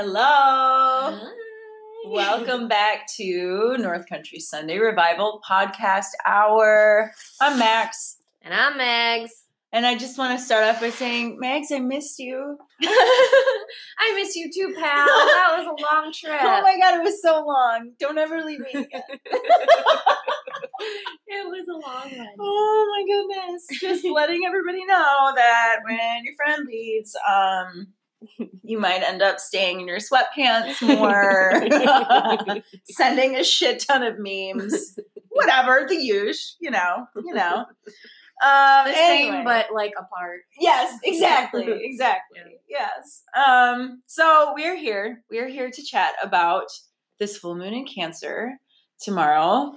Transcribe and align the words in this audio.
Hello. 0.00 0.22
Hi. 0.22 1.32
Welcome 2.06 2.68
back 2.68 3.08
to 3.16 3.76
North 3.80 4.08
Country 4.08 4.38
Sunday 4.38 4.78
Revival 4.78 5.42
Podcast 5.44 6.10
Hour. 6.24 7.10
I'm 7.40 7.58
Max. 7.58 8.18
And 8.42 8.54
I'm 8.54 8.78
Mags. 8.78 9.32
And 9.72 9.84
I 9.84 9.98
just 9.98 10.16
want 10.16 10.38
to 10.38 10.44
start 10.44 10.62
off 10.62 10.80
by 10.80 10.90
saying, 10.90 11.40
Max, 11.40 11.72
I 11.72 11.80
missed 11.80 12.20
you. 12.20 12.56
I 12.80 14.12
miss 14.14 14.36
you 14.36 14.48
too, 14.54 14.72
pal. 14.76 14.84
That 14.84 15.54
was 15.56 15.66
a 15.66 15.82
long 15.82 16.12
trip. 16.14 16.38
Oh 16.42 16.62
my 16.62 16.78
God, 16.80 17.00
it 17.00 17.02
was 17.02 17.20
so 17.20 17.44
long. 17.44 17.90
Don't 17.98 18.18
ever 18.18 18.40
leave 18.44 18.60
me 18.60 18.70
again. 18.70 19.02
it 21.26 21.44
was 21.44 21.66
a 21.66 21.72
long 21.72 22.16
one. 22.16 22.36
oh 22.38 22.86
my 22.94 23.02
goodness. 23.04 23.66
Just 23.80 24.04
letting 24.04 24.42
everybody 24.46 24.84
know 24.84 25.32
that 25.34 25.78
when 25.84 26.24
your 26.24 26.36
friend 26.36 26.68
leaves, 26.68 27.16
um, 27.28 27.88
you 28.62 28.78
might 28.78 29.02
end 29.02 29.22
up 29.22 29.38
staying 29.38 29.80
in 29.80 29.86
your 29.88 29.98
sweatpants 29.98 30.82
more, 30.82 32.62
sending 32.90 33.36
a 33.36 33.44
shit 33.44 33.84
ton 33.88 34.02
of 34.02 34.16
memes, 34.18 34.98
whatever, 35.28 35.86
the 35.88 35.96
use, 35.96 36.56
you 36.60 36.70
know, 36.70 37.06
you 37.16 37.34
know. 37.34 37.66
Um, 38.40 38.84
The 38.86 38.96
anyway. 38.96 39.32
same, 39.32 39.44
but 39.44 39.66
like 39.74 39.92
apart. 39.98 40.40
Yes, 40.60 40.96
exactly, 41.02 41.66
exactly. 41.82 42.38
Yes. 42.68 43.22
Um, 43.36 44.02
so 44.06 44.52
we're 44.54 44.76
here. 44.76 45.24
We're 45.30 45.48
here 45.48 45.70
to 45.70 45.82
chat 45.82 46.12
about 46.22 46.66
this 47.18 47.36
full 47.36 47.56
moon 47.56 47.74
in 47.74 47.84
Cancer 47.84 48.52
tomorrow. 49.00 49.72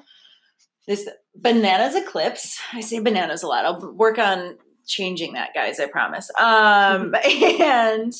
This 0.87 1.09
bananas 1.35 1.95
eclipse. 1.95 2.59
I 2.73 2.81
say 2.81 2.99
bananas 2.99 3.41
a 3.43 3.47
lot. 3.47 3.65
I'll 3.65 3.93
work 3.93 4.19
on 4.19 4.57
changing 4.91 5.33
that, 5.33 5.53
guys. 5.53 5.79
I 5.79 5.87
promise. 5.87 6.29
Um, 6.39 7.15
and 7.25 8.13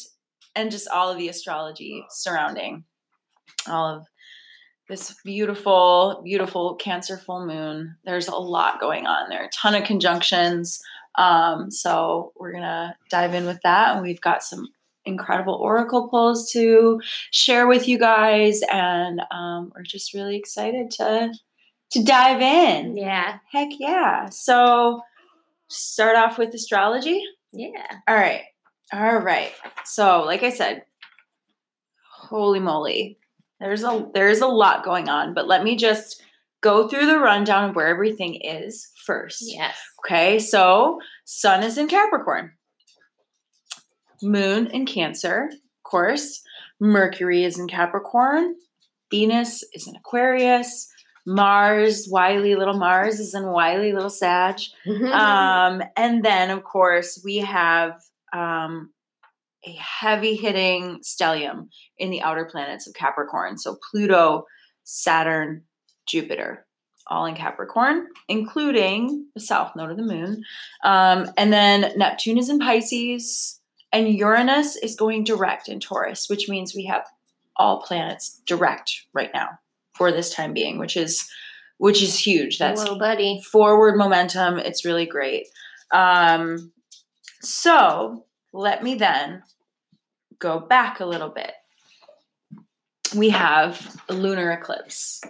and 0.56 0.72
just 0.72 0.88
all 0.90 1.10
of 1.10 1.18
the 1.18 1.30
astrology 1.30 2.06
surrounding 2.10 2.84
all 3.68 3.96
of 3.96 4.08
this 4.90 5.16
beautiful, 5.24 6.22
beautiful 6.24 6.76
Cancer 6.76 7.18
full 7.18 7.46
moon. 7.46 7.96
There's 8.04 8.28
a 8.28 8.36
lot 8.36 8.82
going 8.82 9.08
on 9.08 9.30
there. 9.30 9.44
are 9.44 9.46
A 9.46 9.50
ton 9.50 9.76
of 9.76 9.86
conjunctions. 9.86 10.82
Um, 11.16 11.72
so 11.72 12.34
we're 12.38 12.54
gonna 12.54 12.96
dive 13.10 13.34
in 13.34 13.46
with 13.46 13.62
that, 13.64 13.96
and 13.96 14.02
we've 14.02 14.22
got 14.22 14.44
some 14.44 14.68
incredible 15.06 15.56
oracle 15.56 16.08
pulls 16.10 16.52
to 16.52 17.02
share 17.32 17.68
with 17.68 17.88
you 17.88 17.98
guys, 17.98 18.62
and 18.72 19.22
um, 19.32 19.72
we're 19.76 19.84
just 19.84 20.14
really 20.14 20.36
excited 20.36 20.92
to 20.92 21.34
to 21.92 22.04
dive 22.04 22.42
in. 22.42 22.98
Yeah. 22.98 23.40
Heck 23.52 23.70
yeah! 23.80 24.30
So 24.30 25.02
start 25.72 26.16
off 26.16 26.38
with 26.38 26.54
astrology. 26.54 27.24
Yeah. 27.52 27.88
All 28.08 28.16
right, 28.16 28.44
all 28.94 29.18
right. 29.18 29.52
So 29.86 30.24
like 30.24 30.44
I 30.44 30.50
said, 30.50 30.84
holy 32.14 32.60
moly, 32.60 33.18
there's 33.60 33.84
a 33.84 34.10
there's 34.14 34.42
a 34.42 34.48
lot 34.48 34.84
going 34.84 35.10
on, 35.10 35.34
but 35.34 35.48
let 35.48 35.64
me 35.64 35.76
just 35.76 36.22
go 36.62 36.88
through 36.88 37.08
the 37.08 37.20
rundown 37.20 37.70
of 37.70 37.76
where 37.76 37.88
everything 37.88 38.36
is 38.36 38.92
first. 39.06 39.42
Yes. 39.42 39.76
Okay, 40.06 40.40
so 40.40 41.00
Sun 41.26 41.64
is 41.64 41.78
in 41.78 41.88
Capricorn, 41.88 42.52
Moon 44.22 44.68
in 44.68 44.86
Cancer, 44.86 45.50
of 45.52 45.84
course. 45.84 46.42
Mercury 46.80 47.44
is 47.44 47.60
in 47.60 47.68
Capricorn, 47.68 48.56
Venus 49.12 49.64
is 49.74 49.88
in 49.88 49.96
Aquarius, 49.96 50.92
Mars, 51.26 52.08
wily 52.10 52.56
little 52.56 52.78
Mars, 52.78 53.20
is 53.20 53.34
in 53.34 53.48
wily 53.48 53.94
little 53.94 54.10
Sag. 54.10 54.60
Um, 55.14 55.84
and 55.96 56.24
then, 56.24 56.50
of 56.50 56.64
course, 56.64 57.22
we 57.24 57.38
have 57.38 58.02
um, 58.34 58.92
a 59.66 59.72
heavy 59.74 60.36
hitting 60.36 61.00
stellium 61.00 61.70
in 61.98 62.10
the 62.10 62.22
outer 62.22 62.46
planets 62.46 62.88
of 62.88 62.94
Capricorn. 62.94 63.58
So 63.58 63.78
Pluto, 63.92 64.46
Saturn, 64.84 65.64
Jupiter, 66.08 66.66
all 67.08 67.26
in 67.26 67.36
Capricorn, 67.36 68.08
including 68.28 69.28
the 69.36 69.42
south 69.42 69.76
node 69.76 69.92
of 69.92 69.98
the 69.98 70.04
moon. 70.04 70.44
Um, 70.84 71.30
and 71.38 71.54
then 71.54 71.98
Neptune 71.98 72.38
is 72.38 72.50
in 72.50 72.60
Pisces, 72.60 73.60
and 73.94 74.08
Uranus 74.08 74.76
is 74.78 74.96
going 74.96 75.24
direct 75.24 75.68
in 75.68 75.80
Taurus, 75.80 76.30
which 76.30 76.50
means 76.50 76.74
we 76.74 76.86
have 76.86 77.06
all 77.58 77.82
planets 77.82 78.42
direct 78.46 79.06
right 79.14 79.30
now 79.34 79.60
for 80.02 80.12
this 80.12 80.34
time 80.34 80.52
being, 80.52 80.80
which 80.80 80.98
is 80.98 81.30
which 81.78 82.02
is 82.02 82.18
huge. 82.18 82.58
That's 82.58 82.80
little 82.82 82.98
buddy. 82.98 83.40
forward 83.52 83.96
momentum. 83.98 84.58
It's 84.58 84.84
really 84.84 85.06
great. 85.06 85.46
Um, 85.94 86.72
so 87.42 88.26
let 88.52 88.82
me 88.84 88.96
then 88.96 89.44
go 90.40 90.60
back 90.60 91.00
a 91.02 91.06
little 91.06 91.30
bit. 91.30 91.52
We 93.16 93.30
have 93.30 93.96
a 94.10 94.14
lunar 94.14 94.50
eclipse. 94.52 95.22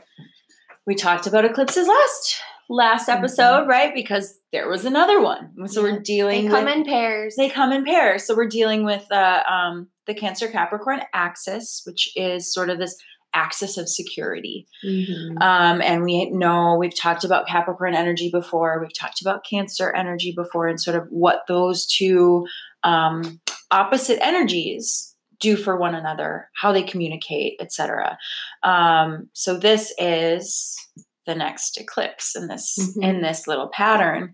We 0.88 0.96
talked 0.96 1.28
about 1.28 1.44
eclipses 1.44 1.88
last 1.88 2.42
last 2.70 3.10
episode, 3.10 3.68
right? 3.68 3.94
Because 3.94 4.40
there 4.54 4.70
was 4.70 4.86
another 4.86 5.20
one. 5.22 5.52
So 5.68 5.86
Yeah. 5.86 5.92
we're 5.92 6.00
dealing 6.00 6.46
They 6.46 6.50
come 6.52 6.64
with 6.66 6.76
in 6.76 6.86
pairs. 6.86 7.36
they 7.38 7.50
come 7.50 7.74
in 7.74 7.84
pairs. 7.84 8.26
So 8.26 8.36
we're 8.38 8.48
dealing 8.48 8.86
with 8.86 9.06
uh, 9.12 9.44
um, 9.50 9.90
the 10.08 10.14
Cancer 10.14 10.48
Capricorn 10.48 11.02
axis, 11.14 11.82
which 11.86 12.10
is 12.16 12.54
sort 12.54 12.70
of 12.70 12.78
this 12.80 12.96
axis 13.34 13.78
of 13.78 13.88
security. 13.88 14.68
Mhm. 14.84 15.42
Um, 15.42 15.82
and 15.82 16.04
we 16.04 16.30
know 16.32 16.76
we've 16.76 16.96
talked 16.96 17.24
about 17.24 17.48
Capricorn 17.48 17.96
energy 17.96 18.30
before. 18.30 18.80
We've 18.80 18.98
talked 18.98 19.22
about 19.22 19.46
Cancer 19.46 19.92
energy 19.92 20.34
before, 20.36 20.68
and 20.68 20.80
sort 20.82 20.98
of 20.98 21.08
what 21.10 21.44
those 21.48 21.86
two 21.86 22.46
um, 22.84 23.40
opposite 23.70 24.20
energies 24.26 25.16
do 25.40 25.56
for 25.56 25.78
one 25.78 25.96
another, 25.96 26.50
how 26.56 26.72
they 26.72 26.84
communicate, 26.84 27.58
etc. 27.60 28.18
Um, 28.64 29.30
so 29.34 29.58
this 29.58 29.94
is 29.98 30.78
the 31.26 31.36
next 31.36 31.80
eclipse 31.80 32.36
in 32.36 32.48
this 32.48 32.78
Mhm. 32.80 33.04
in 33.04 33.22
this 33.22 33.48
little 33.48 33.70
pattern. 33.70 34.34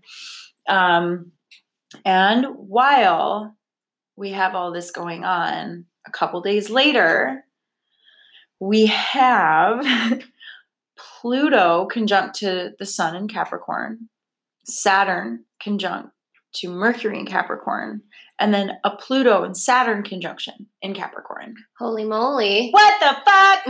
Um, 0.68 1.32
and 2.04 2.46
while 2.56 3.54
we 4.16 4.30
have 4.30 4.54
all 4.54 4.72
this 4.72 4.90
going 4.90 5.24
on, 5.24 5.86
a 6.06 6.10
couple 6.10 6.40
days 6.40 6.68
later, 6.70 7.44
we 8.60 8.86
have 8.86 9.86
Pluto 10.96 11.86
conjunct 11.86 12.36
to 12.40 12.72
the 12.78 12.86
Sun 12.86 13.16
in 13.16 13.28
Capricorn, 13.28 14.08
Saturn 14.64 15.44
conjunct 15.60 16.10
to 16.54 16.68
Mercury 16.70 17.18
in 17.18 17.26
Capricorn, 17.26 18.02
and 18.38 18.54
then 18.54 18.78
a 18.84 18.90
Pluto 18.90 19.42
and 19.42 19.56
Saturn 19.56 20.02
conjunction 20.02 20.66
in 20.80 20.94
Capricorn. 20.94 21.54
Holy 21.78 22.04
moly. 22.04 22.70
What 22.70 22.94
the 23.00 23.16
fuck? 23.24 23.66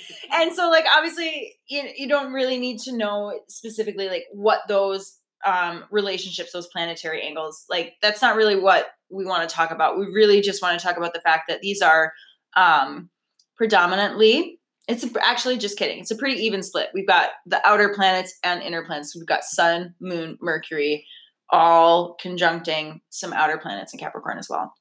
and 0.32 0.52
so, 0.54 0.70
like, 0.70 0.84
obviously, 0.94 1.56
you, 1.68 1.82
you 1.96 2.08
don't 2.08 2.32
really 2.32 2.58
need 2.58 2.78
to 2.80 2.96
know 2.96 3.40
specifically, 3.48 4.08
like, 4.08 4.24
what 4.32 4.60
those 4.68 5.18
um, 5.44 5.84
relationships, 5.90 6.52
those 6.52 6.68
planetary 6.68 7.22
angles, 7.22 7.64
like, 7.68 7.94
that's 8.00 8.22
not 8.22 8.36
really 8.36 8.58
what 8.58 8.86
we 9.10 9.24
want 9.24 9.48
to 9.48 9.54
talk 9.54 9.70
about. 9.70 9.98
We 9.98 10.06
really 10.06 10.40
just 10.40 10.62
want 10.62 10.78
to 10.78 10.84
talk 10.84 10.96
about 10.96 11.12
the 11.12 11.20
fact 11.20 11.44
that 11.48 11.60
these 11.60 11.82
are 11.82 12.12
um, 12.56 13.10
predominantly 13.56 14.58
it's 14.88 15.04
a, 15.04 15.10
actually 15.24 15.58
just 15.58 15.78
kidding 15.78 16.00
it's 16.00 16.10
a 16.10 16.16
pretty 16.16 16.40
even 16.42 16.62
split. 16.62 16.88
We've 16.92 17.06
got 17.06 17.30
the 17.46 17.66
outer 17.66 17.94
planets 17.94 18.34
and 18.42 18.62
inner 18.62 18.84
planets. 18.84 19.14
We've 19.14 19.26
got 19.26 19.44
sun 19.44 19.94
moon 20.00 20.38
mercury 20.40 21.06
all 21.50 22.16
conjuncting 22.20 23.00
some 23.10 23.32
outer 23.32 23.58
planets 23.58 23.92
in 23.92 23.98
capricorn 23.98 24.38
as 24.38 24.48
well. 24.48 24.72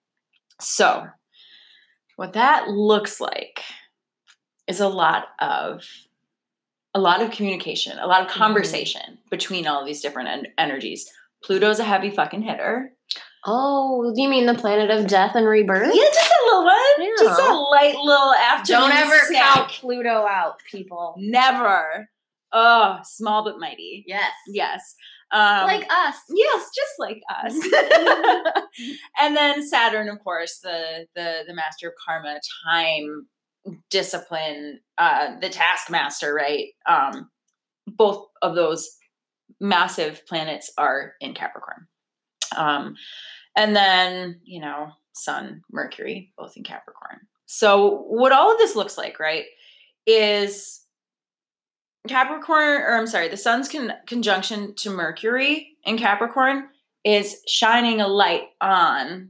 So 0.59 1.07
what 2.15 2.33
that 2.33 2.69
looks 2.69 3.19
like 3.19 3.61
is 4.67 4.79
a 4.79 4.87
lot 4.87 5.25
of 5.39 5.83
a 6.93 6.99
lot 6.99 7.21
of 7.21 7.31
communication 7.31 7.97
a 7.99 8.07
lot 8.07 8.21
of 8.21 8.27
conversation 8.27 9.17
between 9.29 9.65
all 9.67 9.81
of 9.81 9.85
these 9.85 10.01
different 10.01 10.29
en- 10.29 10.47
energies. 10.57 11.09
Pluto's 11.43 11.79
a 11.79 11.83
heavy 11.83 12.09
fucking 12.09 12.43
hitter 12.43 12.93
Oh, 13.45 14.13
you 14.15 14.29
mean 14.29 14.45
the 14.45 14.53
planet 14.53 14.91
of 14.91 15.07
death 15.07 15.35
and 15.35 15.47
rebirth? 15.47 15.91
yeah 15.93 16.03
just 16.13 16.31
a 16.31 16.45
little 16.45 16.65
one 16.65 17.17
just 17.17 17.41
a 17.41 17.53
light 17.53 17.95
little 17.95 18.33
afternoon 18.33 18.81
Don't 18.81 18.91
ever 18.91 19.19
snack. 19.27 19.53
count 19.55 19.69
Pluto 19.79 20.25
out, 20.27 20.59
people. 20.69 21.15
Never. 21.17 22.09
Oh, 22.53 22.99
small 23.03 23.43
but 23.43 23.59
mighty. 23.59 24.03
Yes. 24.07 24.31
Yes. 24.47 24.95
Um, 25.31 25.63
like 25.65 25.85
us. 25.89 26.17
yes, 26.29 26.69
just 26.75 26.99
like 26.99 27.21
us. 27.29 27.53
and 29.19 29.35
then 29.35 29.65
Saturn, 29.65 30.09
of 30.09 30.19
course, 30.23 30.59
the 30.61 31.07
the 31.15 31.43
the 31.47 31.53
master 31.53 31.87
of 31.87 31.93
karma, 32.05 32.39
time, 32.65 33.27
discipline, 33.89 34.81
uh, 34.97 35.39
the 35.39 35.49
taskmaster, 35.49 36.33
right? 36.33 36.67
Um, 36.87 37.29
both 37.87 38.27
of 38.41 38.55
those 38.55 38.89
massive 39.61 40.25
planets 40.27 40.71
are 40.77 41.13
in 41.21 41.33
Capricorn. 41.33 41.87
Um, 42.55 42.95
and 43.55 43.75
then, 43.75 44.39
you 44.43 44.61
know, 44.61 44.91
Sun, 45.13 45.61
Mercury, 45.71 46.31
both 46.37 46.55
in 46.57 46.63
Capricorn. 46.63 47.19
So, 47.45 48.03
what 48.07 48.31
all 48.31 48.51
of 48.51 48.57
this 48.57 48.75
looks 48.75 48.97
like, 48.97 49.19
right, 49.19 49.45
is 50.07 50.81
Capricorn, 52.07 52.81
or 52.81 52.95
I'm 52.97 53.07
sorry, 53.07 53.27
the 53.27 53.37
Sun's 53.37 53.69
con- 53.69 53.93
conjunction 54.07 54.73
to 54.75 54.89
Mercury 54.89 55.75
in 55.83 55.97
Capricorn 55.97 56.69
is 57.03 57.41
shining 57.47 58.01
a 58.01 58.07
light 58.07 58.43
on 58.61 59.29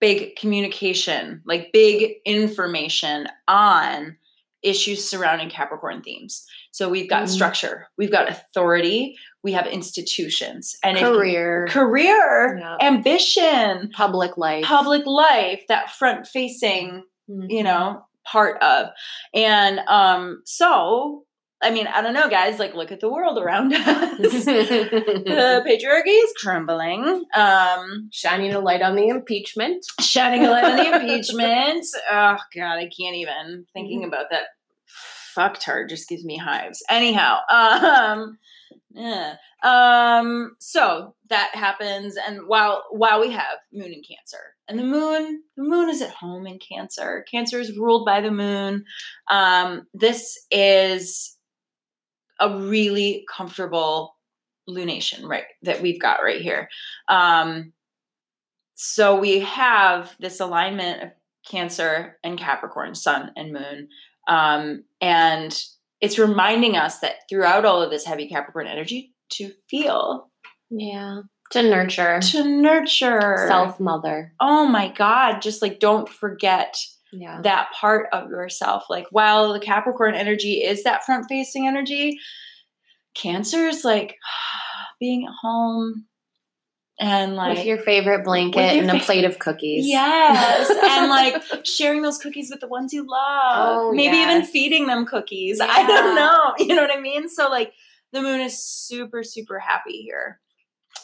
big 0.00 0.34
communication, 0.36 1.42
like 1.44 1.70
big 1.72 2.14
information 2.24 3.28
on 3.46 4.16
issues 4.62 5.08
surrounding 5.08 5.48
Capricorn 5.50 6.02
themes. 6.02 6.44
So 6.72 6.88
we've 6.88 7.08
got 7.10 7.24
Mhm. 7.24 7.28
structure, 7.28 7.88
we've 7.96 8.10
got 8.10 8.28
authority, 8.28 9.16
we 9.42 9.52
have 9.52 9.66
institutions, 9.66 10.76
and 10.84 10.96
if- 10.96 11.02
Career, 11.02 11.66
career, 11.68 12.58
Yeah. 12.60 12.76
ambition, 12.80 13.90
public 13.94 14.36
life, 14.36 14.64
public 14.64 15.04
life, 15.06 15.62
that 15.68 15.90
front 15.90 16.26
facing, 16.26 17.02
Mhm. 17.28 17.46
you 17.50 17.62
know, 17.62 18.04
part 18.24 18.62
of. 18.62 18.90
And 19.34 19.80
um 19.88 20.42
so 20.44 21.24
I 21.64 21.70
mean, 21.70 21.86
I 21.86 22.02
don't 22.02 22.12
know 22.14 22.28
guys, 22.28 22.58
like 22.58 22.74
look 22.74 22.90
at 22.92 22.98
the 23.00 23.08
world 23.08 23.38
around 23.38 23.72
us. 23.74 23.84
the 24.18 25.62
patriarchy 25.66 26.24
is 26.24 26.32
crumbling. 26.36 27.24
Um 27.34 28.08
Shining 28.12 28.52
a 28.52 28.60
light 28.60 28.82
on 28.82 28.94
the 28.96 29.08
impeachment. 29.08 29.84
shining 30.00 30.44
a 30.44 30.50
light 30.50 30.64
on 30.64 30.76
the 30.76 30.92
impeachment. 30.94 31.84
Oh 32.10 32.36
god, 32.54 32.78
I 32.78 32.88
can't 32.96 33.16
even 33.16 33.66
thinking 33.72 34.04
about 34.04 34.26
that 34.30 34.44
Fucked 35.34 35.62
fucktard 35.64 35.88
just 35.88 36.08
gives 36.08 36.24
me 36.24 36.36
hives. 36.36 36.82
Anyhow, 36.90 37.38
um 37.50 38.38
yeah. 38.94 39.36
Um 39.62 40.56
so 40.58 41.14
that 41.28 41.50
happens 41.54 42.16
and 42.16 42.46
while 42.46 42.84
while 42.90 43.20
we 43.20 43.30
have 43.30 43.58
moon 43.72 43.92
in 43.92 44.02
cancer 44.02 44.54
and 44.68 44.78
the 44.78 44.84
moon 44.84 45.42
the 45.56 45.62
moon 45.62 45.88
is 45.88 46.02
at 46.02 46.10
home 46.10 46.46
in 46.46 46.58
cancer. 46.58 47.24
Cancer 47.30 47.58
is 47.60 47.76
ruled 47.76 48.04
by 48.04 48.20
the 48.20 48.30
moon. 48.30 48.84
Um 49.30 49.86
this 49.94 50.38
is 50.50 51.36
a 52.40 52.58
really 52.58 53.24
comfortable 53.34 54.16
lunation 54.68 55.24
right 55.24 55.44
that 55.62 55.82
we've 55.82 56.00
got 56.00 56.22
right 56.22 56.40
here. 56.40 56.68
Um 57.08 57.72
so 58.74 59.18
we 59.18 59.40
have 59.40 60.14
this 60.18 60.40
alignment 60.40 61.02
of 61.02 61.10
Cancer 61.46 62.18
and 62.22 62.38
Capricorn, 62.38 62.94
Sun 62.94 63.30
and 63.36 63.52
Moon. 63.52 63.88
Um, 64.28 64.84
and 65.00 65.56
it's 66.02 66.18
reminding 66.18 66.76
us 66.76 66.98
that 66.98 67.14
throughout 67.30 67.64
all 67.64 67.80
of 67.80 67.90
this 67.90 68.04
heavy 68.04 68.28
Capricorn 68.28 68.66
energy, 68.66 69.14
to 69.30 69.52
feel, 69.70 70.30
Yeah. 70.70 71.22
To 71.52 71.62
nurture. 71.62 72.18
to 72.20 72.44
nurture 72.44 73.44
Self 73.46 73.78
mother. 73.80 74.34
Oh 74.40 74.66
my 74.66 74.88
God, 74.88 75.40
just 75.40 75.62
like 75.62 75.78
don't 75.80 76.08
forget 76.08 76.76
Yeah. 77.12 77.40
that 77.42 77.70
part 77.78 78.08
of 78.12 78.28
yourself. 78.30 78.84
Like, 78.90 79.06
while 79.10 79.52
the 79.52 79.60
Capricorn 79.60 80.14
energy 80.14 80.62
is 80.64 80.82
that 80.84 81.04
front 81.04 81.26
facing 81.28 81.66
energy, 81.68 82.18
Cancer 83.14 83.66
is 83.68 83.84
like 83.84 84.16
being 85.00 85.24
at 85.26 85.34
home 85.42 86.06
and 87.00 87.34
like 87.36 87.56
With 87.56 87.66
your 87.66 87.78
favorite 87.78 88.24
blanket 88.24 88.74
your 88.74 88.84
and 88.84 88.90
a 88.90 89.00
plate 89.00 89.24
of 89.24 89.38
cookies. 89.38 89.86
Yes, 89.86 90.70
and 90.70 91.08
like 91.10 91.42
sharing 91.64 92.02
those 92.02 92.18
cookies 92.18 92.50
with 92.50 92.60
the 92.60 92.68
ones 92.68 92.92
you 92.92 93.02
love. 93.02 93.78
Oh, 93.78 93.92
Maybe 93.92 94.18
even 94.18 94.44
feeding 94.44 94.86
them 94.86 95.06
cookies. 95.06 95.60
I 95.60 95.86
don't 95.86 96.14
know. 96.14 96.54
You 96.58 96.74
know 96.76 96.82
what 96.82 96.96
I 96.96 97.00
mean? 97.00 97.28
So 97.28 97.48
like 97.50 97.72
the 98.12 98.20
moon 98.20 98.40
is 98.40 98.62
super 98.62 99.22
super 99.22 99.58
happy 99.58 100.02
here. 100.02 100.40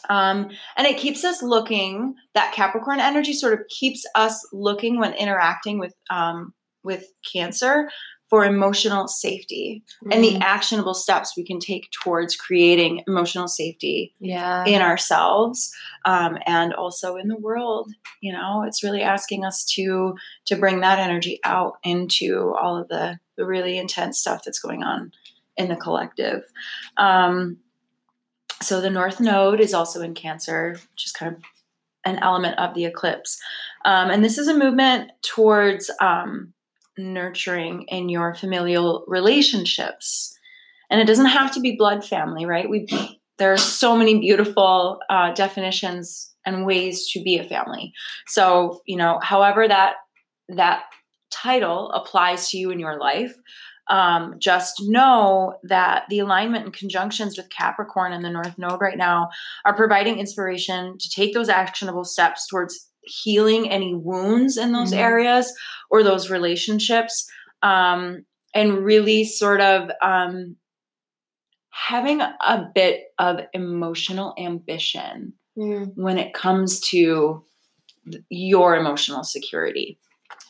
Um 0.09 0.49
and 0.77 0.87
it 0.87 0.97
keeps 0.97 1.23
us 1.23 1.41
looking 1.41 2.15
that 2.33 2.53
Capricorn 2.53 2.99
energy 2.99 3.33
sort 3.33 3.53
of 3.53 3.67
keeps 3.67 4.05
us 4.15 4.47
looking 4.53 4.99
when 4.99 5.13
interacting 5.13 5.79
with 5.79 5.93
um 6.09 6.53
with 6.83 7.05
Cancer 7.33 7.89
for 8.29 8.45
emotional 8.45 9.07
safety 9.07 9.83
and 10.11 10.23
the 10.23 10.35
Mm, 10.35 10.41
actionable 10.41 10.93
steps 10.93 11.35
we 11.35 11.43
can 11.43 11.59
take 11.59 11.89
towards 11.91 12.35
creating 12.35 13.03
emotional 13.07 13.47
safety 13.47 14.13
yeah. 14.19 14.63
in 14.65 14.81
ourselves 14.81 15.73
um, 16.05 16.37
and 16.45 16.73
also 16.73 17.15
in 17.15 17.27
the 17.27 17.37
world 17.37 17.91
you 18.21 18.33
know? 18.33 18.63
It's 18.65 18.83
really 18.83 19.01
asking 19.01 19.45
us 19.45 19.65
to 19.75 20.15
to 20.45 20.55
bring 20.55 20.81
that 20.81 20.99
energy 20.99 21.39
out 21.43 21.77
into 21.83 22.53
all 22.59 22.77
of 22.77 22.87
the 22.87 23.19
the 23.35 23.45
really 23.45 23.77
intense 23.77 24.19
stuff 24.19 24.43
that's 24.43 24.59
going 24.59 24.83
on 24.83 25.11
in 25.55 25.69
the 25.69 25.75
collective. 25.75 26.43
Um, 26.97 27.57
so 28.61 28.81
the 28.81 28.89
north 28.89 29.19
node 29.19 29.61
is 29.61 29.73
also 29.73 30.01
in 30.01 30.13
cancer 30.13 30.71
which 30.91 31.05
is 31.05 31.11
kind 31.11 31.35
of 31.35 31.41
an 32.05 32.19
element 32.19 32.57
of 32.59 32.73
the 32.75 32.85
eclipse. 32.85 33.39
Um, 33.85 34.09
and 34.09 34.23
this 34.23 34.37
is 34.37 34.47
a 34.47 34.57
movement 34.57 35.11
towards 35.21 35.91
um, 36.01 36.53
nurturing 36.99 37.83
in 37.87 38.09
your 38.09 38.35
familial 38.35 39.05
relationships. 39.07 40.37
And 40.89 40.99
it 40.99 41.05
doesn't 41.05 41.27
have 41.27 41.51
to 41.53 41.59
be 41.59 41.75
blood 41.75 42.05
family 42.05 42.45
right? 42.45 42.69
We 42.69 42.87
there 43.37 43.53
are 43.53 43.57
so 43.57 43.95
many 43.95 44.19
beautiful 44.19 44.99
uh, 45.09 45.33
definitions 45.33 46.33
and 46.45 46.65
ways 46.65 47.09
to 47.11 47.23
be 47.23 47.37
a 47.37 47.43
family. 47.43 47.93
So 48.27 48.81
you 48.85 48.97
know 48.97 49.19
however 49.21 49.67
that 49.67 49.95
that 50.49 50.83
title 51.31 51.91
applies 51.91 52.49
to 52.49 52.57
you 52.57 52.71
in 52.71 52.79
your 52.79 52.99
life 52.99 53.35
um, 53.89 54.35
just 54.37 54.83
know 54.83 55.55
that 55.63 56.03
the 56.09 56.19
alignment 56.19 56.65
and 56.65 56.73
conjunctions 56.73 57.37
with 57.37 57.49
capricorn 57.49 58.13
and 58.13 58.23
the 58.23 58.29
north 58.29 58.57
node 58.57 58.81
right 58.81 58.97
now 58.97 59.29
are 59.65 59.75
providing 59.75 60.19
inspiration 60.19 60.97
to 60.99 61.09
take 61.09 61.33
those 61.33 61.49
actionable 61.49 62.05
steps 62.05 62.47
towards 62.47 62.88
healing 63.09 63.69
any 63.69 63.93
wounds 63.93 64.57
in 64.57 64.71
those 64.71 64.93
Mhm. 64.93 64.97
areas 64.97 65.53
or 65.89 66.03
those 66.03 66.29
relationships 66.29 67.27
um, 67.61 68.25
and 68.53 68.77
really 68.85 69.25
sort 69.25 69.61
of 69.61 69.89
um, 70.01 70.55
having 71.71 72.21
a 72.21 72.69
bit 72.73 73.03
of 73.17 73.39
emotional 73.53 74.33
ambition 74.37 75.33
Mm, 75.57 75.91
when 75.95 76.17
it 76.17 76.33
comes 76.33 76.79
to 76.79 77.43
your 78.29 78.77
emotional 78.77 79.23
security. 79.25 79.99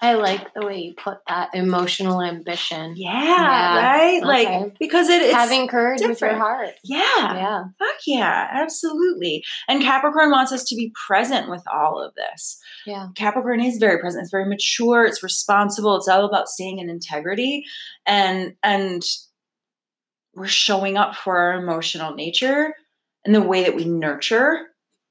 I 0.02 0.14
like 0.14 0.54
the 0.54 0.66
way 0.66 0.80
you 0.80 0.94
put 0.94 1.18
that 1.28 1.50
emotional 1.54 2.22
ambition. 2.22 2.94
Yeah, 2.96 3.22
Yeah, 3.24 3.86
right? 3.86 4.18
okay. 4.24 4.60
Like 4.62 4.78
because 4.80 5.10
it, 5.10 5.22
it's 5.22 5.34
Having 5.34 5.68
courage 5.68 6.02
with 6.02 6.22
your 6.22 6.36
heart. 6.36 6.70
yeah, 6.86 7.00
Yeah. 7.36 7.64
fuck 7.78 7.98
yeah, 8.08 8.48
absolutely. 8.52 9.44
And 9.68 9.82
Capricorn 9.82 10.32
wants 10.32 10.54
us 10.54 10.64
to 10.66 10.76
be 10.76 10.94
present 11.08 11.50
with 11.50 11.64
all 11.72 12.02
of 12.02 12.14
this. 12.16 12.60
Yeah. 12.86 13.08
Capricorn 13.16 13.60
is 13.60 13.78
very 13.78 14.00
present. 14.00 14.22
It's 14.24 14.32
very 14.32 14.46
mature. 14.48 15.04
It's 15.06 15.22
responsible. 15.22 15.98
It's 15.98 16.08
all 16.08 16.24
about 16.26 16.48
staying 16.48 16.80
in 16.80 16.90
integrity, 16.90 17.64
and 18.06 18.54
and 18.64 19.04
we're 20.34 20.48
showing 20.48 20.98
up 20.98 21.16
for 21.16 21.38
our 21.38 21.62
emotional 21.62 22.14
nature 22.16 22.74
and 23.26 23.36
the 23.36 23.42
way 23.42 23.64
that 23.64 23.76
we 23.76 23.84
nurture 23.84 24.68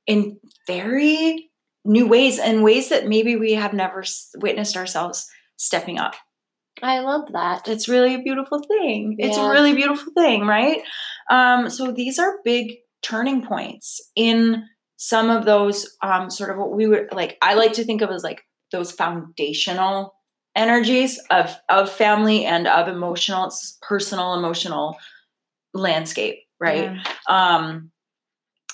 in 0.06 0.38
very 0.66 1.47
new 1.88 2.06
ways 2.06 2.38
and 2.38 2.62
ways 2.62 2.90
that 2.90 3.06
maybe 3.08 3.34
we 3.34 3.54
have 3.54 3.72
never 3.72 4.02
s- 4.02 4.30
witnessed 4.36 4.76
ourselves 4.76 5.26
stepping 5.56 5.98
up. 5.98 6.14
I 6.82 7.00
love 7.00 7.32
that. 7.32 7.66
It's 7.66 7.88
really 7.88 8.14
a 8.14 8.22
beautiful 8.22 8.60
thing. 8.60 9.16
It's 9.18 9.36
a 9.36 9.50
really 9.50 9.74
beautiful 9.74 10.12
thing, 10.12 10.42
right? 10.46 10.82
Um, 11.28 11.70
so 11.70 11.90
these 11.90 12.18
are 12.20 12.38
big 12.44 12.76
turning 13.02 13.44
points 13.44 14.00
in 14.14 14.64
some 14.96 15.30
of 15.30 15.44
those 15.44 15.96
um, 16.02 16.30
sort 16.30 16.50
of 16.50 16.58
what 16.58 16.72
we 16.72 16.86
would 16.86 17.08
like. 17.12 17.36
I 17.42 17.54
like 17.54 17.72
to 17.74 17.84
think 17.84 18.02
of 18.02 18.10
as 18.10 18.22
like 18.22 18.42
those 18.70 18.92
foundational 18.92 20.14
energies 20.54 21.20
of 21.30 21.56
of 21.68 21.90
family 21.90 22.44
and 22.44 22.66
of 22.68 22.86
emotional, 22.88 23.52
personal, 23.82 24.34
emotional 24.34 24.96
landscape, 25.74 26.38
right? 26.60 26.92
Yeah. 26.92 27.02
Um, 27.28 27.90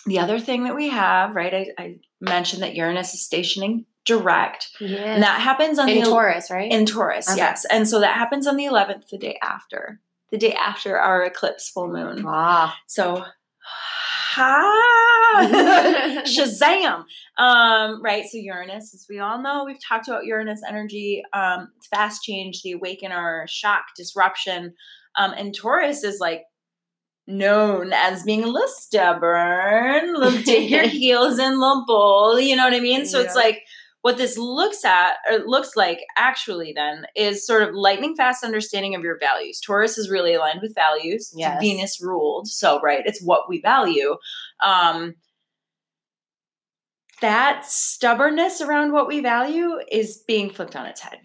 the 0.07 0.19
other 0.19 0.39
thing 0.39 0.65
that 0.65 0.77
we 0.77 0.91
have, 0.91 1.35
right? 1.35 1.55
I, 1.55 1.67
I 1.83 1.97
mentioned 2.25 2.63
that 2.63 2.75
Uranus 2.75 3.15
is 3.15 3.23
stationing 3.25 3.87
direct, 4.05 4.69
Yeah. 4.81 5.15
and 5.15 5.23
that 5.23 5.41
happens 5.41 5.79
on 5.79 5.89
in 5.89 6.01
the 6.01 6.05
Taurus, 6.11 6.51
right? 6.51 6.71
in 6.71 6.85
Taurus, 6.87 7.29
Okay. 7.29 7.39
yes. 7.39 7.65
And 7.67 7.89
so 7.89 8.01
that 8.01 8.15
happens 8.17 8.47
on 8.47 8.57
the 8.57 8.65
11th, 8.65 9.09
the 9.09 9.17
day 9.19 9.39
after, 9.43 10.01
the 10.31 10.37
day 10.39 10.53
after 10.53 10.99
our 10.99 11.23
eclipse 11.25 11.71
full 11.71 11.89
moon. 11.89 12.25
ah. 12.27 12.77
So, 12.87 13.25
ha, 14.35 16.23
Shazam! 16.27 17.05
Um, 17.39 18.03
right. 18.03 18.25
So 18.27 18.39
Uranus, 18.39 18.95
as 18.95 19.07
we 19.09 19.19
all 19.21 19.41
know, 19.41 19.65
we've 19.65 19.83
talked 19.83 20.09
about 20.09 20.25
Uranus 20.27 20.63
energy. 20.69 21.23
Um, 21.33 21.69
fast 21.91 22.23
change, 22.23 22.63
the 22.63 22.73
awakener, 22.73 23.47
shock, 23.49 23.85
disruption. 23.97 24.75
Um, 25.17 25.33
and 25.37 25.55
Taurus 25.55 26.05
is 26.05 26.21
like 26.21 26.43
known 27.27 27.93
as 27.93 28.23
being 28.23 28.45
a 28.45 28.49
little 28.49 28.69
stubborn, 28.69 30.15
little 30.15 30.43
dig 30.43 30.71
your 30.71 30.87
heels 30.87 31.39
in, 31.39 31.59
little 31.59 31.85
bull. 31.87 32.39
You 32.39 32.57
know 32.57 32.65
what 32.65 32.75
I 32.75 32.81
mean? 32.81 33.07
So 33.07 33.21
it's 33.21 33.35
like 33.35 33.63
what 34.03 34.19
this 34.19 34.37
looks 34.37 34.85
at 34.85 35.15
or 35.31 35.39
looks 35.47 35.77
like 35.77 36.01
actually 36.19 36.75
then 36.77 37.07
is 37.17 37.47
sort 37.47 37.63
of 37.63 37.75
lightning 37.75 38.15
fast 38.15 38.45
understanding 38.45 38.95
of 38.95 39.03
your 39.03 39.19
values. 39.19 39.61
Taurus 39.61 39.97
is 39.97 40.11
really 40.11 40.35
aligned 40.35 40.61
with 40.61 40.75
values. 40.75 41.31
It's 41.31 41.39
Yes. 41.39 41.59
Venus 41.59 42.03
ruled. 42.03 42.47
So 42.47 42.81
right, 42.83 43.03
it's 43.07 43.23
what 43.23 43.49
we 43.49 43.63
value. 43.63 44.17
Um 44.63 45.15
that 47.23 47.65
stubbornness 47.65 48.61
around 48.61 48.93
what 48.93 49.09
we 49.09 49.21
value 49.21 49.79
is 49.91 50.23
being 50.27 50.51
flipped 50.51 50.77
on 50.77 50.85
its 50.85 51.01
head. 51.01 51.21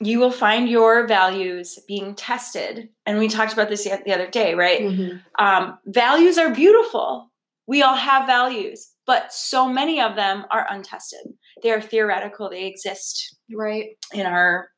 You 0.00 0.18
will 0.18 0.30
find 0.30 0.68
your 0.68 1.06
values 1.06 1.78
being 1.88 2.14
tested. 2.14 2.88
And 3.06 3.18
we 3.18 3.28
talked 3.28 3.52
about 3.54 3.68
this 3.68 3.84
the 3.84 4.00
the 4.04 4.12
other 4.14 4.26
day, 4.28 4.54
right? 4.54 4.80
Mhm. 4.82 5.22
Um, 5.38 5.78
values 5.86 6.36
are 6.38 6.50
beautiful. 6.50 7.30
We 7.66 7.82
all 7.82 7.96
have 7.96 8.26
values. 8.26 8.92
but 9.06 9.32
so 9.32 9.68
many 9.68 10.00
of 10.00 10.16
them 10.16 10.44
are 10.50 10.66
untested. 10.68 11.20
They 11.62 11.70
are 11.70 11.80
theoretical, 11.80 12.50
they 12.50 12.64
exist 12.66 13.36
Right. 13.54 13.90
in 14.12 14.26
our 14.26 14.68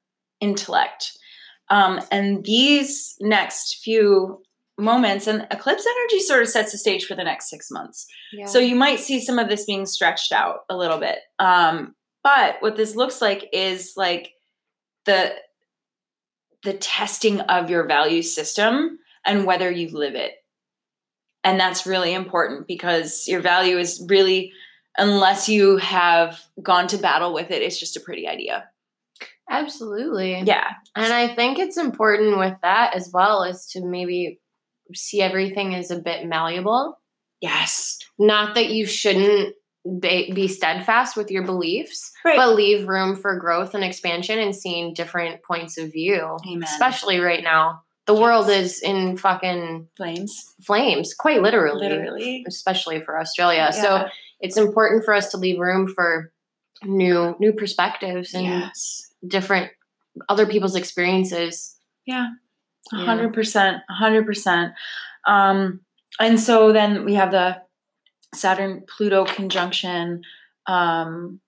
intellect. 0.41 1.13
Um, 1.71 2.01
and 2.11 2.45
these 2.45 3.17
next 3.21 3.79
few 3.83 4.43
moments 4.77 5.27
and 5.27 5.47
eclipse 5.51 5.87
energy 5.87 6.21
sort 6.21 6.43
of 6.43 6.49
sets 6.51 6.73
the 6.73 6.79
stage 6.79 7.07
for 7.07 7.15
the 7.15 7.25
next 7.25 7.49
six 7.49 7.71
months. 7.71 8.07
Yeah. 8.35 8.45
So 8.45 8.59
you 8.59 8.75
might 8.77 9.01
see 9.01 9.19
some 9.19 9.39
of 9.39 9.49
this 9.49 9.65
being 9.65 9.87
stretched 9.87 10.31
out 10.31 10.61
a 10.69 10.77
little 10.77 10.99
bit. 10.99 11.21
Um, 11.39 11.95
but 12.23 12.57
what 12.61 12.77
this 12.77 12.95
looks 12.95 13.23
like 13.23 13.49
is 13.55 13.95
like 13.97 14.33
the 15.09 15.33
the 16.65 16.75
testing 16.75 17.41
of 17.41 17.71
your 17.71 17.87
value 17.87 18.23
system 18.23 18.99
and 19.25 19.47
whether 19.47 19.71
you 19.71 19.89
live 19.91 20.15
it. 20.15 20.33
And 21.45 21.59
that's 21.59 21.87
really 21.87 22.13
important 22.13 22.67
because 22.67 23.27
your 23.27 23.41
value 23.41 23.79
is 23.79 24.05
really 24.09 24.53
unless 24.97 25.49
you 25.49 25.77
have 25.79 26.41
gone 26.61 26.89
to 26.89 26.99
battle 26.99 27.33
with 27.33 27.51
it, 27.51 27.63
it's 27.63 27.79
just 27.79 27.97
a 27.97 28.01
pretty 28.01 28.27
idea. 28.27 28.69
Absolutely. 29.49 30.43
Yeah. 30.45 30.69
And 30.95 31.13
I 31.13 31.29
think 31.29 31.59
it's 31.59 31.79
important 31.79 32.39
with 32.39 32.57
that 32.63 32.95
as 32.95 33.11
well 33.13 33.45
is 33.45 33.67
to 33.73 33.85
maybe 33.85 34.41
see 34.95 35.23
everything 35.23 35.75
as 35.75 35.91
a 35.91 36.01
bit 36.01 36.27
malleable. 36.27 36.99
Yes. 37.41 37.99
Not 38.19 38.57
that 38.57 38.71
you 38.71 38.85
shouldn't 38.85 39.55
be, 40.01 40.33
be 40.33 40.49
steadfast 40.49 41.17
with 41.17 41.31
your 41.31 41.45
beliefs, 41.45 42.13
Right. 42.25 42.37
but 42.37 42.55
leave 42.55 42.89
room 42.89 43.17
for 43.17 43.39
growth 43.39 43.75
and 43.75 43.85
expansion 43.85 44.39
and 44.39 44.55
seeing 44.55 44.93
different 44.95 45.43
points 45.43 45.79
of 45.79 45.93
view. 45.93 46.37
Amen. 46.47 46.63
Especially 46.63 47.21
right 47.21 47.43
now. 47.43 47.83
The 48.07 48.15
world 48.15 48.49
is 48.49 48.81
in 48.81 49.17
fucking 49.19 49.89
Flames. 49.97 50.55
flames, 50.65 51.13
quite 51.15 51.43
literally. 51.43 51.89
Literally. 51.89 52.45
Especially 52.49 53.03
for 53.03 53.19
Australia. 53.21 53.71
So 53.73 54.07
it's 54.41 54.57
important 54.57 55.05
for 55.05 55.13
us 55.13 55.31
to 55.33 55.37
leave 55.37 55.59
room 55.59 55.87
for 55.87 56.33
new 56.85 57.37
new 57.39 57.53
perspectives 57.53 58.35
and 58.35 58.47
yes. 58.47 59.11
different 59.27 59.71
other 60.29 60.47
people's 60.47 60.75
experiences. 60.75 61.77
Yeah. 62.07 62.29
A 62.93 62.97
hundred 63.05 63.35
percent. 63.35 63.83
A 63.91 63.95
hundred 63.95 64.25
percent. 64.25 64.73
Um, 65.27 65.81
and 66.19 66.41
so 66.41 66.73
then 66.73 67.05
we 67.05 67.15
have 67.15 67.31
the 67.31 67.61
Saturn 68.35 68.85
Pluto 68.89 69.25
conjunction 69.25 70.23
um, 70.67 71.41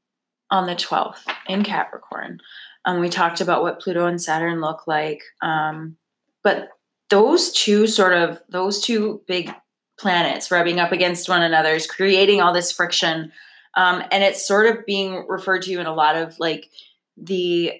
on 0.50 0.66
the 0.66 0.74
12th 0.74 1.22
in 1.46 1.62
Capricorn. 1.62 2.40
Um, 2.84 3.00
we 3.00 3.08
talked 3.08 3.40
about 3.40 3.62
what 3.62 3.80
Pluto 3.80 4.06
and 4.06 4.20
Saturn 4.20 4.60
look 4.60 4.86
like. 4.86 5.22
Um, 5.42 5.96
but 6.42 6.70
those 7.10 7.52
two 7.52 7.86
sort 7.86 8.14
of, 8.14 8.40
those 8.48 8.80
two 8.80 9.22
big 9.26 9.52
planets 9.98 10.50
rubbing 10.50 10.80
up 10.80 10.92
against 10.92 11.28
one 11.28 11.42
another 11.42 11.74
is 11.74 11.86
creating 11.86 12.40
all 12.40 12.54
this 12.54 12.72
friction. 12.72 13.32
Um, 13.76 14.02
and 14.10 14.24
it's 14.24 14.46
sort 14.46 14.66
of 14.66 14.86
being 14.86 15.26
referred 15.28 15.62
to 15.62 15.78
in 15.78 15.86
a 15.86 15.94
lot 15.94 16.16
of 16.16 16.38
like 16.40 16.70
the 17.16 17.74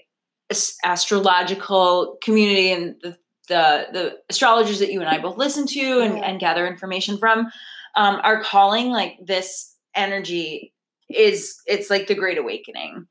astrological 0.85 2.19
community 2.23 2.73
and 2.73 2.97
the, 3.03 3.17
the 3.49 3.87
the 3.93 4.19
astrologers 4.29 4.81
that 4.81 4.93
you 4.93 5.01
and 5.01 5.09
I 5.09 5.19
both 5.19 5.39
listen 5.39 5.67
to 5.69 6.01
and, 6.01 6.23
and 6.23 6.41
gather 6.41 6.67
information 6.67 7.19
from 7.19 7.51
um, 7.97 8.21
are 8.23 8.43
calling 8.43 8.91
like 8.91 9.19
this 9.25 9.77
energy 9.95 10.73
is 11.09 11.61
it's 11.67 11.91
like 11.91 12.07
the 12.07 12.15
great 12.15 12.39
awakening. 12.39 13.07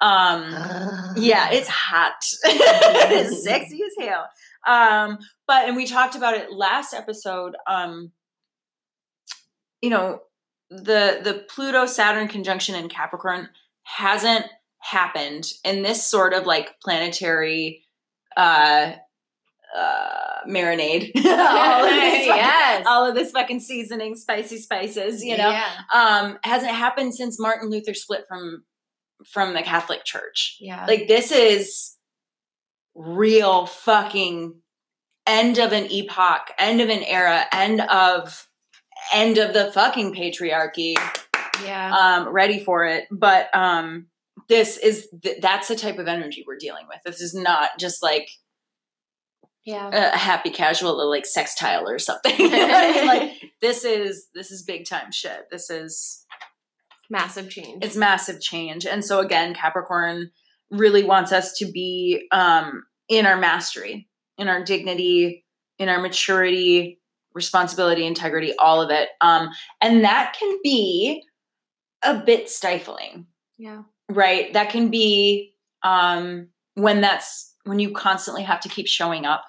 Um, 0.00 0.50
yeah, 1.16 1.50
it's 1.50 1.68
hot. 1.68 2.14
it 2.44 3.12
is 3.12 3.44
sexy 3.44 3.80
as 3.82 4.06
hell. 4.06 4.28
Um, 4.66 5.18
but 5.46 5.68
and 5.68 5.76
we 5.76 5.86
talked 5.86 6.16
about 6.16 6.34
it 6.34 6.52
last 6.52 6.92
episode. 6.92 7.54
Um, 7.66 8.12
you 9.80 9.90
know, 9.90 10.20
the 10.70 11.20
the 11.22 11.44
Pluto 11.48 11.86
Saturn 11.86 12.28
conjunction 12.28 12.74
in 12.74 12.88
Capricorn 12.88 13.48
hasn't 13.84 14.46
happened 14.78 15.46
in 15.64 15.82
this 15.82 16.04
sort 16.04 16.32
of 16.32 16.46
like 16.46 16.78
planetary 16.80 17.82
uh 18.36 18.92
uh 19.74 20.44
marinade. 20.48 21.10
all, 21.16 21.84
of 21.84 21.90
this 21.90 22.26
fucking, 22.26 22.36
yes. 22.36 22.86
all 22.86 23.08
of 23.08 23.14
this 23.14 23.30
fucking 23.32 23.60
seasoning, 23.60 24.14
spicy 24.16 24.58
spices, 24.58 25.24
you 25.24 25.36
know 25.36 25.50
Yeah. 25.50 25.70
um 25.94 26.38
hasn't 26.44 26.72
happened 26.72 27.14
since 27.14 27.40
martin 27.40 27.70
luther 27.70 27.94
split 27.94 28.24
from 28.28 28.64
from 29.32 29.54
the 29.54 29.62
catholic 29.62 30.04
church 30.04 30.56
Yeah. 30.60 30.84
like 30.86 31.08
this 31.08 31.32
is 31.32 31.96
real 32.94 33.66
fucking 33.66 34.60
end 35.26 35.58
of 35.58 35.72
an 35.72 35.90
epoch 35.90 36.50
end 36.58 36.80
of 36.80 36.88
an 36.88 37.02
era 37.02 37.44
end 37.52 37.80
of 37.80 38.46
end 39.12 39.38
of 39.38 39.52
the 39.52 39.72
fucking 39.72 40.14
patriarchy 40.14 40.94
yeah. 41.64 41.94
um 41.94 42.28
ready 42.28 42.58
for 42.62 42.84
it 42.84 43.06
but 43.10 43.54
um 43.54 44.06
this 44.48 44.76
is 44.76 45.08
th- 45.22 45.38
that's 45.40 45.68
the 45.68 45.76
type 45.76 45.98
of 45.98 46.06
energy 46.08 46.44
we're 46.46 46.56
dealing 46.58 46.86
with 46.88 46.98
this 47.04 47.20
is 47.20 47.34
not 47.34 47.70
just 47.78 48.02
like 48.02 48.28
yeah. 49.66 49.90
a 50.14 50.16
happy 50.16 50.48
casual 50.48 51.08
like 51.10 51.26
sextile 51.26 51.88
or 51.88 51.98
something 51.98 52.34
You 52.38 52.48
know 52.48 52.68
I 52.70 52.92
mean? 52.92 53.06
like 53.06 53.32
this 53.60 53.84
is 53.84 54.28
this 54.34 54.50
is 54.50 54.62
big 54.62 54.86
time 54.86 55.12
shit 55.12 55.46
this 55.50 55.68
is 55.68 56.24
Massive 57.10 57.50
change. 57.50 57.84
it's 57.84 57.96
massive 57.96 58.40
change 58.40 58.86
and 58.86 59.04
so 59.04 59.20
again 59.20 59.54
capricorn 59.54 60.30
really 60.70 61.04
wants 61.04 61.32
us 61.32 61.52
to 61.58 61.70
be 61.70 62.26
um 62.32 62.84
in 63.08 63.26
our 63.26 63.36
mastery 63.36 64.08
in 64.38 64.48
our 64.48 64.64
dignity 64.64 65.44
in 65.78 65.88
our 65.88 66.00
maturity 66.00 67.00
responsibility 67.34 68.06
integrity 68.06 68.54
all 68.58 68.80
of 68.80 68.90
it 68.90 69.10
um 69.20 69.50
and 69.80 70.04
that 70.04 70.34
can 70.38 70.58
be 70.64 71.22
a 72.02 72.14
bit 72.14 72.48
stifling 72.48 73.26
yeah. 73.58 73.82
right 74.10 74.52
that 74.52 74.70
can 74.70 74.88
be 74.90 75.54
um 75.82 76.48
when 76.74 77.00
that's 77.00 77.54
when 77.64 77.78
you 77.78 77.92
constantly 77.92 78.42
have 78.42 78.60
to 78.60 78.68
keep 78.68 78.86
showing 78.86 79.24
up 79.24 79.44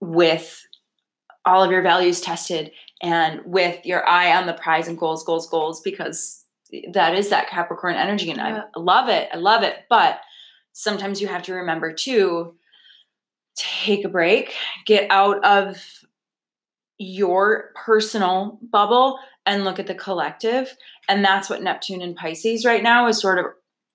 with 0.00 0.62
all 1.44 1.62
of 1.62 1.70
your 1.70 1.82
values 1.82 2.20
tested 2.20 2.72
and 3.02 3.40
with 3.44 3.84
your 3.86 4.06
eye 4.08 4.36
on 4.36 4.46
the 4.46 4.52
prize 4.54 4.88
and 4.88 4.98
goals 4.98 5.24
goals 5.24 5.48
goals 5.48 5.80
because 5.82 6.44
that 6.92 7.14
is 7.14 7.28
that 7.30 7.48
capricorn 7.48 7.94
energy 7.94 8.30
and 8.30 8.38
Yeah. 8.38 8.62
i 8.74 8.80
love 8.80 9.08
it 9.08 9.28
i 9.32 9.36
love 9.36 9.62
it. 9.62 9.74
But 9.88 10.20
sometimes 10.72 11.20
you 11.20 11.28
have 11.28 11.42
to 11.44 11.54
remember 11.54 11.92
to 11.92 12.54
take 13.56 14.04
a 14.04 14.08
break 14.08 14.52
get 14.84 15.10
out 15.10 15.42
of 15.44 15.82
your 16.98 17.72
personal 17.74 18.58
bubble 18.70 19.18
and 19.44 19.64
look 19.64 19.78
at 19.78 19.86
the 19.86 19.94
collective. 19.94 20.74
And 21.08 21.24
that's 21.24 21.48
what 21.48 21.62
neptune 21.62 22.02
and 22.02 22.16
pisces 22.16 22.64
right 22.64 22.82
now 22.82 23.06
is 23.06 23.20
sort 23.20 23.38
of 23.38 23.46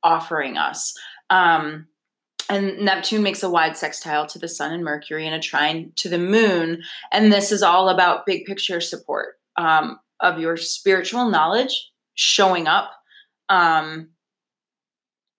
offering 0.04 0.58
us. 0.58 0.94
Um, 1.30 1.88
and 2.52 2.80
neptune 2.80 3.24
makes 3.24 3.44
a 3.44 3.50
wide 3.50 3.78
sextile 3.78 4.28
to 4.28 4.40
the 4.40 4.48
sun 4.48 4.74
and 4.74 4.84
mercury 4.84 5.26
and 5.26 5.36
a 5.36 5.40
trine 5.40 5.94
to 5.96 6.10
the 6.10 6.18
moon. 6.18 6.84
And 7.12 7.32
this 7.32 7.52
is 7.52 7.64
all 7.64 7.90
about 7.90 8.26
big 8.26 8.46
picture 8.46 8.82
support 8.82 9.40
um, 9.58 10.00
of 10.20 10.40
your 10.40 10.58
spiritual 10.58 11.30
knowledge 11.30 11.92
showing 12.16 12.68
up. 12.68 12.92
Um, 13.50 14.10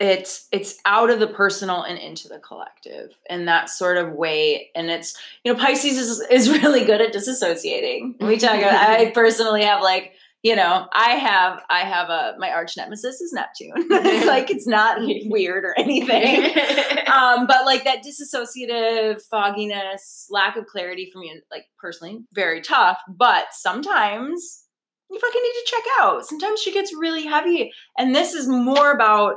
it's 0.00 0.48
it's 0.50 0.78
out 0.84 1.10
of 1.10 1.20
the 1.20 1.28
personal 1.28 1.82
and 1.82 1.96
into 1.96 2.26
the 2.26 2.40
collective 2.40 3.16
in 3.30 3.44
that 3.44 3.70
sort 3.70 3.98
of 3.98 4.12
way. 4.12 4.70
And 4.74 4.90
it's 4.90 5.16
you 5.44 5.52
know 5.52 5.58
pisces 5.58 5.98
is, 5.98 6.20
is 6.30 6.50
really 6.62 6.84
good 6.84 7.00
at 7.00 7.14
disassociating. 7.14 8.20
We 8.20 8.38
talk 8.38 8.58
about 8.58 8.74
i 8.74 9.10
personally 9.14 9.64
have 9.64 9.82
like 9.82 10.14
you 10.42 10.56
know 10.56 10.86
i 10.92 11.10
have 11.10 11.62
i 11.70 11.80
have 11.80 12.08
a 12.10 12.34
my 12.38 12.50
arch 12.50 12.76
nemesis 12.76 13.20
is 13.20 13.32
neptune 13.32 13.72
it's 13.76 14.26
like 14.26 14.50
it's 14.50 14.66
not 14.66 14.98
weird 15.26 15.64
or 15.64 15.78
anything 15.78 16.52
um, 17.12 17.46
but 17.46 17.64
like 17.64 17.84
that 17.84 18.02
disassociative 18.04 19.22
fogginess, 19.30 20.26
lack 20.30 20.56
of 20.56 20.66
clarity 20.66 21.10
for 21.12 21.18
me, 21.18 21.40
like 21.50 21.66
personally, 21.78 22.20
very 22.32 22.60
tough. 22.60 22.98
But 23.08 23.46
sometimes 23.52 24.64
you 25.10 25.18
fucking 25.18 25.42
need 25.42 25.52
to 25.52 25.66
check 25.66 25.84
out. 26.00 26.26
Sometimes 26.26 26.60
she 26.60 26.72
gets 26.72 26.94
really 26.94 27.26
heavy, 27.26 27.72
and 27.98 28.14
this 28.14 28.34
is 28.34 28.48
more 28.48 28.92
about 28.92 29.36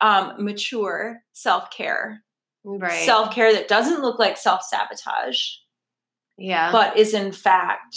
um, 0.00 0.34
mature 0.38 1.18
self 1.32 1.70
care, 1.70 2.22
right. 2.64 3.04
self 3.04 3.34
care 3.34 3.52
that 3.52 3.68
doesn't 3.68 4.02
look 4.02 4.18
like 4.18 4.36
self 4.36 4.62
sabotage, 4.62 5.40
yeah. 6.38 6.70
but 6.70 6.96
is 6.96 7.12
in 7.12 7.32
fact, 7.32 7.96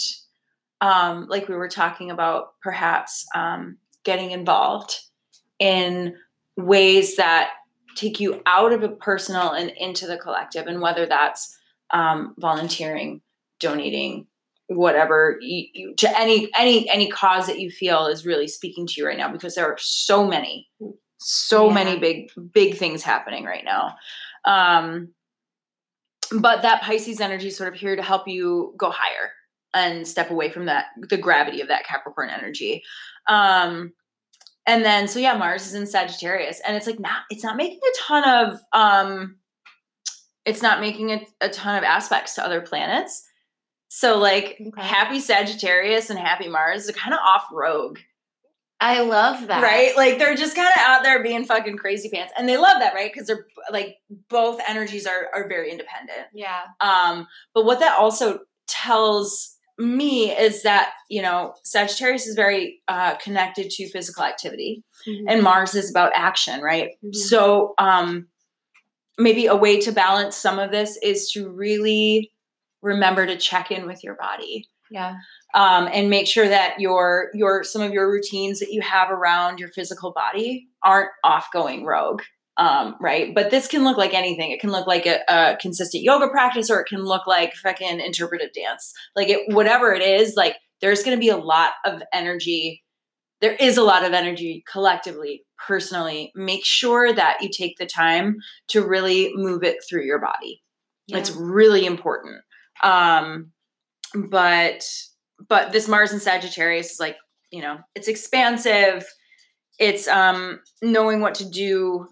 um, 0.80 1.26
like 1.28 1.48
we 1.48 1.54
were 1.54 1.68
talking 1.68 2.10
about, 2.10 2.54
perhaps 2.62 3.26
um, 3.34 3.76
getting 4.04 4.30
involved 4.30 4.98
in 5.58 6.14
ways 6.56 7.16
that 7.16 7.50
take 7.96 8.20
you 8.20 8.40
out 8.46 8.72
of 8.72 8.82
a 8.82 8.88
personal 8.88 9.50
and 9.50 9.70
into 9.76 10.06
the 10.06 10.16
collective 10.16 10.66
and 10.66 10.80
whether 10.80 11.06
that's 11.06 11.56
um, 11.92 12.34
volunteering 12.38 13.20
donating 13.58 14.26
whatever 14.68 15.36
you, 15.40 15.66
you, 15.74 15.94
to 15.96 16.18
any 16.18 16.48
any 16.56 16.88
any 16.88 17.08
cause 17.08 17.46
that 17.48 17.58
you 17.58 17.70
feel 17.70 18.06
is 18.06 18.24
really 18.24 18.46
speaking 18.46 18.86
to 18.86 18.94
you 18.96 19.06
right 19.06 19.18
now 19.18 19.30
because 19.30 19.56
there 19.56 19.66
are 19.66 19.76
so 19.80 20.24
many 20.26 20.68
so 21.18 21.66
Yeah. 21.68 21.74
many 21.74 21.98
big 21.98 22.30
big 22.52 22.76
things 22.76 23.02
happening 23.02 23.44
right 23.44 23.64
now 23.64 23.96
um 24.44 25.08
but 26.38 26.62
that 26.62 26.82
pisces 26.82 27.20
energy 27.20 27.48
is 27.48 27.56
sort 27.56 27.72
of 27.72 27.78
here 27.78 27.96
to 27.96 28.02
help 28.02 28.28
you 28.28 28.72
go 28.76 28.90
higher 28.90 29.32
and 29.74 30.06
step 30.06 30.30
away 30.30 30.50
from 30.50 30.66
that 30.66 30.86
the 31.08 31.16
gravity 31.16 31.60
of 31.60 31.68
that 31.68 31.84
Capricorn 31.84 32.30
energy. 32.30 32.82
Um 33.28 33.92
and 34.66 34.84
then 34.84 35.08
so 35.08 35.18
yeah, 35.18 35.34
Mars 35.36 35.66
is 35.66 35.74
in 35.74 35.86
Sagittarius 35.86 36.60
and 36.66 36.76
it's 36.76 36.86
like 36.86 37.00
not 37.00 37.22
it's 37.30 37.44
not 37.44 37.56
making 37.56 37.80
a 37.82 37.98
ton 37.98 38.28
of 38.28 38.60
um 38.72 39.36
it's 40.44 40.62
not 40.62 40.80
making 40.80 41.10
a, 41.10 41.26
a 41.40 41.48
ton 41.48 41.76
of 41.76 41.84
aspects 41.84 42.34
to 42.34 42.44
other 42.44 42.60
planets. 42.60 43.26
So 43.88 44.18
like 44.18 44.56
okay. 44.60 44.82
happy 44.82 45.20
Sagittarius 45.20 46.10
and 46.10 46.18
happy 46.18 46.48
Mars 46.48 46.88
are 46.88 46.92
kind 46.92 47.12
of 47.12 47.20
off 47.20 47.44
rogue. 47.52 47.98
I 48.80 49.02
love 49.02 49.48
that. 49.48 49.62
Right? 49.62 49.94
Like 49.96 50.18
they're 50.18 50.36
just 50.36 50.56
kind 50.56 50.68
of 50.68 50.80
out 50.80 51.02
there 51.02 51.22
being 51.22 51.44
fucking 51.44 51.76
crazy 51.76 52.08
pants. 52.08 52.32
And 52.38 52.48
they 52.48 52.56
love 52.56 52.78
that, 52.80 52.94
right? 52.94 53.12
Because 53.12 53.26
they're 53.26 53.46
like 53.70 53.96
both 54.28 54.60
energies 54.66 55.06
are 55.06 55.28
are 55.34 55.48
very 55.48 55.70
independent. 55.70 56.28
Yeah. 56.32 56.62
Um, 56.80 57.26
but 57.52 57.66
what 57.66 57.80
that 57.80 57.98
also 57.98 58.40
tells 58.66 59.56
me 59.80 60.30
is 60.30 60.62
that, 60.62 60.92
you 61.08 61.22
know, 61.22 61.54
Sagittarius 61.64 62.26
is 62.26 62.34
very 62.34 62.80
uh 62.88 63.16
connected 63.16 63.70
to 63.70 63.88
physical 63.88 64.22
activity 64.24 64.84
mm-hmm. 65.08 65.28
and 65.28 65.42
Mars 65.42 65.74
is 65.74 65.90
about 65.90 66.12
action, 66.14 66.60
right? 66.60 66.90
Mm-hmm. 67.04 67.12
So 67.14 67.74
um 67.78 68.28
maybe 69.18 69.46
a 69.46 69.56
way 69.56 69.80
to 69.80 69.92
balance 69.92 70.36
some 70.36 70.58
of 70.58 70.70
this 70.70 70.98
is 71.02 71.30
to 71.32 71.48
really 71.48 72.32
remember 72.82 73.26
to 73.26 73.36
check 73.36 73.70
in 73.70 73.86
with 73.86 74.02
your 74.02 74.16
body. 74.16 74.66
Yeah. 74.90 75.16
Um, 75.54 75.88
and 75.92 76.10
make 76.10 76.26
sure 76.26 76.48
that 76.48 76.80
your 76.80 77.30
your 77.34 77.62
some 77.64 77.82
of 77.82 77.92
your 77.92 78.10
routines 78.10 78.58
that 78.60 78.72
you 78.72 78.80
have 78.82 79.10
around 79.10 79.58
your 79.58 79.68
physical 79.68 80.12
body 80.12 80.68
aren't 80.84 81.10
off 81.24 81.48
going 81.52 81.84
rogue. 81.84 82.22
Um, 82.60 82.94
right. 83.00 83.34
But 83.34 83.50
this 83.50 83.66
can 83.66 83.84
look 83.84 83.96
like 83.96 84.12
anything. 84.12 84.50
It 84.50 84.60
can 84.60 84.70
look 84.70 84.86
like 84.86 85.06
a, 85.06 85.20
a 85.28 85.56
consistent 85.58 86.04
yoga 86.04 86.28
practice, 86.28 86.68
or 86.68 86.78
it 86.80 86.88
can 86.88 87.02
look 87.02 87.26
like 87.26 87.54
fucking 87.54 88.00
interpretive 88.00 88.52
dance. 88.52 88.92
Like 89.16 89.30
it, 89.30 89.54
whatever 89.54 89.94
it 89.94 90.02
is, 90.02 90.36
like 90.36 90.56
there's 90.82 91.02
going 91.02 91.16
to 91.16 91.20
be 91.20 91.30
a 91.30 91.38
lot 91.38 91.72
of 91.86 92.02
energy. 92.12 92.84
There 93.40 93.54
is 93.54 93.78
a 93.78 93.82
lot 93.82 94.04
of 94.04 94.12
energy 94.12 94.62
collectively 94.70 95.42
personally, 95.66 96.32
make 96.34 96.62
sure 96.62 97.10
that 97.14 97.38
you 97.40 97.48
take 97.50 97.78
the 97.78 97.86
time 97.86 98.36
to 98.68 98.86
really 98.86 99.32
move 99.34 99.64
it 99.64 99.78
through 99.88 100.04
your 100.04 100.20
body. 100.20 100.62
Yeah. 101.06 101.16
It's 101.16 101.30
really 101.30 101.86
important. 101.86 102.42
Um, 102.82 103.52
but 104.14 104.84
but 105.48 105.72
this 105.72 105.88
Mars 105.88 106.12
and 106.12 106.20
Sagittarius 106.20 106.92
is 106.92 107.00
like, 107.00 107.16
you 107.50 107.62
know, 107.62 107.78
it's 107.94 108.08
expansive. 108.08 109.06
It's 109.78 110.06
um 110.08 110.60
knowing 110.82 111.22
what 111.22 111.36
to 111.36 111.48
do 111.48 112.06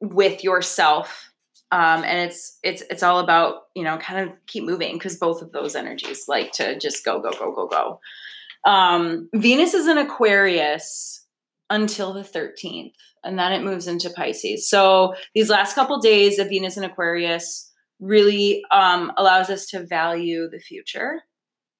with 0.00 0.44
yourself. 0.44 1.30
Um, 1.72 2.04
and 2.04 2.28
it's 2.30 2.58
it's 2.62 2.82
it's 2.90 3.02
all 3.02 3.18
about 3.18 3.62
you 3.74 3.82
know 3.82 3.98
kind 3.98 4.28
of 4.28 4.36
keep 4.46 4.64
moving 4.64 4.94
because 4.94 5.16
both 5.16 5.42
of 5.42 5.52
those 5.52 5.74
energies 5.74 6.26
like 6.28 6.52
to 6.52 6.78
just 6.78 7.04
go 7.04 7.20
go 7.20 7.30
go 7.32 7.52
go 7.52 7.66
go. 7.66 8.00
Um, 8.70 9.28
Venus 9.34 9.74
is 9.74 9.88
in 9.88 9.98
Aquarius, 9.98 11.24
until 11.70 12.12
the 12.12 12.20
13th 12.20 12.92
and 13.22 13.38
then 13.38 13.52
it 13.52 13.64
moves 13.64 13.86
into 13.86 14.10
pisces 14.10 14.68
so 14.68 15.14
these 15.34 15.48
last 15.48 15.74
couple 15.74 15.98
days 15.98 16.38
of 16.38 16.48
venus 16.48 16.76
and 16.76 16.84
aquarius 16.84 17.70
really 18.00 18.62
um, 18.70 19.12
allows 19.16 19.48
us 19.48 19.66
to 19.66 19.84
value 19.86 20.48
the 20.48 20.58
future 20.58 21.22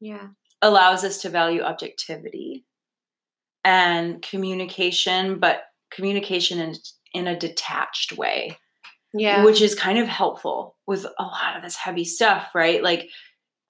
yeah 0.01 0.29
allows 0.63 1.05
us 1.05 1.21
to 1.21 1.29
value 1.29 1.61
objectivity 1.61 2.65
and 3.63 4.23
communication 4.23 5.39
but 5.39 5.65
communication 5.91 6.59
in, 6.59 6.75
in 7.15 7.27
a 7.27 7.39
detached 7.39 8.13
way 8.13 8.59
yeah 9.15 9.45
which 9.45 9.63
is 9.63 9.75
kind 9.75 9.99
of 9.99 10.09
helpful 10.09 10.77
with 10.87 11.07
a 11.19 11.23
lot 11.23 11.57
of 11.57 11.63
this 11.63 11.77
heavy 11.77 12.05
stuff 12.05 12.55
right 12.55 12.83
like 12.83 13.09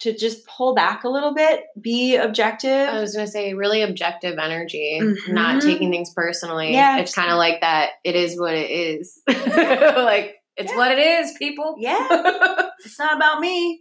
to 0.00 0.14
just 0.14 0.46
pull 0.46 0.74
back 0.74 1.04
a 1.04 1.08
little 1.08 1.34
bit, 1.34 1.62
be 1.80 2.16
objective. 2.16 2.70
I 2.70 3.00
was 3.00 3.14
going 3.14 3.26
to 3.26 3.30
say 3.30 3.54
really 3.54 3.80
objective 3.80 4.38
energy, 4.38 4.98
mm-hmm. 5.00 5.32
not 5.32 5.62
taking 5.62 5.90
things 5.90 6.12
personally. 6.14 6.72
Yeah. 6.72 6.98
It's 6.98 7.14
kind 7.14 7.30
of 7.30 7.38
like 7.38 7.60
that 7.60 7.90
it 8.02 8.14
is 8.14 8.38
what 8.38 8.54
it 8.54 8.70
is. 8.70 9.20
like 9.26 10.34
it's 10.56 10.72
yeah. 10.72 10.76
what 10.76 10.92
it 10.92 10.98
is, 10.98 11.32
people. 11.38 11.76
Yeah. 11.78 12.06
it's 12.84 12.98
not 12.98 13.16
about 13.16 13.40
me. 13.40 13.80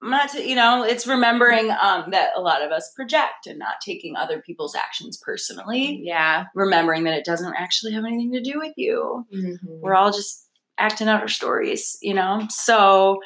Not 0.00 0.30
to, 0.30 0.48
you 0.48 0.54
know, 0.54 0.84
it's 0.84 1.08
remembering 1.08 1.70
um, 1.70 2.10
that 2.12 2.30
a 2.36 2.40
lot 2.40 2.62
of 2.62 2.70
us 2.70 2.92
project 2.94 3.48
and 3.48 3.58
not 3.58 3.80
taking 3.84 4.14
other 4.14 4.40
people's 4.40 4.76
actions 4.76 5.16
personally. 5.16 6.00
Yeah. 6.04 6.44
Remembering 6.54 7.02
that 7.04 7.14
it 7.14 7.24
doesn't 7.24 7.54
actually 7.54 7.94
have 7.94 8.04
anything 8.04 8.32
to 8.32 8.40
do 8.40 8.58
with 8.58 8.74
you. 8.76 9.26
Mm-hmm. 9.34 9.80
We're 9.80 9.96
all 9.96 10.12
just 10.12 10.48
acting 10.78 11.08
out 11.08 11.20
our 11.20 11.28
stories, 11.28 11.98
you 12.00 12.14
know? 12.14 12.46
So 12.48 13.20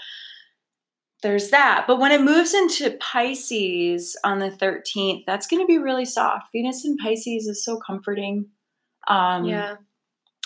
there's 1.23 1.51
that. 1.51 1.85
But 1.87 1.99
when 1.99 2.11
it 2.11 2.23
moves 2.23 2.55
into 2.55 2.97
Pisces 2.99 4.17
on 4.25 4.39
the 4.39 4.51
13th, 4.51 5.25
that's 5.27 5.47
going 5.47 5.63
to 5.63 5.67
be 5.67 5.79
really 5.79 6.07
soft. 6.07 6.49
Venus 6.53 6.87
in 6.87 6.97
Pisces 6.97 7.47
is 7.47 7.63
so 7.63 7.79
comforting. 7.87 8.47
Um, 9.09 9.45
yeah. 9.45 9.77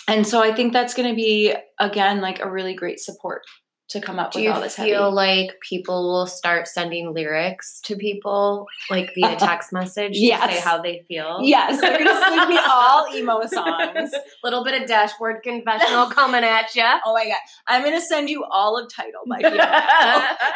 And 0.09 0.27
so 0.27 0.41
I 0.41 0.53
think 0.53 0.73
that's 0.73 0.93
going 0.93 1.09
to 1.09 1.15
be, 1.15 1.53
again, 1.79 2.21
like 2.21 2.39
a 2.39 2.49
really 2.49 2.73
great 2.73 2.99
support 2.99 3.43
to 3.89 4.01
come 4.01 4.19
up 4.19 4.33
Do 4.33 4.39
with 4.39 4.49
all 4.49 4.61
this. 4.61 4.75
Do 4.75 4.83
you 4.83 4.95
feel 4.95 5.11
like 5.11 5.59
people 5.61 6.11
will 6.11 6.27
start 6.27 6.67
sending 6.67 7.13
lyrics 7.13 7.79
to 7.85 7.95
people 7.95 8.67
like 8.89 9.13
via 9.15 9.35
text 9.39 9.71
message 9.71 10.11
yes. 10.13 10.41
to 10.41 10.53
say 10.53 10.59
how 10.61 10.81
they 10.81 11.05
feel? 11.07 11.39
Yes, 11.41 11.79
they're 11.79 11.97
gonna 11.97 12.19
send 12.19 12.49
me 12.49 12.59
all 12.69 13.07
emo 13.15 13.45
songs. 13.45 14.11
Little 14.43 14.65
bit 14.65 14.81
of 14.81 14.87
dashboard 14.87 15.41
confessional 15.41 16.07
coming 16.09 16.43
at 16.43 16.75
you. 16.75 16.83
Oh 17.05 17.13
my 17.13 17.25
god, 17.25 17.37
I'm 17.67 17.83
gonna 17.83 18.01
send 18.01 18.29
you 18.29 18.43
all 18.43 18.77
of 18.77 18.91
title 18.93 19.21
by 19.27 19.41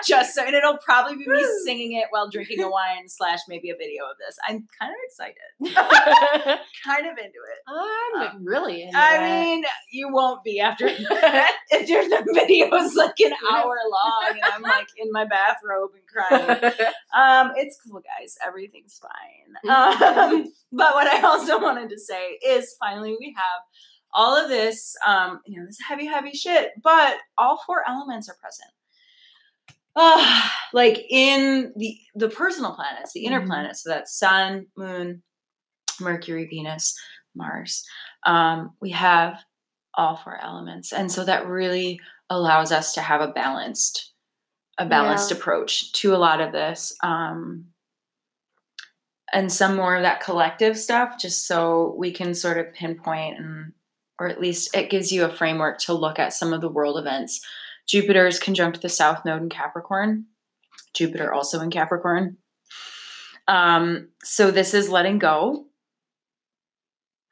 just 0.05 0.35
so, 0.35 0.43
and 0.43 0.53
it'll 0.53 0.77
probably 0.77 1.15
be 1.15 1.27
me 1.29 1.43
singing 1.63 1.93
it 1.93 2.07
while 2.09 2.29
drinking 2.29 2.61
a 2.61 2.69
wine 2.69 3.07
slash 3.07 3.39
maybe 3.47 3.69
a 3.69 3.75
video 3.77 4.03
of 4.03 4.17
this. 4.17 4.37
I'm 4.45 4.67
kind 4.77 4.91
of 4.91 4.97
excited, 5.05 5.35
kind 6.85 7.05
of 7.05 7.17
into 7.17 7.27
it. 7.27 7.61
I'm 7.67 8.35
um, 8.35 8.45
really 8.45 8.83
into 8.83 8.97
I 8.97 9.45
mean, 9.45 9.63
you 9.91 10.11
won't 10.11 10.43
be 10.43 10.59
after 10.59 10.87
if 10.87 11.89
your 11.89 12.01
the 12.09 12.37
videos 12.37 12.95
like 12.95 13.20
an 13.25 13.33
hour 13.51 13.77
long 13.89 14.29
and 14.29 14.41
I'm 14.43 14.61
like 14.61 14.89
in 14.97 15.11
my 15.11 15.25
bathrobe 15.25 15.91
and 15.93 16.07
crying. 16.07 16.73
Um, 17.13 17.51
it's 17.57 17.77
cool, 17.85 18.01
guys. 18.01 18.37
Everything's 18.45 18.99
fine. 18.99 19.69
Um, 19.69 20.53
but 20.71 20.95
what 20.95 21.07
I 21.07 21.21
also 21.27 21.59
wanted 21.59 21.89
to 21.89 21.99
say 21.99 22.39
is 22.45 22.75
finally 22.79 23.17
we 23.19 23.35
have 23.35 23.61
all 24.13 24.35
of 24.35 24.49
this, 24.49 24.95
um, 25.05 25.41
you 25.45 25.59
know, 25.59 25.65
this 25.65 25.77
heavy, 25.85 26.05
heavy 26.05 26.31
shit, 26.31 26.71
but 26.81 27.17
all 27.37 27.61
four 27.65 27.83
elements 27.87 28.29
are 28.29 28.35
present. 28.41 28.71
Uh, 29.95 30.41
like 30.73 31.03
in 31.09 31.73
the 31.75 31.97
the 32.15 32.29
personal 32.29 32.73
planets, 32.73 33.11
the 33.13 33.25
inner 33.25 33.39
mm-hmm. 33.39 33.49
planets, 33.49 33.83
so 33.83 33.89
that's 33.89 34.17
Sun, 34.17 34.67
Moon, 34.77 35.21
Mercury, 35.99 36.45
Venus, 36.45 36.97
Mars. 37.35 37.83
Um, 38.25 38.71
we 38.81 38.91
have 38.91 39.43
all 39.95 40.15
four 40.15 40.39
elements, 40.41 40.93
and 40.93 41.11
so 41.11 41.25
that 41.25 41.45
really 41.45 41.99
allows 42.31 42.71
us 42.71 42.93
to 42.93 43.01
have 43.01 43.21
a 43.21 43.27
balanced 43.27 44.13
a 44.77 44.85
balanced 44.85 45.29
yeah. 45.29 45.37
approach 45.37 45.91
to 45.91 46.15
a 46.15 46.17
lot 46.17 46.41
of 46.41 46.53
this 46.53 46.95
um, 47.03 47.65
and 49.33 49.51
some 49.51 49.75
more 49.75 49.95
of 49.95 50.03
that 50.03 50.21
collective 50.21 50.77
stuff 50.77 51.19
just 51.19 51.45
so 51.45 51.93
we 51.97 52.11
can 52.11 52.33
sort 52.33 52.57
of 52.57 52.73
pinpoint 52.73 53.37
and 53.37 53.73
or 54.17 54.27
at 54.27 54.39
least 54.39 54.75
it 54.75 54.89
gives 54.89 55.11
you 55.11 55.25
a 55.25 55.29
framework 55.29 55.79
to 55.79 55.93
look 55.93 56.19
at 56.19 56.33
some 56.33 56.53
of 56.53 56.61
the 56.61 56.69
world 56.69 56.97
events. 56.97 57.43
Jupiter 57.87 58.27
is 58.27 58.39
conjunct 58.39 58.81
the 58.81 58.89
south 58.89 59.25
node 59.25 59.41
in 59.41 59.49
capricorn. 59.49 60.25
Jupiter 60.93 61.33
also 61.33 61.59
in 61.59 61.71
capricorn. 61.71 62.37
Um, 63.47 64.09
so 64.23 64.51
this 64.51 64.73
is 64.73 64.89
letting 64.89 65.17
go 65.17 65.65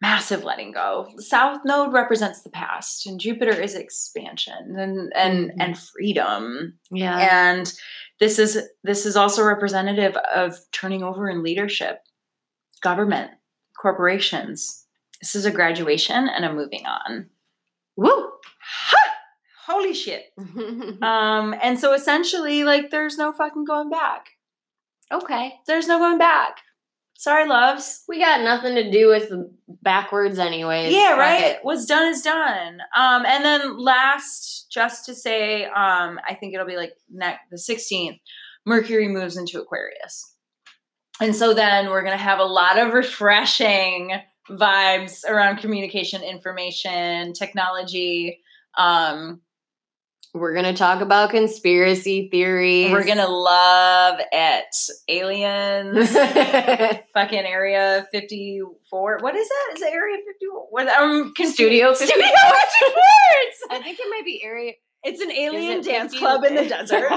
massive 0.02 0.44
letting 0.44 0.72
go. 0.72 1.08
The 1.16 1.24
south 1.24 1.62
node 1.66 1.94
represents 1.94 2.42
the 2.42 2.50
past 2.50 3.06
and 3.06 3.20
Jupiter 3.20 3.52
is 3.52 3.76
expansion 3.76 4.76
and 4.78 5.12
and 5.16 5.50
mm-hmm. 5.50 5.62
and 5.62 5.78
freedom. 5.78 6.80
Yeah. 6.92 7.50
And 7.52 7.72
this 8.20 8.40
is 8.40 8.60
this 8.84 9.06
is 9.06 9.16
also 9.16 9.44
representative 9.44 10.16
of 10.34 10.58
turning 10.72 11.04
over 11.04 11.30
in 11.30 11.44
leadership, 11.44 12.00
government, 12.82 13.32
corporations. 13.80 14.86
This 15.22 15.36
is 15.36 15.46
a 15.46 15.52
graduation 15.52 16.30
and 16.30 16.46
a 16.46 16.54
moving 16.54 16.86
on. 16.86 17.30
Woo! 17.98 18.30
Ha! 18.62 19.04
Holy 19.68 19.94
shit. 19.94 20.26
um 21.02 21.56
and 21.62 21.78
so 21.78 21.94
essentially 21.94 22.64
like 22.64 22.90
there's 22.90 23.18
no 23.18 23.34
fucking 23.34 23.66
going 23.66 23.90
back. 23.90 24.30
Okay. 25.12 25.56
There's 25.68 25.88
no 25.88 26.00
going 26.00 26.20
back. 26.20 26.60
Sorry, 27.20 27.46
loves. 27.46 28.06
We 28.08 28.18
got 28.18 28.44
nothing 28.44 28.76
to 28.76 28.90
do 28.90 29.10
with 29.10 29.30
backwards, 29.82 30.40
anyways. 30.40 30.94
Yeah, 30.94 31.10
Fuck 31.10 31.18
right. 31.18 31.44
It. 31.44 31.60
What's 31.64 31.86
done 31.86 32.08
is 32.08 32.22
done. 32.22 32.80
Um, 32.96 33.26
and 33.26 33.44
then 33.44 33.78
last, 33.78 34.68
just 34.72 35.06
to 35.08 35.14
say, 35.14 35.66
um, 35.66 36.18
I 36.26 36.38
think 36.40 36.54
it'll 36.54 36.66
be 36.66 36.78
like 36.78 36.94
next 37.12 37.42
the 37.52 37.58
sixteenth. 37.58 38.20
Mercury 38.66 39.10
moves 39.10 39.36
into 39.36 39.60
Aquarius, 39.60 40.34
and 41.20 41.36
so 41.36 41.54
then 41.54 41.90
we're 41.90 42.04
gonna 42.04 42.16
have 42.16 42.40
a 42.40 42.46
lot 42.46 42.80
of 42.80 42.94
refreshing 42.94 44.14
vibes 44.50 45.26
around 45.26 45.58
communication, 45.58 46.24
information, 46.24 47.34
technology. 47.34 48.40
Um, 48.78 49.42
We're 50.34 50.54
gonna 50.54 50.76
talk 50.76 51.02
about 51.02 51.32
conspiracy 51.32 52.30
theories. 52.30 52.92
We're 52.92 53.06
gonna 53.06 53.28
love 53.28 54.20
it. 54.32 54.76
Aliens. 55.08 56.12
fucking 57.14 57.40
Area 57.40 58.08
54. 58.12 59.18
What 59.22 59.36
is 59.36 59.50
that? 59.50 59.72
Is 59.76 59.82
it 59.82 59.92
Area 59.92 60.18
54? 60.18 60.68
What 60.70 60.88
um 60.88 61.34
Studio 61.36 61.94
54. 61.96 62.08
Studio 62.08 62.28
54. 62.28 63.72
I 63.72 63.82
think 63.82 64.00
it 64.00 64.08
might 64.12 64.24
be 64.24 64.44
Area 64.44 64.74
It's 65.04 65.20
an 65.20 65.32
alien 65.32 65.82
dance 65.82 66.14
50? 66.14 66.20
club 66.20 66.44
in 66.44 66.54
the 66.54 66.66
desert. 66.70 67.10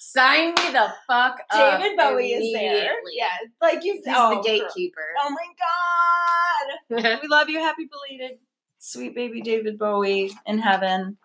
Sign 0.00 0.48
me 0.48 0.70
the 0.70 0.92
fuck 1.06 1.38
up. 1.50 1.80
David 1.80 1.96
Bowie 1.96 2.32
is 2.32 2.52
there. 2.52 2.92
Yeah. 3.16 3.26
Like 3.62 3.82
you 3.84 3.94
He's 3.94 4.04
oh, 4.08 4.42
the 4.42 4.46
gatekeeper. 4.46 5.00
Oh 5.18 5.30
my 5.30 7.00
god. 7.00 7.20
we 7.22 7.28
love 7.28 7.48
you. 7.48 7.58
Happy 7.60 7.88
belated 7.90 8.38
sweet 8.78 9.14
baby 9.14 9.40
David 9.40 9.78
Bowie 9.78 10.30
in 10.44 10.58
heaven 10.58 11.16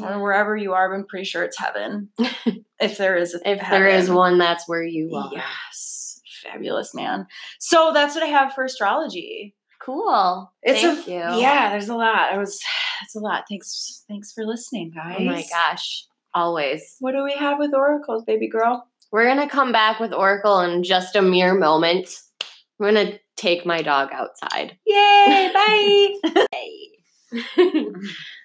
or 0.00 0.22
wherever 0.22 0.56
you 0.56 0.72
are. 0.72 0.94
I'm 0.94 1.06
pretty 1.06 1.24
sure 1.24 1.42
it's 1.42 1.58
heaven. 1.58 2.08
if 2.80 2.98
there 2.98 3.16
is, 3.16 3.34
if 3.34 3.60
heaven. 3.60 3.70
there 3.70 3.88
is 3.88 4.10
one, 4.10 4.38
that's 4.38 4.68
where 4.68 4.82
you 4.82 5.14
are. 5.14 5.30
Yes, 5.32 6.20
fabulous 6.42 6.94
man. 6.94 7.26
So 7.58 7.92
that's 7.94 8.14
what 8.14 8.24
I 8.24 8.28
have 8.28 8.52
for 8.54 8.64
astrology. 8.64 9.54
Cool. 9.80 10.50
It's 10.62 10.80
Thank 10.80 11.06
a, 11.06 11.10
you. 11.10 11.40
Yeah, 11.40 11.70
there's 11.70 11.88
a 11.88 11.96
lot. 11.96 12.32
I 12.32 12.38
was. 12.38 12.58
It's 13.02 13.14
a 13.14 13.20
lot. 13.20 13.44
Thanks. 13.48 14.04
Thanks 14.08 14.32
for 14.32 14.44
listening, 14.44 14.92
guys. 14.94 15.16
Oh 15.18 15.24
my 15.24 15.44
gosh. 15.50 16.06
Always. 16.32 16.96
What 17.00 17.12
do 17.12 17.22
we 17.22 17.34
have 17.34 17.58
with 17.58 17.74
oracles, 17.74 18.24
baby 18.24 18.48
girl? 18.48 18.88
We're 19.12 19.26
gonna 19.26 19.48
come 19.48 19.72
back 19.72 20.00
with 20.00 20.12
oracle 20.12 20.60
in 20.60 20.82
just 20.82 21.14
a 21.16 21.22
mere 21.22 21.54
moment. 21.54 22.08
I'm 22.80 22.86
gonna 22.86 23.18
take 23.36 23.64
my 23.64 23.82
dog 23.82 24.10
outside. 24.12 24.76
Yay! 24.86 25.50
Bye. 26.34 26.83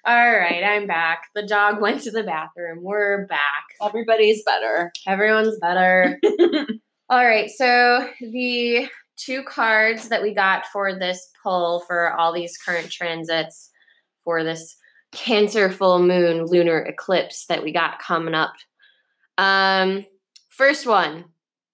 All 0.04 0.38
right, 0.38 0.64
I'm 0.64 0.86
back. 0.86 1.24
The 1.34 1.46
dog 1.46 1.80
went 1.80 2.02
to 2.02 2.10
the 2.10 2.22
bathroom. 2.22 2.82
We're 2.82 3.26
back. 3.26 3.64
Everybody's 3.82 4.42
better. 4.44 4.90
Everyone's 5.06 5.58
better. 5.60 6.18
all 7.08 7.24
right, 7.24 7.50
so 7.50 8.08
the 8.20 8.88
two 9.16 9.42
cards 9.44 10.08
that 10.08 10.22
we 10.22 10.34
got 10.34 10.66
for 10.66 10.98
this 10.98 11.30
pull 11.42 11.80
for 11.86 12.12
all 12.14 12.32
these 12.32 12.58
current 12.58 12.90
transits 12.90 13.70
for 14.24 14.42
this 14.42 14.76
Cancer 15.12 15.70
full 15.70 15.98
moon 15.98 16.46
lunar 16.46 16.78
eclipse 16.78 17.46
that 17.46 17.64
we 17.64 17.72
got 17.72 17.98
coming 17.98 18.34
up. 18.34 18.52
Um, 19.38 20.06
first 20.50 20.86
one, 20.86 21.24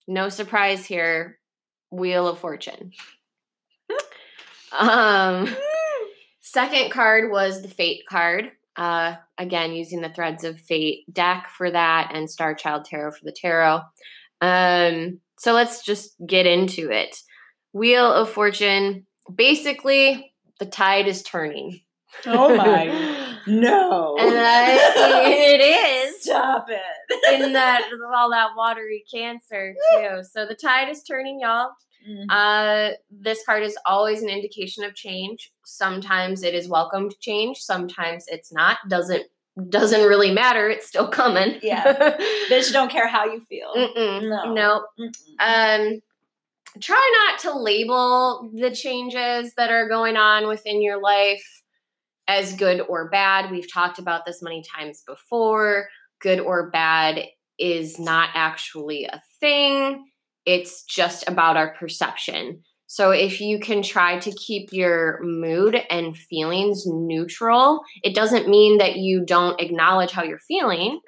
no 0.08 0.30
surprise 0.30 0.86
here, 0.86 1.38
Wheel 1.90 2.28
of 2.28 2.38
Fortune. 2.38 2.92
um, 4.78 5.54
Second 6.46 6.92
card 6.92 7.32
was 7.32 7.60
the 7.60 7.66
Fate 7.68 8.04
card. 8.08 8.52
Uh, 8.76 9.16
again, 9.36 9.72
using 9.72 10.00
the 10.00 10.10
Threads 10.10 10.44
of 10.44 10.60
Fate 10.60 11.12
deck 11.12 11.48
for 11.48 11.68
that 11.68 12.12
and 12.14 12.30
Star 12.30 12.54
Child 12.54 12.84
Tarot 12.84 13.10
for 13.10 13.24
the 13.24 13.32
tarot. 13.32 13.80
Um, 14.40 15.18
so 15.40 15.54
let's 15.54 15.84
just 15.84 16.14
get 16.24 16.46
into 16.46 16.92
it. 16.92 17.16
Wheel 17.72 18.12
of 18.12 18.30
Fortune. 18.30 19.06
Basically, 19.34 20.32
the 20.60 20.66
tide 20.66 21.08
is 21.08 21.24
turning. 21.24 21.80
Oh 22.26 22.56
my 22.56 23.38
no! 23.48 24.16
And 24.16 24.32
it 25.32 25.60
is. 25.60 26.22
Stop 26.22 26.66
it. 26.68 27.42
in 27.42 27.54
that 27.54 27.90
all 28.14 28.30
that 28.30 28.50
watery 28.56 29.02
Cancer 29.12 29.74
too. 29.92 30.22
So 30.22 30.46
the 30.46 30.54
tide 30.54 30.90
is 30.90 31.02
turning, 31.02 31.40
y'all. 31.40 31.70
Mm-hmm. 32.08 32.30
Uh, 32.30 32.90
this 33.10 33.42
card 33.44 33.62
is 33.62 33.76
always 33.86 34.22
an 34.22 34.28
indication 34.28 34.84
of 34.84 34.94
change. 34.94 35.52
Sometimes 35.64 36.42
it 36.42 36.54
is 36.54 36.68
welcome 36.68 37.10
to 37.10 37.16
change. 37.18 37.58
Sometimes 37.58 38.24
it's 38.28 38.52
not. 38.52 38.78
Doesn't 38.88 39.24
doesn't 39.70 40.06
really 40.06 40.30
matter. 40.30 40.68
It's 40.68 40.86
still 40.86 41.08
coming. 41.08 41.58
Yeah, 41.62 42.16
bitch. 42.50 42.72
Don't 42.72 42.90
care 42.90 43.08
how 43.08 43.24
you 43.24 43.40
feel. 43.48 43.72
Mm-mm. 43.74 44.28
No. 44.28 44.52
Nope. 44.52 44.84
Um, 45.40 46.00
try 46.80 47.28
not 47.28 47.40
to 47.40 47.58
label 47.58 48.50
the 48.54 48.70
changes 48.70 49.54
that 49.54 49.70
are 49.70 49.88
going 49.88 50.16
on 50.16 50.46
within 50.46 50.82
your 50.82 51.00
life 51.00 51.62
as 52.28 52.54
good 52.54 52.82
or 52.82 53.08
bad. 53.08 53.50
We've 53.50 53.72
talked 53.72 53.98
about 53.98 54.26
this 54.26 54.42
many 54.42 54.62
times 54.62 55.02
before. 55.06 55.88
Good 56.20 56.40
or 56.40 56.70
bad 56.70 57.24
is 57.58 57.98
not 57.98 58.30
actually 58.34 59.04
a 59.04 59.22
thing 59.40 60.04
it's 60.46 60.84
just 60.84 61.28
about 61.28 61.56
our 61.56 61.74
perception. 61.74 62.62
So 62.86 63.10
if 63.10 63.40
you 63.40 63.58
can 63.58 63.82
try 63.82 64.18
to 64.20 64.30
keep 64.30 64.68
your 64.72 65.18
mood 65.22 65.82
and 65.90 66.16
feelings 66.16 66.84
neutral, 66.86 67.82
it 68.04 68.14
doesn't 68.14 68.48
mean 68.48 68.78
that 68.78 68.96
you 68.96 69.24
don't 69.24 69.60
acknowledge 69.60 70.12
how 70.12 70.22
you're 70.22 70.38
feeling. 70.38 71.00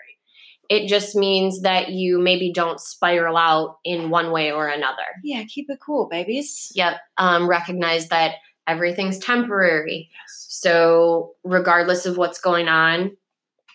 It 0.69 0.89
just 0.89 1.15
means 1.15 1.63
that 1.63 1.91
you 1.91 2.19
maybe 2.19 2.53
don't 2.53 2.81
spiral 2.81 3.37
out 3.37 3.77
in 3.85 4.11
one 4.11 4.33
way 4.33 4.53
or 4.53 4.67
another. 4.67 5.07
Yeah, 5.23 5.45
keep 5.45 5.67
it 5.71 5.79
cool, 5.85 6.09
babies. 6.11 6.71
Yep. 6.75 6.97
Um, 7.17 7.49
recognize 7.49 8.09
that 8.09 8.35
everything's 8.67 9.19
temporary. 9.19 10.11
Yes. 10.13 10.47
So 10.51 11.35
regardless 11.45 12.07
of 12.07 12.19
what's 12.19 12.41
going 12.41 12.69
on, 12.69 13.17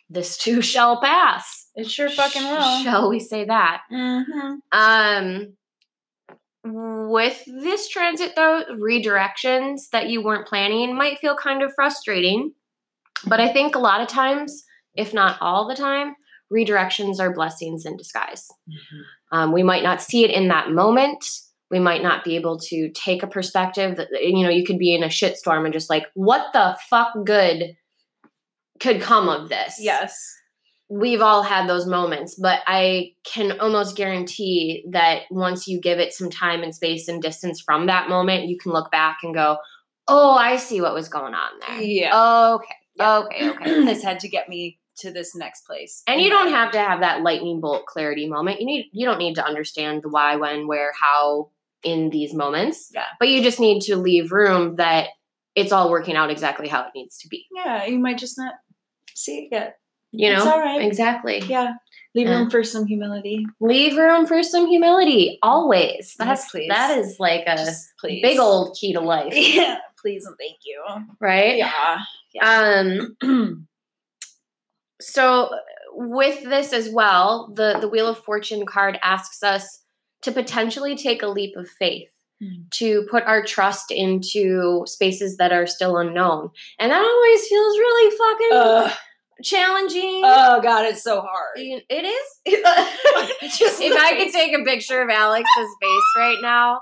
this 0.09 0.37
too 0.37 0.61
shall 0.61 1.01
pass. 1.01 1.62
It 1.75 1.89
sure 1.89 2.09
fucking 2.09 2.43
will. 2.43 2.83
Shall 2.83 3.09
we 3.09 3.19
say 3.19 3.45
that? 3.45 3.81
Mm-hmm. 3.91 4.55
Um, 4.71 5.53
with 6.65 7.43
this 7.45 7.89
transit, 7.89 8.33
though, 8.35 8.63
redirections 8.79 9.89
that 9.91 10.09
you 10.09 10.21
weren't 10.23 10.47
planning 10.47 10.95
might 10.95 11.19
feel 11.19 11.35
kind 11.35 11.63
of 11.63 11.73
frustrating. 11.75 12.53
But 13.25 13.39
I 13.39 13.51
think 13.51 13.75
a 13.75 13.79
lot 13.79 14.01
of 14.01 14.07
times, 14.07 14.63
if 14.95 15.13
not 15.13 15.37
all 15.41 15.67
the 15.67 15.75
time, 15.75 16.15
redirections 16.53 17.19
are 17.19 17.33
blessings 17.33 17.85
in 17.85 17.97
disguise. 17.97 18.47
Mm-hmm. 18.69 19.37
Um, 19.37 19.51
we 19.51 19.63
might 19.63 19.83
not 19.83 20.01
see 20.01 20.23
it 20.23 20.31
in 20.31 20.49
that 20.49 20.69
moment. 20.69 21.25
We 21.71 21.79
might 21.79 22.03
not 22.03 22.23
be 22.23 22.35
able 22.35 22.59
to 22.59 22.91
take 22.91 23.23
a 23.23 23.27
perspective 23.27 23.95
that, 23.97 24.09
you 24.11 24.43
know, 24.43 24.49
you 24.49 24.63
could 24.63 24.77
be 24.77 24.93
in 24.93 25.03
a 25.03 25.07
shitstorm 25.07 25.65
and 25.65 25.73
just 25.73 25.89
like, 25.89 26.05
what 26.13 26.53
the 26.53 26.77
fuck 26.87 27.13
good 27.25 27.75
could 28.79 29.01
come 29.01 29.27
of 29.27 29.49
this. 29.49 29.77
Yes. 29.79 30.15
We've 30.99 31.21
all 31.21 31.43
had 31.43 31.67
those 31.67 31.87
moments, 31.87 32.35
but 32.35 32.59
I 32.67 33.13
can 33.23 33.59
almost 33.59 33.95
guarantee 33.95 34.85
that 34.91 35.23
once 35.31 35.67
you 35.67 35.79
give 35.79 35.99
it 35.99 36.13
some 36.13 36.29
time 36.29 36.61
and 36.61 36.75
space 36.75 37.07
and 37.07 37.21
distance 37.21 37.61
from 37.61 37.87
that 37.87 38.09
moment, 38.09 38.47
you 38.47 38.57
can 38.57 38.71
look 38.71 38.91
back 38.91 39.19
and 39.23 39.33
go, 39.33 39.57
"Oh, 40.07 40.33
I 40.33 40.57
see 40.57 40.81
what 40.81 40.93
was 40.93 41.09
going 41.09 41.33
on 41.33 41.51
there." 41.59 41.81
Yeah. 41.81 42.53
Okay. 42.55 42.75
Yeah. 42.95 43.17
Okay. 43.17 43.49
Okay. 43.49 43.63
this 43.85 44.03
had 44.03 44.19
to 44.19 44.29
get 44.29 44.49
me 44.49 44.79
to 44.97 45.11
this 45.11 45.35
next 45.35 45.65
place. 45.65 46.03
And 46.07 46.21
you 46.21 46.29
don't 46.29 46.51
have 46.51 46.71
to 46.71 46.79
have 46.79 46.99
that 46.99 47.21
lightning 47.23 47.59
bolt 47.59 47.85
clarity 47.85 48.27
moment. 48.27 48.59
You 48.59 48.65
need 48.65 48.89
you 48.91 49.05
don't 49.05 49.17
need 49.17 49.35
to 49.35 49.45
understand 49.45 50.03
the 50.03 50.09
why, 50.09 50.35
when, 50.35 50.67
where, 50.67 50.91
how 50.99 51.49
in 51.83 52.09
these 52.09 52.33
moments. 52.33 52.91
Yeah. 52.93 53.05
But 53.19 53.29
you 53.29 53.41
just 53.41 53.59
need 53.59 53.81
to 53.83 53.95
leave 53.95 54.31
room 54.31 54.75
that 54.75 55.09
it's 55.55 55.71
all 55.71 55.89
working 55.89 56.15
out 56.15 56.31
exactly 56.31 56.67
how 56.67 56.81
it 56.81 56.91
needs 56.95 57.17
to 57.19 57.27
be. 57.27 57.45
Yeah, 57.53 57.85
you 57.85 57.99
might 57.99 58.17
just 58.17 58.37
not 58.37 58.53
see 59.13 59.43
it 59.43 59.49
yet. 59.51 59.77
You 60.13 60.29
know, 60.29 60.37
it's 60.37 60.45
all 60.45 60.59
right. 60.59 60.81
Exactly. 60.81 61.39
Yeah. 61.39 61.73
Leave 62.15 62.29
room 62.29 62.49
for 62.49 62.63
some 62.63 62.85
humility. 62.85 63.45
Leave 63.59 63.97
room 63.97 64.27
for 64.27 64.43
some 64.43 64.67
humility. 64.67 65.39
Always. 65.41 66.15
That's 66.19 66.47
yes, 66.53 66.67
that 66.69 66.97
is 66.99 67.15
like 67.19 67.43
a 67.47 67.57
big 68.21 68.37
old 68.39 68.77
key 68.79 68.93
to 68.93 68.99
life. 69.15 69.33
Yeah. 69.35 69.79
Please 69.99 70.25
and 70.25 70.35
thank 70.37 70.57
you. 70.63 70.83
Right? 71.19 71.57
Yeah. 71.57 71.99
yeah. 72.33 73.13
Um 73.23 73.67
so 75.01 75.49
with 75.93 76.43
this 76.43 76.71
as 76.73 76.89
well, 76.89 77.51
the 77.55 77.77
the 77.81 77.89
Wheel 77.89 78.07
of 78.07 78.19
Fortune 78.19 78.65
card 78.65 78.99
asks 79.01 79.41
us 79.41 79.83
to 80.21 80.31
potentially 80.31 80.95
take 80.95 81.23
a 81.23 81.27
leap 81.27 81.55
of 81.57 81.67
faith 81.67 82.09
Mm. 82.41 82.69
to 82.71 83.05
put 83.11 83.23
our 83.23 83.43
trust 83.43 83.91
into 83.91 84.83
spaces 84.87 85.37
that 85.37 85.53
are 85.53 85.67
still 85.67 85.97
unknown. 85.97 86.49
And 86.79 86.91
that 86.91 87.01
always 87.01 87.47
feels 87.47 87.77
really 87.77 88.17
fucking 88.17 88.49
uh, 88.57 88.93
challenging. 89.43 90.21
Oh 90.23 90.61
god, 90.61 90.85
it's 90.85 91.03
so 91.03 91.21
hard. 91.21 91.57
It 91.57 91.83
is. 91.89 92.27
Just 93.57 93.81
if 93.81 93.95
I 93.95 94.15
could 94.15 94.31
take 94.31 94.57
a 94.57 94.63
picture 94.63 95.01
of 95.01 95.09
Alex's 95.09 95.69
face 95.81 96.03
right 96.17 96.37
now 96.41 96.81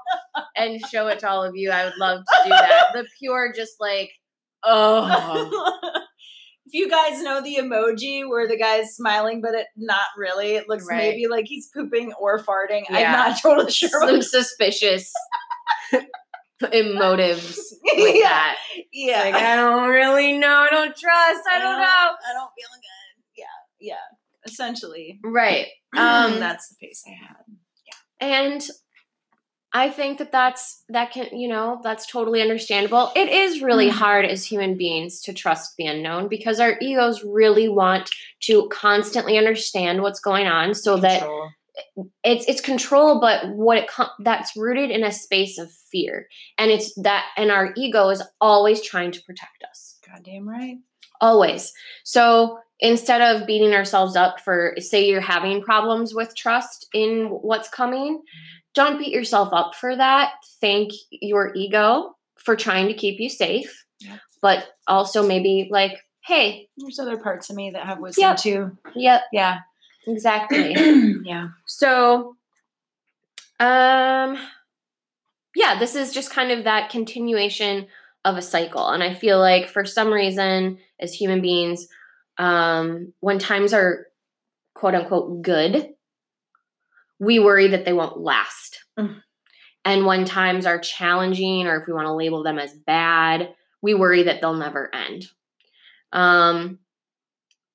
and 0.55 0.79
show 0.91 1.07
it 1.07 1.19
to 1.19 1.29
all 1.29 1.43
of 1.43 1.55
you, 1.55 1.71
I 1.71 1.85
would 1.85 1.97
love 1.97 2.19
to 2.19 2.43
do 2.43 2.49
that. 2.49 2.93
The 2.93 3.05
pure 3.19 3.51
just 3.55 3.73
like 3.79 4.11
oh 4.63 6.01
if 6.71 6.73
you 6.73 6.89
guys 6.89 7.21
know 7.21 7.41
the 7.41 7.57
emoji 7.59 8.27
where 8.27 8.47
the 8.47 8.57
guy's 8.57 8.95
smiling, 8.95 9.41
but 9.41 9.53
it 9.53 9.67
not 9.75 10.05
really, 10.17 10.51
it 10.51 10.69
looks 10.69 10.85
right. 10.89 10.97
maybe 10.97 11.27
like 11.27 11.45
he's 11.45 11.69
pooping 11.73 12.13
or 12.19 12.39
farting. 12.39 12.83
Yeah. 12.89 12.97
I'm 12.97 13.11
not 13.11 13.41
totally 13.41 13.71
sure. 13.71 13.89
Some 13.89 14.21
suspicious 14.21 15.11
emotives 16.67 17.57
with 17.83 18.15
yeah. 18.15 18.21
that. 18.29 18.57
Yeah. 18.91 19.21
Like, 19.21 19.35
I 19.35 19.55
don't 19.55 19.89
really 19.89 20.37
know. 20.37 20.47
I 20.47 20.69
don't 20.69 20.95
trust. 20.95 21.41
I, 21.51 21.57
I 21.57 21.59
don't, 21.59 21.79
know. 21.79 21.85
I 21.85 22.33
don't 22.33 22.51
feel 22.55 22.69
good. 22.75 23.23
Yeah. 23.37 23.45
Yeah. 23.79 23.95
Essentially. 24.45 25.19
Right. 25.23 25.67
Um, 25.97 26.39
that's 26.39 26.69
the 26.69 26.75
face 26.79 27.03
I 27.05 27.09
had. 27.11 27.35
Yeah. 27.85 28.27
And 28.45 28.61
I 29.73 29.89
think 29.89 30.19
that 30.19 30.31
that's 30.31 30.83
that 30.87 31.11
can 31.11 31.37
you 31.37 31.49
know 31.49 31.81
that's 31.83 32.05
totally 32.05 32.41
understandable. 32.41 33.11
It 33.15 33.27
is 33.27 33.61
really 33.61 33.87
Mm. 33.89 33.93
hard 33.93 34.25
as 34.25 34.45
human 34.45 34.77
beings 34.77 35.21
to 35.23 35.33
trust 35.33 35.75
the 35.77 35.87
unknown 35.87 36.29
because 36.29 36.61
our 36.61 36.77
egos 36.81 37.23
really 37.25 37.67
want 37.67 38.09
to 38.43 38.69
constantly 38.69 39.37
understand 39.37 40.01
what's 40.01 40.21
going 40.21 40.47
on 40.47 40.73
so 40.75 40.95
that 40.97 41.19
Control. 41.19 41.49
It's 42.23 42.45
it's 42.47 42.61
control 42.61 43.19
but 43.19 43.47
what 43.49 43.77
it 43.77 43.87
com- 43.87 44.09
that's 44.19 44.55
rooted 44.55 44.89
in 44.91 45.03
a 45.03 45.11
space 45.11 45.57
of 45.57 45.71
fear 45.91 46.27
and 46.57 46.71
it's 46.71 46.93
that 47.01 47.25
and 47.37 47.51
our 47.51 47.73
ego 47.77 48.09
is 48.09 48.23
always 48.39 48.81
trying 48.81 49.11
to 49.11 49.21
protect 49.23 49.63
us 49.69 49.97
Goddamn 50.07 50.47
right. 50.47 50.77
always 51.19 51.73
so 52.03 52.59
instead 52.79 53.21
of 53.21 53.45
beating 53.47 53.73
ourselves 53.73 54.15
up 54.15 54.39
for 54.39 54.73
say 54.79 55.07
you're 55.07 55.21
having 55.21 55.61
problems 55.61 56.13
with 56.15 56.35
trust 56.35 56.87
in 56.93 57.27
what's 57.27 57.69
coming 57.69 58.21
don't 58.73 58.97
beat 58.97 59.11
yourself 59.11 59.49
up 59.53 59.75
for 59.75 59.95
that 59.95 60.33
thank 60.61 60.91
your 61.11 61.51
ego 61.55 62.15
for 62.37 62.55
trying 62.55 62.87
to 62.87 62.93
keep 62.93 63.19
you 63.19 63.29
safe 63.29 63.85
Yeah. 63.99 64.17
but 64.41 64.67
also 64.87 65.25
maybe 65.27 65.67
like 65.71 65.99
hey 66.23 66.67
There's 66.77 66.99
other 66.99 67.17
parts 67.17 67.49
of 67.49 67.55
me 67.55 67.71
that 67.71 67.85
have 67.85 67.99
wisdom 67.99 68.21
Yep. 68.23 68.37
too. 68.37 68.77
yep 68.95 69.21
Yeah. 69.31 69.59
Exactly 70.07 70.73
yeah. 71.23 71.49
So, 71.65 72.35
um, 73.59 74.37
yeah, 75.55 75.77
this 75.79 75.95
is 75.95 76.13
just 76.13 76.31
kind 76.31 76.51
of 76.51 76.63
that 76.63 76.89
continuation 76.89 77.87
of 78.23 78.37
a 78.37 78.41
cycle. 78.41 78.87
And 78.87 79.03
I 79.03 79.13
feel 79.13 79.39
like 79.39 79.67
for 79.67 79.85
some 79.85 80.11
reason, 80.11 80.79
as 80.99 81.13
human 81.13 81.41
beings, 81.41 81.87
um, 82.37 83.13
when 83.19 83.39
times 83.39 83.73
are 83.73 84.07
quote 84.73 84.95
unquote 84.95 85.41
good, 85.41 85.89
we 87.19 87.39
worry 87.39 87.67
that 87.67 87.85
they 87.85 87.93
won't 87.93 88.19
last. 88.19 88.83
Mm. 88.97 89.21
And 89.83 90.05
when 90.05 90.25
times 90.25 90.65
are 90.65 90.79
challenging, 90.79 91.67
or 91.67 91.79
if 91.79 91.87
we 91.87 91.93
want 91.93 92.05
to 92.05 92.13
label 92.13 92.43
them 92.43 92.59
as 92.59 92.73
bad, 92.73 93.53
we 93.81 93.93
worry 93.93 94.23
that 94.23 94.41
they'll 94.41 94.53
never 94.53 94.93
end. 94.93 95.25
Um, 96.13 96.79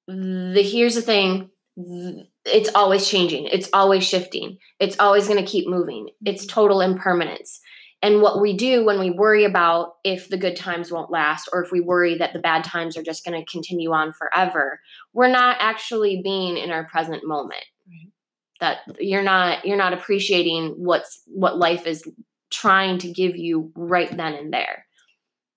the 0.06 0.62
here's 0.62 0.94
the 0.94 1.02
thing 1.02 1.38
th- 1.38 1.50
it's 1.76 2.70
always 2.74 3.08
changing. 3.08 3.46
It's 3.46 3.68
always 3.72 4.04
shifting. 4.04 4.58
It's 4.80 4.98
always 4.98 5.28
going 5.28 5.44
to 5.44 5.50
keep 5.50 5.68
moving. 5.68 6.08
It's 6.24 6.44
mm-hmm. 6.44 6.54
total 6.54 6.80
impermanence. 6.80 7.60
And 8.02 8.20
what 8.20 8.40
we 8.40 8.56
do 8.56 8.84
when 8.84 9.00
we 9.00 9.10
worry 9.10 9.44
about 9.44 9.94
if 10.04 10.28
the 10.28 10.36
good 10.36 10.54
times 10.54 10.92
won't 10.92 11.10
last 11.10 11.48
or 11.52 11.62
if 11.62 11.72
we 11.72 11.80
worry 11.80 12.16
that 12.18 12.32
the 12.32 12.38
bad 12.38 12.62
times 12.62 12.96
are 12.96 13.02
just 13.02 13.24
going 13.24 13.38
to 13.38 13.50
continue 13.50 13.92
on 13.92 14.12
forever 14.12 14.80
we're 15.12 15.28
not 15.28 15.56
actually 15.60 16.20
being 16.22 16.56
in 16.56 16.70
our 16.70 16.84
present 16.84 17.26
moment. 17.26 17.64
Right. 17.88 18.12
that 18.60 18.78
you're 19.00 19.22
not 19.22 19.64
you're 19.64 19.76
not 19.76 19.92
appreciating 19.92 20.74
what's 20.76 21.22
what 21.26 21.58
life 21.58 21.86
is 21.86 22.04
trying 22.50 22.98
to 22.98 23.12
give 23.12 23.36
you 23.36 23.72
right 23.74 24.14
then 24.14 24.34
and 24.34 24.52
there. 24.52 24.86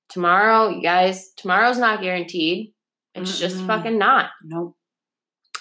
Tomorrow 0.10 0.70
you 0.70 0.82
guys 0.82 1.32
tomorrow's 1.36 1.78
not 1.78 2.02
guaranteed. 2.02 2.74
It's 3.16 3.38
just 3.38 3.58
Mm-mm. 3.58 3.68
fucking 3.68 3.98
not. 3.98 4.30
Nope. 4.44 4.76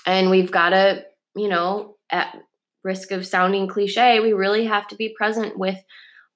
And 0.09 0.31
we've 0.31 0.51
got 0.51 0.71
to 0.71 1.05
you 1.37 1.49
know 1.49 1.97
at 2.11 2.35
risk 2.83 3.11
of 3.13 3.27
sounding 3.27 3.69
cliche 3.69 4.19
we 4.21 4.33
really 4.33 4.65
have 4.65 4.89
to 4.89 4.97
be 4.97 5.15
present 5.17 5.59
with 5.59 5.77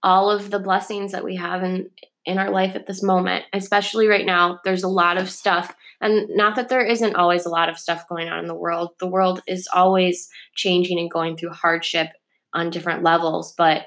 all 0.03 0.31
of 0.31 0.51
the 0.51 0.59
blessings 0.59 1.13
that 1.13 1.25
we 1.25 1.37
have 1.37 1.65
in 1.65 1.89
in 2.25 2.39
our 2.39 2.51
life 2.51 2.77
at 2.77 2.87
this 2.87 3.03
moment 3.03 3.45
especially 3.53 4.07
right 4.07 4.27
now 4.27 4.61
there's 4.65 4.85
a 4.85 4.89
lot 4.89 5.17
of 5.17 5.29
stuff. 5.29 5.75
And 6.01 6.29
not 6.31 6.57
that 6.57 6.69
there 6.69 6.85
isn't 6.85 7.15
always 7.15 7.47
a 7.47 7.49
lot 7.49 7.69
of 7.69 7.79
stuff 7.79 8.09
going 8.09 8.29
on 8.29 8.41
in 8.41 8.47
the 8.47 8.55
world 8.55 8.91
the 9.01 9.07
world 9.07 9.41
is 9.49 9.69
always 9.73 10.29
changing 10.55 10.99
and 10.99 11.11
going 11.11 11.37
through 11.37 11.51
hardship 11.51 12.09
on 12.53 12.71
different 12.71 13.03
levels 13.03 13.55
but 13.57 13.87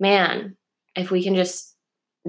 man 0.00 0.56
if 0.96 1.10
we 1.10 1.22
can 1.22 1.34
just 1.34 1.69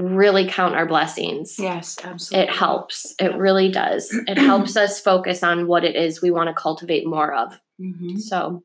really 0.01 0.47
count 0.47 0.75
our 0.75 0.85
blessings 0.85 1.55
Yes, 1.59 1.97
absolutely. 2.03 2.47
it 2.49 2.53
helps 2.55 3.13
it 3.19 3.35
really 3.35 3.69
does 3.71 4.11
it 4.27 4.37
helps 4.49 4.75
us 4.75 4.99
focus 4.99 5.43
on 5.43 5.67
what 5.67 5.83
it 5.83 5.95
is 5.95 6.21
we 6.21 6.31
want 6.31 6.47
to 6.49 6.53
cultivate 6.53 7.05
more 7.07 7.33
of 7.33 7.59
Mhm. 7.79 8.19
so 8.19 8.63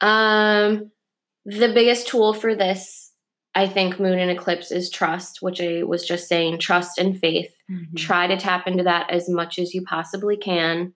um 0.00 0.90
the 1.44 1.72
biggest 1.72 2.08
tool 2.08 2.32
for 2.34 2.54
this 2.54 3.12
i 3.54 3.66
think 3.66 3.98
moon 4.00 4.18
and 4.18 4.30
eclipse 4.30 4.70
is 4.70 4.90
trust 4.90 5.40
which 5.42 5.60
i 5.60 5.82
was 5.82 6.04
just 6.06 6.28
saying 6.28 6.58
trust 6.58 6.98
and 6.98 7.18
faith 7.18 7.52
Mhm. 7.70 7.96
try 7.96 8.26
to 8.28 8.36
tap 8.36 8.66
into 8.68 8.84
that 8.84 9.10
as 9.10 9.28
much 9.28 9.58
as 9.58 9.74
you 9.74 9.82
possibly 9.82 10.36
can 10.36 10.94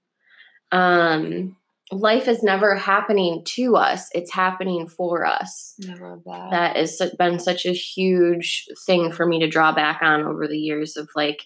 um 0.72 1.56
life 1.92 2.28
is 2.28 2.42
never 2.42 2.76
happening 2.76 3.42
to 3.44 3.76
us 3.76 4.08
it's 4.12 4.32
happening 4.32 4.86
for 4.88 5.24
us 5.26 5.74
I 5.88 5.94
love 5.94 6.22
that. 6.24 6.50
that 6.50 6.76
has 6.76 7.00
been 7.18 7.38
such 7.38 7.66
a 7.66 7.72
huge 7.72 8.66
thing 8.86 9.10
for 9.12 9.26
me 9.26 9.40
to 9.40 9.48
draw 9.48 9.72
back 9.72 10.00
on 10.02 10.22
over 10.22 10.46
the 10.46 10.58
years 10.58 10.96
of 10.96 11.08
like 11.16 11.42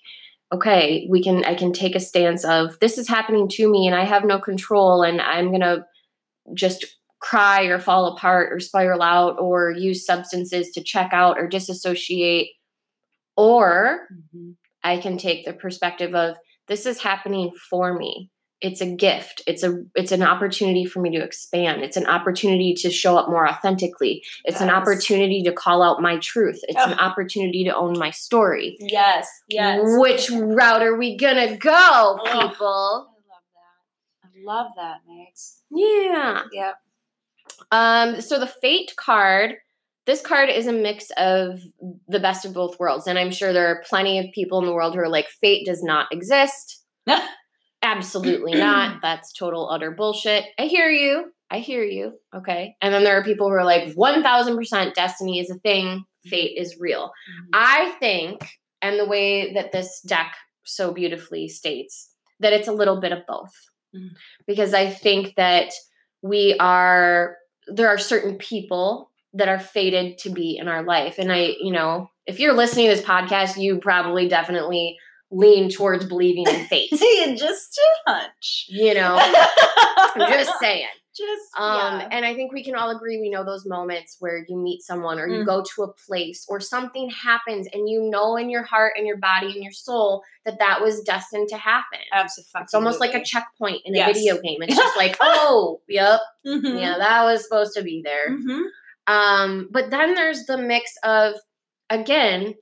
okay 0.53 1.07
we 1.11 1.23
can 1.23 1.45
i 1.47 1.55
can 1.55 1.73
take 1.73 1.95
a 1.97 2.01
stance 2.01 2.45
of 2.45 2.79
this 2.81 2.99
is 2.99 3.09
happening 3.09 3.49
to 3.49 3.71
me 3.71 3.87
and 3.87 3.97
i 3.97 4.05
have 4.05 4.25
no 4.25 4.39
control 4.39 5.03
and 5.03 5.21
i'm 5.21 5.51
gonna 5.51 5.85
just 6.55 6.85
cry 7.21 7.63
or 7.65 7.79
fall 7.79 8.07
apart 8.15 8.53
or 8.53 8.61
spiral 8.61 9.01
out 9.03 9.41
or 9.41 9.71
use 9.71 10.05
substances 10.05 10.71
to 10.73 10.83
check 10.83 11.11
out 11.15 11.39
or 11.39 11.49
disassociate 11.49 12.49
or 13.37 14.07
Mhm. 14.37 14.57
i 14.83 14.99
can 14.99 15.17
take 15.17 15.45
the 15.47 15.53
perspective 15.55 16.15
of 16.15 16.37
this 16.69 16.85
is 16.87 17.03
happening 17.03 17.51
for 17.71 17.95
me 17.97 18.31
it's 18.69 18.81
a 18.81 18.87
gift 19.07 19.43
it's 19.47 19.63
a 19.63 19.71
it's 19.95 20.11
an 20.13 20.23
opportunity 20.23 20.85
for 20.85 21.01
me 21.01 21.11
to 21.17 21.23
expand 21.23 21.83
it's 21.83 21.97
an 21.97 22.07
opportunity 22.07 22.73
to 22.75 22.91
show 22.91 23.17
up 23.17 23.29
more 23.29 23.47
authentically 23.49 24.23
it's 24.45 24.61
an 24.61 24.71
opportunity 24.71 25.43
to 25.43 25.53
call 25.53 25.83
out 25.83 26.01
my 26.01 26.17
truth 26.19 26.59
it's 26.71 26.83
an 26.87 26.95
Oh. 26.99 27.03
opportunity 27.09 27.63
to 27.65 27.75
own 27.75 27.99
my 27.99 28.11
story 28.11 28.77
Yes. 28.81 29.29
Yes. 29.49 29.81
which 30.05 30.31
route 30.31 30.83
are 30.83 30.97
we 30.97 31.17
gonna 31.17 31.57
go 31.57 32.19
people 32.25 33.09
I 33.13 33.33
love 33.33 33.45
that. 33.55 34.25
I 34.25 34.29
love 34.53 34.67
that, 34.77 34.97
Max. 35.09 35.61
yeah 35.71 36.43
Yep. 36.53 36.75
Um, 37.71 38.21
so 38.21 38.39
the 38.41 38.47
fate 38.47 38.95
card, 38.97 39.57
this 40.07 40.21
card 40.21 40.49
is 40.49 40.67
a 40.67 40.73
mix 40.73 41.11
of 41.17 41.61
the 42.09 42.19
best 42.21 42.45
of 42.45 42.53
both 42.55 42.79
worlds. 42.81 43.07
And 43.07 43.19
I'm 43.19 43.31
sure 43.31 43.53
there 43.53 43.69
are 43.69 43.83
plenty 43.89 44.19
of 44.19 44.27
people 44.35 44.59
in 44.59 44.67
the 44.67 44.73
world 44.73 44.95
who 44.95 45.01
are 45.01 45.09
like, 45.09 45.29
fate 45.29 45.65
does 45.67 45.83
not 45.83 46.07
exist. 46.13 46.83
Absolutely 47.85 48.55
not. 48.59 49.01
That's 49.03 49.33
total 49.33 49.71
utter 49.71 49.91
bullshit. 49.91 50.45
I 50.59 50.63
hear 50.63 50.89
you. 50.89 51.33
I 51.51 51.59
hear 51.59 51.85
you. 51.85 52.15
Okay. 52.35 52.75
And 52.81 52.93
then 52.93 53.05
there 53.05 53.17
are 53.19 53.23
people 53.23 53.49
who 53.49 53.55
are 53.55 53.65
like, 53.65 53.95
1000% 53.95 54.95
destiny 54.95 55.39
is 55.39 55.51
a 55.51 55.59
thing, 55.59 56.05
fate 56.25 56.57
is 56.57 56.81
real. 56.81 57.13
I 57.53 57.95
think, 58.01 58.45
and 58.83 58.99
the 58.99 59.07
way 59.07 59.53
that 59.55 59.71
this 59.71 60.01
deck 60.01 60.35
so 60.65 60.93
beautifully 60.93 61.49
states, 61.49 62.11
that 62.41 62.53
it's 62.53 62.67
a 62.67 62.73
little 62.73 63.01
bit 63.01 63.13
of 63.13 63.27
both. 63.29 63.53
Mm. 63.95 64.09
Because 64.47 64.75
I 64.75 64.91
think 64.91 65.35
that 65.37 65.71
we 66.23 66.57
are, 66.59 67.37
there 67.69 67.89
are 67.89 67.99
certain 67.99 68.37
people 68.37 69.11
that 69.35 69.49
are 69.49 69.61
fated 69.61 70.19
to 70.19 70.31
be 70.31 70.57
in 70.57 70.67
our 70.67 70.83
life. 70.83 71.19
And 71.19 71.31
I, 71.31 71.55
you 71.61 71.73
know, 71.73 72.11
if 72.27 72.41
you're 72.41 72.55
listening 72.55 72.89
to 72.89 72.97
this 72.97 73.05
podcast, 73.05 73.61
you 73.61 73.79
probably 73.79 74.29
definitely 74.29 74.97
lean 75.35 75.69
towards 75.71 76.05
believing 76.07 76.47
in 76.49 76.67
fate. 76.67 76.91
See, 76.95 77.35
just 77.37 77.79
a 78.07 78.11
hunch. 78.13 78.67
you 78.69 78.95
know, 78.95 79.19
just 80.17 80.53
saying. 80.61 80.87
Just 81.17 81.43
Um, 81.57 82.01
yeah. 82.01 82.09
and 82.11 82.25
I 82.27 82.35
think 82.35 82.53
we 82.53 82.65
can 82.65 82.75
all 82.75 82.91
agree 82.91 83.21
we 83.21 83.31
know 83.31 83.45
those 83.45 83.65
moments 83.67 84.17
where 84.19 84.45
you 84.49 84.57
meet 84.59 84.83
someone 84.83 85.21
or 85.21 85.29
you 85.29 85.43
Mm. 85.43 85.47
go 85.47 85.63
to 85.63 85.83
a 85.85 85.93
place 86.09 86.45
or 86.49 86.59
something 86.59 87.09
happens 87.11 87.69
and 87.73 87.89
you 87.89 88.03
know 88.11 88.37
in 88.37 88.51
your 88.51 88.65
heart 88.65 88.95
and 88.97 89.07
your 89.07 89.19
body 89.19 89.47
and 89.55 89.63
your 89.63 89.73
soul 89.73 90.25
that 90.45 90.59
that 90.59 90.81
was 90.81 91.03
destined 91.03 91.49
to 91.51 91.57
happen. 91.57 92.01
Absolutely. 92.13 92.63
It's 92.63 92.75
almost 92.75 92.99
like 92.99 93.15
a 93.15 93.23
checkpoint 93.23 93.83
in 93.85 93.95
a 93.95 93.99
Yes. 93.99 94.17
video 94.17 94.41
game. 94.43 94.61
It's 94.63 94.75
just 94.77 94.97
like, 94.97 95.17
oh, 95.21 95.81
yep, 95.89 96.19
Mhm. 96.45 96.81
yeah, 96.81 96.99
that 96.99 97.23
was 97.25 97.45
supposed 97.45 97.75
to 97.77 97.83
be 97.83 98.03
there. 98.05 98.31
Mhm. 98.31 98.65
Um, 99.07 99.69
but 99.71 99.91
then 99.91 100.15
there's 100.15 100.47
the 100.47 100.59
mix 100.59 100.91
of, 101.05 101.35
again, 101.91 102.55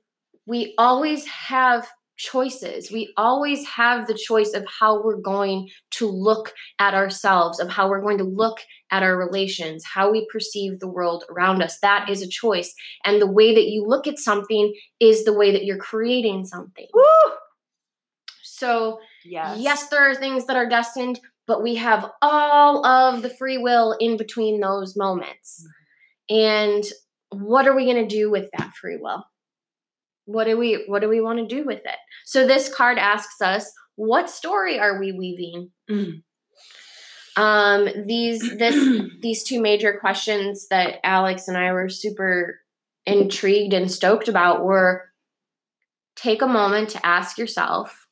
we 0.45 0.75
always 0.77 1.25
have 1.25 1.89
choices. 2.17 2.91
We 2.91 3.13
always 3.17 3.65
have 3.67 4.07
the 4.07 4.13
choice 4.13 4.53
of 4.53 4.65
how 4.79 5.03
we're 5.03 5.21
going 5.21 5.69
to 5.91 6.07
look 6.07 6.53
at 6.79 6.93
ourselves, 6.93 7.59
of 7.59 7.69
how 7.69 7.89
we're 7.89 8.01
going 8.01 8.19
to 8.19 8.23
look 8.23 8.59
at 8.91 9.03
our 9.03 9.17
relations, 9.17 9.83
how 9.85 10.11
we 10.11 10.27
perceive 10.31 10.79
the 10.79 10.87
world 10.87 11.23
around 11.29 11.61
us. 11.61 11.79
That 11.79 12.09
is 12.09 12.21
a 12.21 12.27
choice. 12.27 12.73
And 13.05 13.21
the 13.21 13.31
way 13.31 13.53
that 13.53 13.67
you 13.67 13.83
look 13.85 14.07
at 14.07 14.19
something 14.19 14.73
is 14.99 15.25
the 15.25 15.33
way 15.33 15.51
that 15.51 15.65
you're 15.65 15.77
creating 15.77 16.45
something. 16.45 16.87
Woo! 16.93 17.33
So, 18.43 18.99
Yes. 19.25 19.59
yes, 19.59 19.87
there 19.87 20.09
are 20.09 20.15
things 20.15 20.45
that 20.45 20.55
are 20.55 20.69
destined, 20.69 21.19
but 21.47 21.63
we 21.63 21.75
have 21.75 22.11
all 22.21 22.85
of 22.85 23.21
the 23.21 23.29
free 23.29 23.57
will 23.57 23.97
in 23.99 24.17
between 24.17 24.59
those 24.59 24.95
moments. 24.95 25.65
Mm-hmm. 26.29 26.35
And 26.35 26.83
what 27.31 27.67
are 27.67 27.75
we 27.75 27.85
going 27.85 28.07
to 28.07 28.15
do 28.15 28.29
with 28.29 28.49
that 28.57 28.71
free 28.79 28.97
will? 28.97 29.25
What 30.25 30.45
do 30.45 30.57
we 30.57 30.85
what 30.87 31.01
do 31.01 31.09
we 31.09 31.21
want 31.21 31.39
to 31.39 31.55
do 31.55 31.65
with 31.65 31.79
it? 31.79 31.97
So 32.25 32.45
this 32.45 32.73
card 32.73 32.97
asks 32.97 33.41
us, 33.41 33.71
what 33.95 34.29
story 34.29 34.79
are 34.79 34.99
we 34.99 35.11
weaving? 35.11 35.71
Mm. 35.89 36.23
Um, 37.35 37.89
these 38.05 38.57
this 38.57 38.75
these 39.21 39.43
two 39.43 39.61
major 39.61 39.97
questions 39.99 40.67
that 40.69 40.99
Alex 41.03 41.47
and 41.47 41.57
I 41.57 41.71
were 41.73 41.89
super 41.89 42.59
intrigued 43.05 43.73
and 43.73 43.91
stoked 43.91 44.27
about 44.27 44.63
were 44.63 45.09
take 46.15 46.41
a 46.41 46.47
moment 46.47 46.89
to 46.89 47.05
ask 47.05 47.37
yourself, 47.37 48.07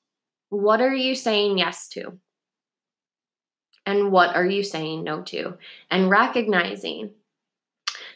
what 0.50 0.82
are 0.82 0.94
you 0.94 1.16
saying 1.16 1.58
yes 1.58 1.88
to? 1.90 2.20
And 3.86 4.12
what 4.12 4.36
are 4.36 4.46
you 4.46 4.64
saying 4.64 5.04
no 5.04 5.22
to? 5.24 5.58
And 5.90 6.10
recognizing 6.10 7.12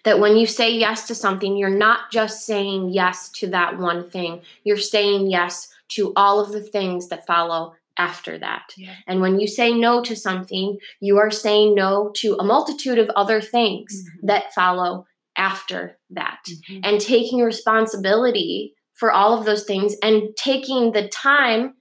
that 0.06 0.20
when 0.20 0.38
you 0.38 0.48
say 0.48 0.72
yes 0.72 1.08
to 1.08 1.15
something, 1.15 1.58
you're 1.58 1.70
not 1.70 2.12
just 2.12 2.46
saying 2.46 2.89
yes 2.89 3.30
to 3.32 3.48
that 3.48 3.78
one 3.78 4.10
thing, 4.10 4.41
you're 4.63 4.78
saying 4.78 5.30
yes 5.30 5.68
to 5.89 6.13
all 6.15 6.39
of 6.39 6.52
the 6.52 6.62
things 6.62 7.10
that 7.10 7.28
follow 7.28 7.74
after 7.98 8.38
that. 8.38 8.74
Yeah. 8.78 8.96
And 9.08 9.22
when 9.22 9.39
you 9.39 9.48
say 9.48 9.74
no 9.74 10.02
to 10.04 10.15
something, 10.15 10.78
you 11.00 11.18
are 11.18 11.32
saying 11.32 11.76
no 11.76 12.12
to 12.15 12.36
a 12.36 12.44
multitude 12.44 13.00
of 13.00 13.10
other 13.12 13.41
things 13.41 14.02
mm-hmm. 14.02 14.28
that 14.28 14.54
follow 14.54 15.06
after 15.38 15.98
that. 16.12 16.39
Mm-hmm. 16.48 16.80
And 16.84 17.02
taking 17.02 17.39
responsibility 17.39 18.74
for 18.94 19.12
all 19.12 19.38
of 19.38 19.46
those 19.46 19.65
things 19.65 19.96
and 20.02 20.36
taking 20.38 20.91
the 20.91 21.08
time 21.10 21.76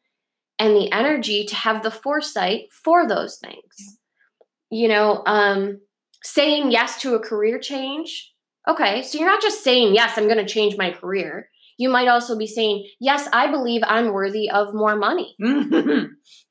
and 0.59 0.77
the 0.77 0.91
energy 0.93 1.45
to 1.47 1.55
have 1.55 1.83
the 1.83 1.91
foresight 1.91 2.67
for 2.71 3.07
those 3.07 3.39
things. 3.39 3.99
You 4.71 4.89
know, 4.89 5.23
um, 5.27 5.81
saying 6.25 6.73
yes 6.73 7.01
to 7.03 7.15
a 7.15 7.21
career 7.21 7.59
change. 7.59 8.33
Okay, 8.67 9.03
so 9.03 9.19
you're 9.19 9.29
not 9.29 9.43
just 9.43 9.63
saying, 9.63 9.95
yes, 9.95 10.17
I'm 10.17 10.25
going 10.25 10.45
to 10.45 10.53
change 10.53 10.77
my 10.77 10.91
career. 10.91 11.51
You 11.77 11.91
might 11.91 12.09
also 12.09 12.39
be 12.39 12.47
saying, 12.47 12.89
yes, 12.99 13.29
I 13.33 13.51
believe 13.51 13.83
I'm 13.85 14.13
worthy 14.13 14.51
of 14.51 14.75
more 14.75 14.97
money. 14.97 15.37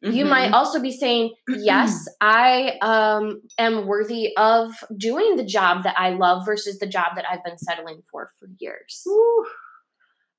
Mm-hmm. 0.03 0.17
You 0.17 0.25
might 0.25 0.47
mm-hmm. 0.47 0.55
also 0.55 0.81
be 0.81 0.91
saying, 0.91 1.33
yes, 1.47 2.05
I 2.21 2.77
um, 2.81 3.41
am 3.57 3.87
worthy 3.87 4.35
of 4.35 4.73
doing 4.97 5.37
the 5.37 5.45
job 5.45 5.83
that 5.83 5.95
I 5.97 6.09
love 6.09 6.45
versus 6.45 6.77
the 6.77 6.87
job 6.87 7.15
that 7.15 7.23
I've 7.29 7.41
been 7.45 7.57
settling 7.57 8.01
for 8.11 8.29
for 8.37 8.49
years. 8.59 9.01
Ooh 9.07 9.45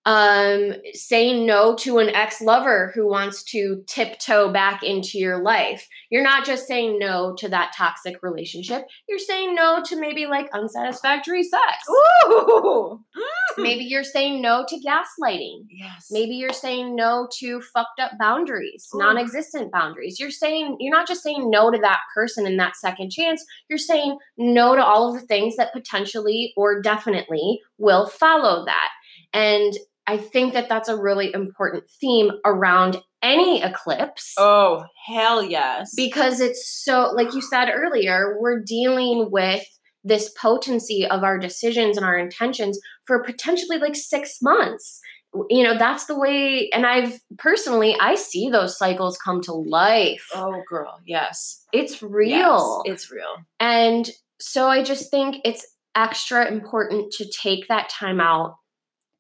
um, 0.07 0.75
saying 0.93 1.47
no 1.47 1.75
to 1.77 1.99
an 1.99 2.11
ex 2.11 2.41
lover 2.41 2.93
who 2.95 3.09
wants 3.09 3.43
to 3.45 3.83
tiptoe 3.87 4.53
back 4.53 4.83
into 4.83 5.19
your 5.19 5.43
life. 5.43 5.89
You're 6.11 6.23
not 6.23 6.45
just 6.45 6.67
saying 6.67 6.99
no 6.99 7.35
to 7.39 7.49
that 7.49 7.73
toxic 7.77 8.23
relationship, 8.23 8.85
you're 9.09 9.19
saying 9.19 9.55
no 9.55 9.83
to 9.87 9.99
maybe 9.99 10.27
like 10.27 10.49
unsatisfactory 10.53 11.43
sex. 11.43 11.65
Ooh. 11.91 13.01
Maybe 13.57 13.85
you're 13.85 14.03
saying 14.03 14.43
no 14.43 14.65
to 14.69 14.81
gaslighting. 14.81 15.67
Yes. 15.71 16.09
Maybe 16.11 16.35
you're 16.35 16.53
saying 16.53 16.97
no 16.97 17.29
to 17.39 17.61
fucked 17.61 18.01
up 18.01 18.13
boundaries, 18.19 18.89
non 18.95 19.17
existent 19.17 19.71
boundaries. 19.71 20.19
You're 20.19 20.33
saying, 20.33 20.77
you're 20.81 20.95
not 20.95 21.07
just 21.07 21.23
saying 21.23 21.51
no 21.51 21.71
to 21.71 21.79
that 21.79 22.01
person 22.15 22.47
in 22.47 22.57
that 22.57 22.77
second 22.77 23.11
chance, 23.11 23.45
you're 23.69 23.79
saying 23.79 24.19
no 24.37 24.75
to 24.75 24.85
all 24.85 25.15
of 25.15 25.21
the 25.21 25.27
things 25.27 25.57
that 25.57 25.73
potentially 25.73 26.53
or 26.57 26.83
definitely 26.83 27.61
will 27.79 28.07
follow 28.07 28.65
that. 28.65 28.89
And 29.33 29.75
I 30.07 30.19
think 30.19 30.53
that 30.55 30.69
that's 30.69 30.89
a 30.89 31.01
really 31.01 31.33
important 31.33 31.85
theme 32.01 32.31
around 32.45 32.99
any 33.23 33.63
eclipse. 33.63 34.35
Oh, 34.39 34.85
hell 35.07 35.43
yes. 35.43 35.95
Because 35.97 36.41
it's 36.41 36.69
so, 36.85 37.11
like 37.15 37.33
you 37.33 37.41
said 37.41 37.71
earlier, 37.75 38.37
we're 38.39 38.61
dealing 38.61 39.31
with 39.31 39.65
this 40.05 40.31
potency 40.39 41.07
of 41.07 41.25
our 41.25 41.39
decisions 41.39 41.97
and 41.97 42.05
our 42.05 42.19
intentions 42.19 42.79
for 43.07 43.23
potentially 43.23 43.79
like 43.79 43.97
six 43.97 44.43
months. 44.43 45.01
You 45.49 45.65
know, 45.65 45.77
that's 45.77 46.05
the 46.05 46.17
way, 46.17 46.69
and 46.73 46.87
I've 46.87 47.19
personally, 47.39 47.97
I 47.99 48.15
see 48.15 48.51
those 48.51 48.79
cycles 48.79 49.17
come 49.17 49.41
to 49.43 49.53
life. 49.53 50.25
Oh, 50.35 50.63
girl, 50.69 51.01
yes. 51.05 51.65
It's 51.73 52.03
real. 52.03 52.83
Yes, 52.85 52.93
it's 52.93 53.11
real. 53.11 53.35
And 53.59 54.09
so 54.39 54.69
I 54.69 54.85
just 54.85 55.11
think 55.11 55.39
it's 55.45 55.67
extra 55.97 56.47
important 56.47 57.13
to 57.13 57.27
take 57.43 57.67
that 57.69 57.89
time 57.89 58.21
out 58.21 58.57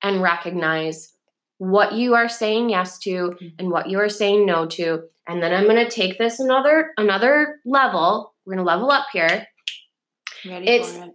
and 0.05 0.23
recognize 0.23 1.13
what 1.59 1.95
you 1.95 2.15
are 2.15 2.29
saying 2.29 2.71
yes 2.71 2.99
to 2.99 3.11
mm-hmm. 3.11 3.47
and 3.59 3.71
what 3.71 3.89
you 3.89 3.99
are 3.99 4.09
saying 4.09 4.47
no 4.47 4.67
to 4.67 5.03
and 5.27 5.43
then 5.43 5.53
i'm 5.53 5.65
going 5.65 5.77
to 5.77 5.91
take 5.91 6.19
this 6.19 6.39
another 6.39 6.93
another 6.97 7.61
level 7.65 8.35
we're 8.45 8.55
going 8.55 8.65
to 8.65 8.71
level 8.71 8.91
up 8.91 9.07
here 9.13 9.47
Ready 10.47 10.69
it's 10.69 10.93
it. 10.95 11.11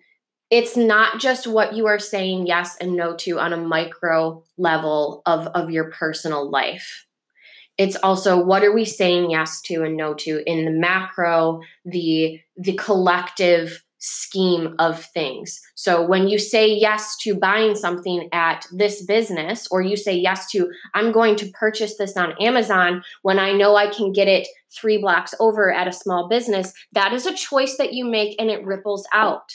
it's 0.50 0.76
not 0.76 1.20
just 1.20 1.46
what 1.46 1.74
you 1.74 1.88
are 1.88 2.00
saying 2.00 2.48
yes 2.48 2.76
and 2.82 2.96
no 2.96 3.16
to 3.18 3.40
on 3.40 3.54
a 3.54 3.58
micro 3.58 4.44
level 4.58 5.22
of 5.26 5.48
of 5.48 5.70
your 5.70 5.92
personal 5.92 6.50
life 6.50 7.06
it's 7.78 7.96
also 7.98 8.44
what 8.44 8.64
are 8.64 8.74
we 8.74 8.86
saying 8.86 9.32
yes 9.32 9.62
to 9.62 9.84
and 9.84 9.96
no 9.96 10.14
to 10.14 10.42
in 10.50 10.66
the 10.66 10.72
macro 10.72 11.60
the 11.86 12.40
the 12.58 12.74
collective 12.74 13.84
scheme 14.00 14.76
of 14.80 15.04
things. 15.04 15.60
So 15.76 16.02
when 16.06 16.28
you 16.28 16.40
say 16.40 16.68
yes 16.68 17.16
to 17.22 17.36
buying 17.36 17.76
something 17.76 18.30
at 18.32 18.66
this 18.72 19.06
business, 19.06 19.68
or 19.70 19.82
you 19.82 19.96
say 19.98 20.16
yes 20.16 20.50
to, 20.52 20.70
I'm 20.94 21.12
going 21.12 21.36
to 21.38 21.52
purchase 21.52 21.98
this 21.98 22.18
on 22.18 22.34
Amazon 22.42 23.04
when 23.22 23.40
I 23.40 23.52
know 23.52 23.76
I 23.76 23.88
can 23.88 24.12
get 24.12 24.28
it 24.28 24.48
three 24.72 24.98
blocks 24.98 25.34
over 25.40 25.72
at 25.72 25.88
a 25.88 25.92
small 25.92 26.28
business, 26.30 26.74
that 26.94 27.14
is 27.14 27.26
a 27.26 27.36
choice 27.36 27.78
that 27.78 27.94
you 27.94 28.06
make 28.06 28.36
and 28.40 28.50
it 28.50 28.66
ripples 28.66 29.06
out. 29.14 29.52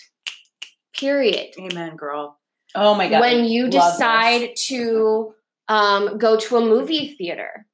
Period. 0.94 1.54
Amen, 1.58 1.96
girl. 1.96 2.38
Oh 2.74 2.94
my 2.94 3.08
God. 3.08 3.20
When 3.20 3.44
you 3.44 3.68
decide 3.68 4.50
to 4.66 5.34
um, 5.68 6.18
go 6.18 6.36
to 6.36 6.56
a 6.56 6.60
movie 6.60 7.14
theater 7.16 7.66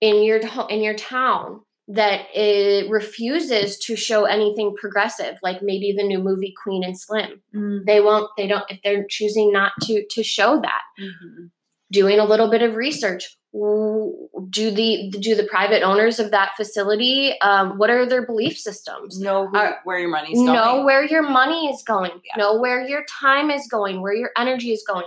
in 0.00 0.22
your 0.22 0.40
in 0.68 0.82
your 0.82 0.94
town 0.94 1.60
that 1.88 2.26
it 2.34 2.90
refuses 2.90 3.78
to 3.78 3.94
show 3.94 4.24
anything 4.24 4.74
progressive 4.74 5.38
like 5.42 5.62
maybe 5.62 5.94
the 5.96 6.02
new 6.02 6.18
movie 6.18 6.54
queen 6.62 6.82
and 6.82 6.98
slim. 6.98 7.42
Mm-hmm. 7.54 7.84
they 7.86 8.00
won't 8.00 8.30
they 8.36 8.46
don't 8.46 8.64
if 8.70 8.80
they're 8.82 9.06
choosing 9.08 9.52
not 9.52 9.72
to 9.82 10.04
to 10.10 10.22
show 10.22 10.60
that. 10.60 10.80
Mm-hmm. 10.98 11.46
doing 11.92 12.18
a 12.18 12.24
little 12.24 12.50
bit 12.50 12.62
of 12.62 12.76
research. 12.76 13.36
Do 13.52 14.70
the 14.72 15.10
do 15.20 15.36
the 15.36 15.46
private 15.48 15.82
owners 15.82 16.18
of 16.18 16.32
that 16.32 16.52
facility 16.56 17.38
um, 17.40 17.78
what 17.78 17.88
are 17.90 18.04
their 18.04 18.26
belief 18.26 18.58
systems? 18.58 19.20
Know 19.20 19.46
who, 19.46 19.56
are, 19.56 19.78
where 19.84 19.98
your 19.98 20.10
money's 20.10 20.38
going. 20.38 20.52
know 20.52 20.84
where 20.84 21.04
your 21.04 21.22
money 21.22 21.68
is 21.68 21.82
going. 21.86 22.10
Yeah. 22.24 22.42
know 22.42 22.58
where 22.58 22.82
your 22.82 23.04
time 23.20 23.50
is 23.50 23.68
going 23.70 24.00
where 24.00 24.14
your 24.14 24.30
energy 24.36 24.72
is 24.72 24.82
going 24.88 25.06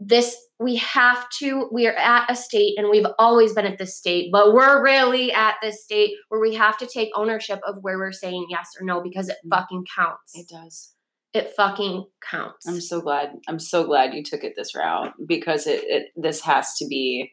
this 0.00 0.34
we 0.58 0.76
have 0.76 1.28
to 1.38 1.68
we 1.70 1.86
are 1.86 1.94
at 1.94 2.30
a 2.30 2.34
state 2.34 2.74
and 2.78 2.88
we've 2.90 3.06
always 3.18 3.52
been 3.52 3.66
at 3.66 3.78
this 3.78 3.96
state 3.96 4.30
but 4.32 4.52
we're 4.54 4.82
really 4.82 5.30
at 5.30 5.56
this 5.62 5.84
state 5.84 6.12
where 6.28 6.40
we 6.40 6.54
have 6.54 6.78
to 6.78 6.86
take 6.86 7.10
ownership 7.14 7.60
of 7.66 7.76
where 7.82 7.98
we're 7.98 8.10
saying 8.10 8.46
yes 8.48 8.70
or 8.80 8.84
no 8.84 9.02
because 9.02 9.28
it 9.28 9.36
mm. 9.46 9.50
fucking 9.50 9.84
counts. 9.94 10.32
It 10.34 10.48
does. 10.48 10.94
It 11.32 11.52
fucking 11.54 12.06
counts. 12.28 12.66
I'm 12.66 12.80
so 12.80 13.00
glad 13.00 13.32
i'm 13.46 13.58
so 13.58 13.84
glad 13.84 14.14
you 14.14 14.24
took 14.24 14.42
it 14.42 14.54
this 14.56 14.74
route 14.74 15.12
because 15.26 15.66
it, 15.66 15.84
it 15.84 16.06
this 16.16 16.40
has 16.40 16.74
to 16.76 16.86
be 16.86 17.32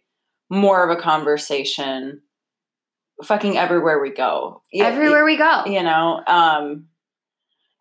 more 0.49 0.88
of 0.88 0.95
a 0.95 1.01
conversation 1.01 2.21
fucking 3.23 3.58
everywhere 3.58 4.01
we 4.01 4.12
go. 4.12 4.62
Everywhere 4.73 5.23
we 5.23 5.38
go. 5.38 5.63
You 5.65 5.84
know 5.84 6.21
um 6.27 6.88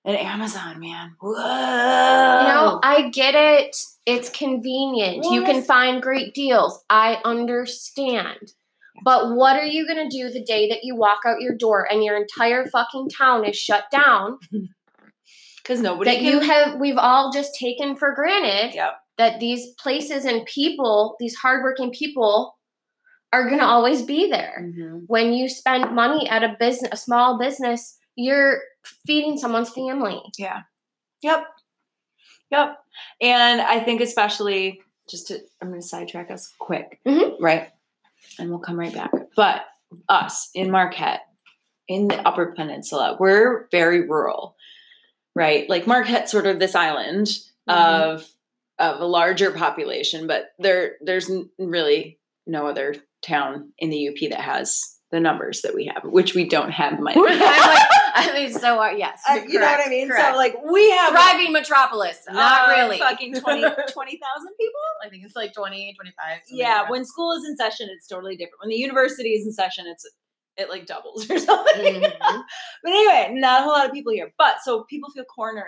and 0.07 0.16
amazon 0.16 0.81
man 0.81 1.14
Whoa. 1.21 1.33
you 1.33 2.49
know 2.49 2.81
i 2.83 3.11
get 3.12 3.35
it 3.35 3.77
it's 4.07 4.31
convenient. 4.31 5.25
You 5.25 5.42
can 5.42 5.62
find 5.62 6.01
great 6.01 6.33
deals. 6.33 6.83
I 6.88 7.19
understand. 7.25 8.53
But 9.05 9.35
what 9.35 9.57
are 9.57 9.64
you 9.64 9.87
going 9.87 10.09
to 10.09 10.16
do 10.16 10.31
the 10.31 10.45
day 10.45 10.69
that 10.69 10.85
you 10.85 10.95
walk 10.95 11.21
out 11.27 11.40
your 11.40 11.57
door 11.57 11.87
and 11.90 12.05
your 12.05 12.16
entire 12.16 12.66
fucking 12.66 13.09
town 13.11 13.45
is 13.45 13.57
shut 13.57 13.85
down? 13.90 14.38
Because 15.62 15.81
nobody 15.81 16.12
that 16.12 16.21
can... 16.21 16.27
you 16.27 16.38
have 16.38 16.79
we've 16.79 16.97
all 16.97 17.33
just 17.33 17.57
taken 17.57 17.97
for 17.97 18.14
granted 18.14 18.73
yep. 18.73 18.99
that 19.19 19.40
these 19.40 19.75
places 19.81 20.25
and 20.25 20.47
people, 20.47 21.16
these 21.19 21.35
hardworking 21.35 21.90
people, 21.90 22.57
are 23.33 23.49
going 23.49 23.59
to 23.59 23.66
always 23.66 24.03
be 24.03 24.31
there. 24.31 24.62
Mm-hmm. 24.62 24.99
When 25.09 25.33
you 25.33 25.49
spend 25.49 25.92
money 25.92 26.29
at 26.29 26.45
a 26.45 26.55
business, 26.61 26.90
a 26.92 26.97
small 26.97 27.37
business, 27.37 27.99
you're 28.14 28.61
feeding 29.07 29.37
someone's 29.37 29.70
family. 29.70 30.20
Yeah. 30.38 30.62
Yep. 31.22 31.46
Yep. 32.51 32.79
And 33.20 33.61
I 33.61 33.81
think 33.81 34.01
especially 34.01 34.81
just 35.09 35.29
to 35.29 35.40
I'm 35.61 35.68
going 35.68 35.81
to 35.81 35.87
sidetrack 35.87 36.31
us 36.31 36.53
quick, 36.59 37.01
mm-hmm. 37.07 37.42
right? 37.42 37.70
And 38.38 38.51
we'll 38.51 38.59
come 38.59 38.79
right 38.79 38.94
back. 38.94 39.11
But 39.37 39.66
us 40.09 40.51
in 40.55 40.70
Marquette, 40.70 41.22
in 41.88 42.09
the 42.09 42.27
Upper 42.27 42.53
Peninsula, 42.57 43.16
we're 43.18 43.68
very 43.70 44.09
rural, 44.09 44.57
right? 45.34 45.68
Like 45.68 45.87
Marquette's 45.87 46.30
sort 46.30 46.47
of 46.47 46.59
this 46.59 46.74
island 46.74 47.26
mm-hmm. 47.68 47.70
of 47.70 48.28
of 48.78 49.01
a 49.01 49.07
larger 49.07 49.51
population, 49.53 50.26
but 50.26 50.51
there 50.59 50.97
there's 51.01 51.30
really 51.59 52.18
no 52.47 52.66
other 52.66 52.95
town 53.22 53.72
in 53.78 53.91
the 53.91 54.09
UP 54.09 54.30
that 54.30 54.41
has 54.41 54.97
the 55.11 55.20
numbers 55.20 55.62
that 55.62 55.74
we 55.74 55.87
have, 55.87 56.05
which 56.05 56.34
we 56.34 56.49
don't 56.49 56.70
have 56.70 57.01
money. 57.01 57.16
I'm 57.26 57.39
like, 57.39 57.89
I 58.19 58.33
mean, 58.33 58.51
so 58.51 58.81
uh, 58.83 58.91
yes, 58.93 59.23
uh, 59.29 59.41
you 59.47 59.59
know 59.61 59.67
what 59.67 59.87
I 59.87 59.91
mean. 59.91 60.09
Correct. 60.09 60.33
So 60.33 60.37
like 60.37 60.57
we 60.71 60.91
have 60.91 61.12
thriving 61.12 61.53
metropolis, 61.53 62.25
not 62.31 62.69
really. 62.69 62.99
Fucking 62.99 63.35
20 63.41 63.61
20,000 63.61 63.91
people. 63.93 64.81
I 65.05 65.09
think 65.11 65.25
it's 65.25 65.37
like 65.37 65.53
20, 65.53 65.95
25. 65.95 66.41
Yeah, 66.51 66.81
like 66.81 66.91
when 66.91 67.05
school 67.05 67.33
is 67.33 67.45
in 67.47 67.57
session, 67.57 67.89
it's 67.95 68.07
totally 68.07 68.37
different. 68.37 68.61
When 68.61 68.71
the 68.71 68.77
university 68.77 69.31
is 69.31 69.45
in 69.45 69.53
session, 69.53 69.85
it's 69.87 70.09
it 70.57 70.71
like 70.71 70.87
doubles 70.87 71.31
or 71.31 71.39
something. 71.39 72.03
Mhm. 72.03 72.43
but 72.83 72.91
anyway, 72.91 73.33
not 73.35 73.61
a 73.61 73.64
whole 73.64 73.73
lot 73.73 73.87
of 73.87 73.93
people 73.93 74.12
here. 74.12 74.33
But 74.39 74.57
so 74.64 74.85
people 74.85 75.11
feel 75.11 75.25
cornered. 75.25 75.64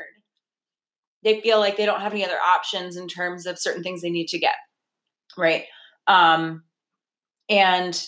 They 1.23 1.41
feel 1.43 1.59
like 1.59 1.77
they 1.77 1.85
don't 1.85 2.01
have 2.01 2.13
any 2.13 2.25
other 2.25 2.39
options 2.39 2.97
in 2.97 3.09
terms 3.09 3.45
of 3.45 3.59
certain 3.59 3.83
things 3.83 4.01
they 4.01 4.11
need 4.11 4.29
to 4.29 4.39
get. 4.39 4.55
Right. 5.37 5.65
Um, 6.07 6.63
and 7.51 8.01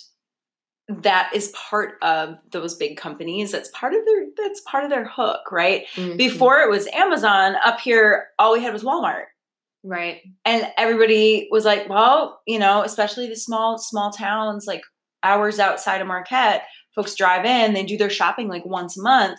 that 0.88 1.30
is 1.34 1.48
part 1.48 1.94
of 2.02 2.36
those 2.50 2.74
big 2.74 2.96
companies. 2.96 3.52
That's 3.52 3.70
part 3.70 3.94
of 3.94 4.04
their 4.04 4.19
that's 4.42 4.60
part 4.62 4.84
of 4.84 4.90
their 4.90 5.04
hook, 5.06 5.50
right? 5.52 5.86
Mhm. 5.96 6.16
Before 6.16 6.60
it 6.60 6.70
was 6.70 6.86
Amazon, 6.88 7.56
up 7.64 7.80
here 7.80 8.28
all 8.38 8.52
we 8.52 8.62
had 8.62 8.72
was 8.72 8.82
Walmart. 8.84 9.24
right. 9.82 10.20
And 10.44 10.70
everybody 10.76 11.48
was 11.50 11.64
like, 11.64 11.88
well, 11.88 12.40
you 12.46 12.58
know, 12.58 12.82
especially 12.82 13.28
the 13.28 13.36
small, 13.36 13.78
small 13.78 14.10
towns 14.12 14.66
like 14.66 14.82
hours 15.22 15.58
outside 15.58 16.02
of 16.02 16.06
Marquette, 16.06 16.64
folks 16.94 17.14
drive 17.14 17.46
in, 17.46 17.72
they 17.72 17.84
do 17.84 17.96
their 17.96 18.10
shopping 18.10 18.46
like 18.48 18.64
once 18.66 18.98
a 18.98 19.02
month. 19.02 19.38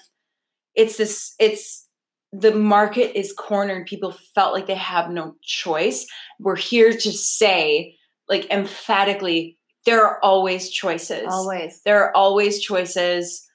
It's 0.74 0.98
this, 0.98 1.36
it's 1.40 1.88
the 2.32 2.54
market 2.56 3.16
is 3.16 3.34
cornered. 3.34 3.86
People 3.86 4.16
felt 4.34 4.54
like 4.54 4.66
they 4.66 4.74
have 4.76 5.12
no 5.12 5.36
choice. 5.44 6.08
We're 6.40 6.56
here 6.56 6.92
to 6.92 7.12
say, 7.12 7.98
like, 8.30 8.50
emphatically, 8.52 9.58
there 9.86 10.04
are 10.06 10.20
always 10.24 10.70
choices. 10.72 11.28
Always. 11.30 11.82
There 11.84 12.04
are 12.04 12.16
always 12.16 12.62
choices. 12.62 13.48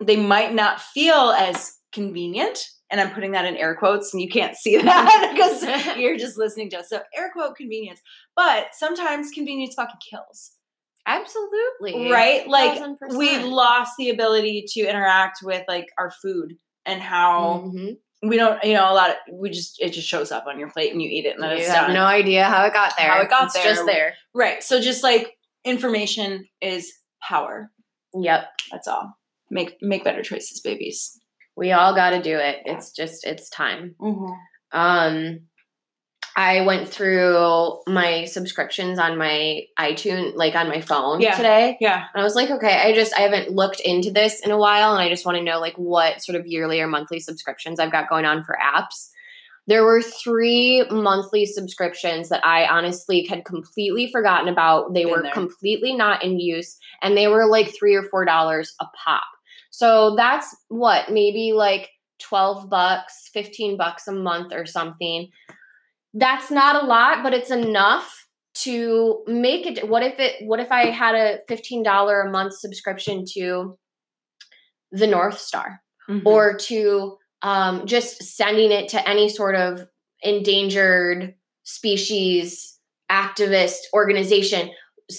They 0.00 0.16
might 0.16 0.54
not 0.54 0.80
feel 0.80 1.30
as 1.38 1.76
convenient. 1.92 2.58
And 2.90 3.00
I'm 3.00 3.12
putting 3.12 3.32
that 3.32 3.46
in 3.46 3.56
air 3.56 3.74
quotes, 3.74 4.12
and 4.12 4.20
you 4.20 4.28
can't 4.28 4.54
see 4.54 4.76
that 4.82 5.30
because 5.34 5.62
you're 5.96 6.18
just 6.18 6.36
listening 6.36 6.68
to 6.70 6.80
us. 6.80 6.90
So, 6.90 7.00
air 7.16 7.30
quote 7.32 7.56
convenience. 7.56 8.00
But 8.36 8.74
sometimes 8.74 9.30
convenience 9.30 9.74
fucking 9.74 10.00
kills, 10.10 10.52
Absolutely. 11.06 12.10
right? 12.10 12.46
Like, 12.46 12.78
1000%. 12.80 13.16
we've 13.16 13.44
lost 13.44 13.92
the 13.98 14.10
ability 14.10 14.64
to 14.74 14.80
interact 14.80 15.38
with 15.42 15.64
like 15.68 15.86
our 15.98 16.10
food 16.22 16.54
and 16.84 17.00
how 17.00 17.70
Mhm. 17.74 17.96
we 18.22 18.36
don't, 18.36 18.62
you 18.64 18.74
know, 18.74 18.90
a 18.90 18.94
lot 18.94 19.10
of 19.10 19.16
we 19.32 19.50
just 19.50 19.80
it 19.80 19.90
just 19.90 20.06
shows 20.08 20.30
up 20.30 20.46
on 20.46 20.58
your 20.58 20.70
plate 20.70 20.92
and 20.92 21.00
you 21.00 21.08
eat 21.08 21.24
it 21.26 21.34
and 21.34 21.42
then 21.42 21.50
You 21.52 21.56
it's 21.62 21.68
have 21.68 21.86
done. 21.86 21.94
no 21.94 22.04
idea 22.04 22.44
how 22.44 22.64
it 22.66 22.72
got 22.72 22.94
there. 22.98 23.08
How 23.10 23.20
it 23.22 23.30
got 23.30 23.44
it's 23.44 23.54
there. 23.54 23.64
just 23.64 23.86
there. 23.86 24.14
right. 24.34 24.62
So, 24.62 24.80
just 24.80 25.02
like 25.02 25.32
information 25.64 26.46
is 26.60 26.92
power. 27.22 27.70
Yep. 28.14 28.44
That's 28.70 28.88
all. 28.88 29.14
Make 29.52 29.76
make 29.82 30.02
better 30.02 30.22
choices, 30.22 30.60
babies. 30.60 31.18
We 31.56 31.72
all 31.72 31.94
got 31.94 32.10
to 32.10 32.22
do 32.22 32.36
it. 32.38 32.56
It's 32.64 32.90
just 32.90 33.24
it's 33.26 33.50
time. 33.50 33.94
Mm-hmm. 34.00 34.32
Um 34.78 35.40
I 36.34 36.62
went 36.62 36.88
through 36.88 37.80
my 37.86 38.24
subscriptions 38.24 38.98
on 38.98 39.18
my 39.18 39.64
iTunes 39.78 40.32
like 40.34 40.54
on 40.54 40.68
my 40.68 40.80
phone 40.80 41.20
Yeah. 41.20 41.36
today. 41.36 41.76
Yeah. 41.78 42.04
And 42.14 42.20
I 42.22 42.24
was 42.24 42.34
like, 42.34 42.50
okay, 42.50 42.74
I 42.82 42.94
just 42.94 43.12
I 43.14 43.20
haven't 43.20 43.50
looked 43.50 43.80
into 43.80 44.10
this 44.10 44.40
in 44.40 44.50
a 44.50 44.56
while 44.56 44.92
and 44.94 45.02
I 45.02 45.10
just 45.10 45.26
want 45.26 45.36
to 45.36 45.44
know 45.44 45.60
like 45.60 45.74
what 45.76 46.22
sort 46.22 46.36
of 46.40 46.46
yearly 46.46 46.80
or 46.80 46.86
monthly 46.88 47.20
subscriptions 47.20 47.78
I've 47.78 47.92
got 47.92 48.08
going 48.08 48.24
on 48.24 48.42
for 48.44 48.56
apps. 48.58 49.10
There 49.66 49.84
were 49.84 50.00
three 50.00 50.84
monthly 50.90 51.44
subscriptions 51.44 52.30
that 52.30 52.44
I 52.46 52.64
honestly 52.66 53.26
had 53.28 53.44
completely 53.44 54.10
forgotten 54.10 54.48
about. 54.48 54.94
They 54.94 55.04
Been 55.04 55.12
were 55.12 55.22
there. 55.22 55.32
completely 55.32 55.94
not 55.94 56.24
in 56.24 56.40
use 56.40 56.78
and 57.02 57.14
they 57.14 57.28
were 57.28 57.46
like 57.46 57.74
3 57.78 57.94
or 57.94 58.02
4 58.04 58.24
dollars 58.24 58.74
a 58.80 58.86
pop. 59.04 59.22
So 59.72 60.14
that's 60.16 60.54
what, 60.68 61.10
maybe 61.10 61.52
like 61.52 61.90
12 62.20 62.70
bucks, 62.70 63.30
15 63.32 63.76
bucks 63.76 64.06
a 64.06 64.12
month 64.12 64.52
or 64.52 64.64
something. 64.64 65.28
That's 66.14 66.50
not 66.50 66.84
a 66.84 66.86
lot, 66.86 67.24
but 67.24 67.34
it's 67.34 67.50
enough 67.50 68.28
to 68.54 69.24
make 69.26 69.66
it 69.66 69.88
what 69.88 70.02
if 70.02 70.20
it 70.20 70.46
what 70.46 70.60
if 70.60 70.70
I 70.70 70.90
had 70.90 71.14
a 71.14 71.38
$15 71.50 72.28
a 72.28 72.30
month 72.30 72.52
subscription 72.52 73.24
to 73.32 73.78
the 74.90 75.06
North 75.06 75.38
Star 75.38 75.80
Mm-hmm. 76.10 76.26
or 76.26 76.56
to 76.56 77.16
um, 77.42 77.86
just 77.86 78.22
sending 78.24 78.72
it 78.72 78.88
to 78.88 79.08
any 79.08 79.28
sort 79.28 79.54
of 79.54 79.86
endangered 80.20 81.34
species 81.62 82.76
activist 83.10 83.78
organization. 83.92 84.70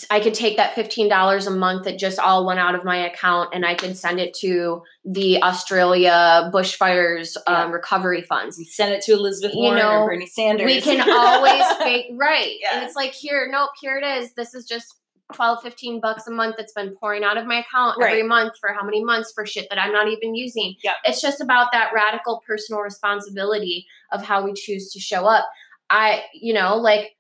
I 0.10 0.20
could 0.20 0.34
take 0.34 0.58
that 0.58 0.76
$15 0.76 1.48
a 1.48 1.50
month 1.52 1.86
that 1.86 2.00
just 2.00 2.20
all 2.20 2.46
went 2.46 2.60
out 2.60 2.76
of 2.76 2.84
my 2.84 2.98
account 3.06 3.50
and 3.54 3.66
I 3.66 3.76
could 3.76 3.98
send 3.98 4.20
it 4.20 4.34
to 4.36 4.82
the 5.06 5.42
Australia 5.44 6.50
bushfires 6.54 7.36
um, 7.48 7.72
recovery 7.72 8.22
funds. 8.22 8.58
We 8.58 8.66
send 8.66 8.94
it 8.94 9.02
to 9.04 9.14
Elizabeth 9.14 9.54
You 9.54 9.62
Warren 9.62 9.80
know, 9.80 10.02
or 10.02 10.08
Bernie 10.08 10.26
Sanders. 10.26 10.66
We 10.66 10.82
can 10.82 11.08
always 11.08 11.64
fake 11.78 12.08
right. 12.14 12.56
Yeah. 12.62 12.78
And 12.78 12.84
it's 12.86 12.96
like 12.96 13.12
here, 13.12 13.48
nope, 13.52 13.72
here 13.82 13.98
it 13.98 14.06
is. 14.06 14.34
This 14.34 14.54
is 14.54 14.66
just 14.66 14.96
12, 15.34 15.62
15 15.62 16.00
bucks 16.00 16.28
a 16.28 16.32
month 16.32 16.56
that's 16.58 16.74
been 16.74 16.96
pouring 16.96 17.24
out 17.24 17.38
of 17.38 17.46
my 17.46 17.60
account 17.60 17.98
every 18.02 18.24
month 18.24 18.54
for 18.60 18.74
how 18.74 18.84
many 18.84 19.04
months 19.04 19.32
for 19.34 19.46
shit 19.46 19.68
that 19.70 19.80
I'm 19.80 19.92
not 19.92 20.08
even 20.08 20.36
using. 20.36 20.76
Yep. 20.84 20.96
It's 21.06 21.22
just 21.22 21.42
about 21.42 21.72
that 21.72 21.92
radical 21.94 22.42
personal 22.46 22.82
responsibility 22.82 23.88
of 24.12 24.24
how 24.24 24.44
we 24.44 24.54
choose 24.54 24.92
to 24.94 25.00
show 25.00 25.26
up. 25.26 25.46
I, 25.90 26.24
you 26.34 26.54
know, 26.54 26.78
like, 26.78 27.16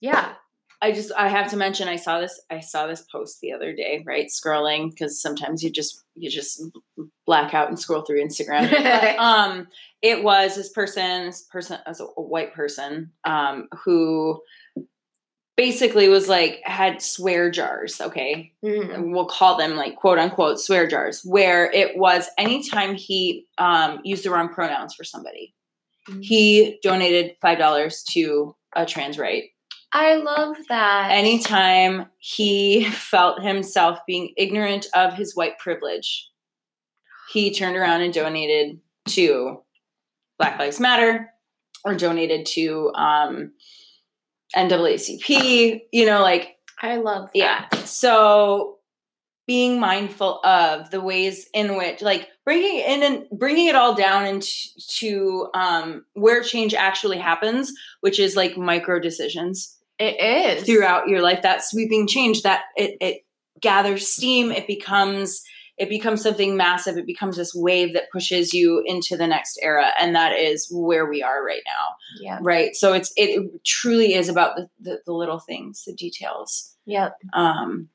yeah. 0.00 0.34
I 0.82 0.90
just 0.92 1.12
I 1.16 1.28
have 1.28 1.48
to 1.50 1.56
mention 1.56 1.86
I 1.88 1.96
saw 1.96 2.20
this 2.20 2.40
I 2.50 2.58
saw 2.60 2.86
this 2.88 3.02
post 3.02 3.40
the 3.40 3.52
other 3.52 3.72
day, 3.72 4.02
right? 4.04 4.26
Scrolling 4.26 4.90
because 4.90 5.22
sometimes 5.22 5.62
you 5.62 5.70
just 5.70 6.02
you 6.16 6.28
just 6.28 6.60
black 7.24 7.54
out 7.54 7.68
and 7.68 7.78
scroll 7.78 8.02
through 8.02 8.22
Instagram. 8.24 8.68
But, 8.70 9.16
um 9.18 9.68
it 10.02 10.24
was 10.24 10.56
this 10.56 10.70
person, 10.70 11.26
this 11.26 11.42
person 11.42 11.78
as 11.86 12.00
a 12.00 12.04
white 12.04 12.52
person, 12.52 13.12
um, 13.24 13.68
who 13.84 14.40
basically 15.56 16.08
was 16.08 16.28
like 16.28 16.60
had 16.64 17.00
swear 17.00 17.50
jars, 17.50 18.00
okay? 18.00 18.52
Mhm. 18.64 19.12
we'll 19.12 19.26
call 19.26 19.56
them 19.56 19.76
like 19.76 19.94
quote 19.96 20.18
unquote 20.18 20.58
swear 20.58 20.88
jars, 20.88 21.22
where 21.24 21.70
it 21.70 21.96
was 21.96 22.28
anytime 22.38 22.94
he 22.96 23.46
um, 23.58 24.00
used 24.02 24.24
the 24.24 24.30
wrong 24.30 24.48
pronouns 24.48 24.94
for 24.94 25.04
somebody, 25.04 25.54
Mhm. 26.08 26.24
he 26.24 26.80
donated 26.82 27.36
five 27.40 27.58
dollars 27.58 28.02
to 28.12 28.56
a 28.74 28.84
trans 28.84 29.18
right. 29.18 29.44
I 29.92 30.16
love 30.16 30.56
that. 30.68 31.10
Anytime 31.10 32.06
he 32.18 32.84
felt 32.84 33.42
himself 33.42 33.98
being 34.06 34.32
ignorant 34.36 34.86
of 34.94 35.14
his 35.14 35.36
white 35.36 35.58
privilege, 35.58 36.30
he 37.30 37.52
turned 37.52 37.76
around 37.76 38.00
and 38.00 38.12
donated 38.12 38.80
to 39.08 39.62
Black 40.38 40.58
Lives 40.58 40.80
Matter 40.80 41.30
or 41.84 41.94
donated 41.94 42.46
to 42.46 42.90
um, 42.94 43.52
NAACP. 44.56 45.82
You 45.92 46.06
know, 46.06 46.22
like 46.22 46.56
I 46.80 46.96
love 46.96 47.30
that. 47.34 47.68
yeah. 47.72 47.78
So 47.84 48.78
being 49.46 49.80
mindful 49.80 50.40
of 50.44 50.90
the 50.90 51.00
ways 51.00 51.48
in 51.52 51.76
which 51.76 52.00
like 52.00 52.28
bringing 52.44 52.78
it 52.78 52.86
in 52.86 53.02
and 53.02 53.38
bringing 53.38 53.66
it 53.66 53.74
all 53.74 53.94
down 53.94 54.24
into 54.26 54.48
to, 54.88 55.48
um 55.54 56.04
where 56.14 56.42
change 56.42 56.74
actually 56.74 57.18
happens 57.18 57.72
which 58.00 58.20
is 58.20 58.36
like 58.36 58.56
micro 58.56 59.00
decisions 59.00 59.78
It 59.98 60.58
is. 60.58 60.64
throughout 60.66 61.08
your 61.08 61.22
life 61.22 61.42
that 61.42 61.64
sweeping 61.64 62.06
change 62.06 62.42
that 62.42 62.62
it, 62.76 62.96
it 63.00 63.22
gathers 63.60 64.08
steam 64.08 64.50
it 64.50 64.66
becomes 64.66 65.42
it 65.78 65.88
becomes 65.88 66.22
something 66.22 66.56
massive 66.56 66.96
it 66.96 67.06
becomes 67.06 67.36
this 67.36 67.52
wave 67.54 67.92
that 67.94 68.10
pushes 68.12 68.52
you 68.52 68.82
into 68.84 69.16
the 69.16 69.26
next 69.26 69.58
era 69.62 69.90
and 70.00 70.14
that 70.14 70.32
is 70.32 70.68
where 70.72 71.08
we 71.08 71.22
are 71.22 71.44
right 71.44 71.62
now 71.66 71.94
Yeah. 72.20 72.38
right 72.42 72.74
so 72.74 72.92
it's 72.92 73.12
it, 73.16 73.64
truly 73.64 74.14
is 74.14 74.28
about 74.28 74.56
the, 74.56 74.68
the 74.80 75.00
the 75.06 75.12
little 75.12 75.38
things 75.38 75.84
the 75.86 75.94
details 75.94 76.76
Yep. 76.86 77.16
um 77.32 77.88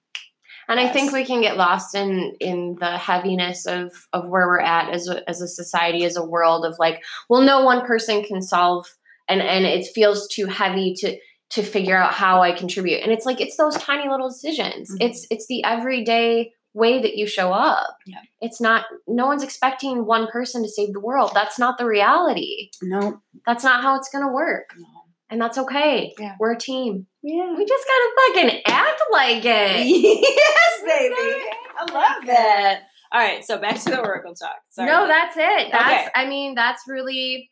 And 0.70 0.80
I 0.80 0.88
think 0.90 1.12
we 1.12 1.26
can 1.26 1.42
get 1.42 1.58
lost 1.58 1.96
in 1.96 2.36
in 2.40 2.76
the 2.80 2.98
heaviness 2.98 3.66
of 3.66 3.92
of 4.14 4.28
where 4.30 4.48
we're 4.48 4.60
at 4.62 4.90
as 4.94 5.08
a, 5.10 5.28
as 5.30 5.42
a 5.42 5.48
society, 5.48 6.04
as 6.06 6.18
a 6.18 6.26
world 6.26 6.66
of 6.66 6.76
like, 6.80 7.02
well, 7.30 7.42
no 7.42 7.64
one 7.64 7.86
person 7.86 8.24
can 8.24 8.42
solve, 8.42 8.86
and 9.30 9.42
and 9.42 9.66
it 9.66 9.88
feels 9.96 10.28
too 10.28 10.46
heavy 10.48 10.94
to 11.00 11.18
to 11.52 11.64
figure 11.64 11.96
out 11.96 12.14
how 12.14 12.42
I 12.42 12.52
contribute. 12.52 13.02
And 13.04 13.12
it's 13.12 13.26
like 13.26 13.40
it's 13.42 13.56
those 13.58 13.76
tiny 13.78 14.10
little 14.10 14.30
decisions. 14.30 14.92
Mhm. 14.92 14.98
It's 15.10 15.26
it's 15.32 15.48
the 15.48 15.64
everyday 15.64 16.52
way 16.74 17.00
that 17.02 17.16
you 17.18 17.26
show 17.26 17.52
up. 17.54 17.98
Yeah. 18.06 18.20
It's 18.42 18.60
not. 18.62 18.86
No 19.08 19.26
one's 19.26 19.44
expecting 19.44 20.06
one 20.06 20.28
person 20.28 20.62
to 20.64 20.70
save 20.70 20.94
the 20.94 21.00
world. 21.00 21.32
That's 21.34 21.58
not 21.58 21.78
the 21.78 21.86
reality. 21.86 22.70
no 22.84 23.22
That's 23.46 23.64
not 23.64 23.82
how 23.82 23.96
it's 23.96 24.10
gonna 24.10 24.32
work. 24.32 24.70
no 24.78 24.86
And 25.30 25.42
that's 25.42 25.58
okay. 25.58 26.14
Yeah. 26.20 26.36
We're 26.40 26.54
a 26.54 26.58
team. 26.60 27.08
yeah 27.24 27.54
We 27.58 27.66
just 27.66 27.86
gotta 27.88 28.10
fucking 28.50 28.62
act 28.68 29.02
like 29.12 29.44
it. 29.46 29.88
yes 29.88 30.84
baby 30.86 31.16
i 31.80 31.84
love 31.94 32.26
that 32.28 32.82
all 33.12 33.20
right 33.22 33.44
so 33.44 33.58
back 33.58 33.78
to 33.80 33.90
the 33.90 34.00
oracle 34.00 34.34
talk 34.36 34.56
Sorry. 34.70 34.90
No, 34.90 35.06
that's 35.08 35.36
it. 35.38 35.70
That's 35.72 36.04
Okay. 36.04 36.12
I 36.16 36.28
mean, 36.28 36.56
that's 36.56 36.82
really 36.88 37.52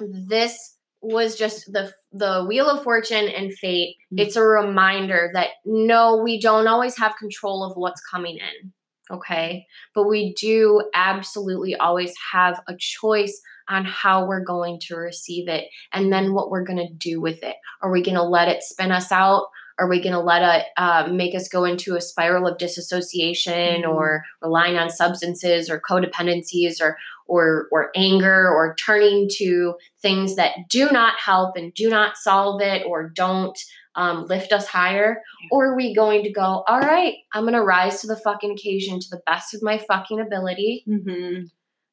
this 0.00 0.56
was 1.00 1.36
just 1.36 1.72
the 1.72 1.92
the 2.12 2.44
wheel 2.48 2.68
of 2.68 2.82
fortune 2.82 3.28
and 3.28 3.52
fate. 3.54 3.96
Mhm. 4.12 4.20
It's 4.20 4.36
a 4.36 4.42
reminder 4.42 5.30
that 5.34 5.50
no, 5.64 6.16
we 6.16 6.40
don't 6.40 6.66
always 6.66 6.96
have 6.98 7.16
control 7.16 7.62
of 7.64 7.76
what's 7.76 8.00
coming 8.00 8.38
in. 8.38 8.72
Okay? 9.10 9.64
But 9.94 10.04
we 10.04 10.34
do 10.34 10.82
absolutely 10.94 11.74
always 11.76 12.12
have 12.32 12.60
a 12.68 12.74
choice 12.78 13.40
on 13.68 13.84
how 13.84 14.26
we're 14.26 14.44
going 14.44 14.78
to 14.80 14.96
receive 14.96 15.48
it 15.48 15.66
and 15.92 16.12
then 16.12 16.34
what 16.34 16.50
we're 16.50 16.64
going 16.64 16.78
to 16.86 16.92
do 16.94 17.20
with 17.20 17.42
it. 17.42 17.56
Are 17.82 17.90
we 17.90 18.02
going 18.02 18.16
to 18.16 18.22
let 18.22 18.48
it 18.48 18.62
spin 18.62 18.92
us 18.92 19.10
out? 19.12 19.46
Are 19.78 19.88
we 19.88 20.00
going 20.00 20.12
to 20.14 20.20
let 20.20 20.42
it 20.42 20.66
uh, 20.76 21.06
make 21.10 21.34
us 21.34 21.48
go 21.48 21.64
into 21.64 21.94
a 21.96 22.00
spiral 22.00 22.46
of 22.46 22.58
disassociation 22.58 23.82
Mhm. 23.82 23.88
or 23.88 24.24
relying 24.42 24.76
on 24.76 24.90
substances 24.90 25.70
or 25.70 25.80
codependencies 25.80 26.80
or 26.80 26.96
or 27.26 27.68
or 27.70 27.90
anger 27.94 28.48
or 28.48 28.74
turning 28.74 29.28
to 29.36 29.74
things 30.00 30.36
that 30.36 30.52
do 30.68 30.90
not 30.90 31.14
help 31.18 31.56
and 31.56 31.72
do 31.74 31.88
not 31.90 32.16
solve 32.16 32.60
it 32.62 32.84
or 32.86 33.08
don't 33.10 33.58
um, 33.94 34.26
lift 34.26 34.52
us 34.52 34.66
higher 34.66 35.20
or 35.50 35.66
are 35.72 35.76
we 35.76 35.92
going 35.94 36.22
to 36.22 36.30
go 36.30 36.62
all 36.68 36.80
right 36.80 37.14
i'm 37.34 37.42
going 37.42 37.52
to 37.54 37.62
rise 37.62 38.00
to 38.00 38.06
the 38.06 38.16
fucking 38.16 38.52
occasion 38.52 39.00
to 39.00 39.08
the 39.10 39.20
best 39.26 39.54
of 39.54 39.62
my 39.62 39.76
fucking 39.78 40.20
ability 40.20 40.84
Mm-hmm. 40.88 41.44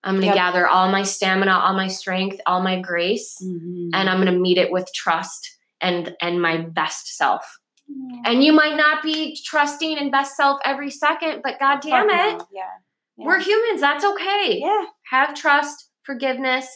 i'm 0.03 0.13
going 0.15 0.21
to 0.21 0.27
Yep. 0.27 0.35
gather 0.35 0.67
all 0.67 0.89
my 0.91 1.01
stamina 1.03 1.51
all 1.51 1.73
my 1.73 1.87
strength 1.87 2.39
all 2.45 2.61
my 2.61 2.79
grace 2.79 3.37
Mm-hmm. 3.43 3.89
and 3.93 4.09
i'm 4.09 4.21
going 4.21 4.31
to 4.33 4.39
meet 4.39 4.57
it 4.59 4.71
with 4.71 4.89
trust 4.93 5.57
and 5.81 6.15
and 6.21 6.41
my 6.41 6.57
best 6.57 7.17
self 7.17 7.57
and 8.25 8.43
you 8.43 8.53
might 8.53 8.75
not 8.75 9.03
be 9.03 9.37
trusting 9.45 9.97
and 9.97 10.11
best 10.11 10.35
self 10.35 10.59
every 10.65 10.89
second 10.89 11.41
but 11.43 11.59
god 11.59 11.81
damn 11.81 12.09
it. 12.09 12.41
Yeah. 12.51 12.61
yeah. 13.17 13.25
we're 13.25 13.39
humans 13.39 13.81
that's 13.81 14.03
okay 14.03 14.59
yeah. 14.61 14.85
have 15.09 15.33
trust 15.33 15.89
forgiveness 16.03 16.67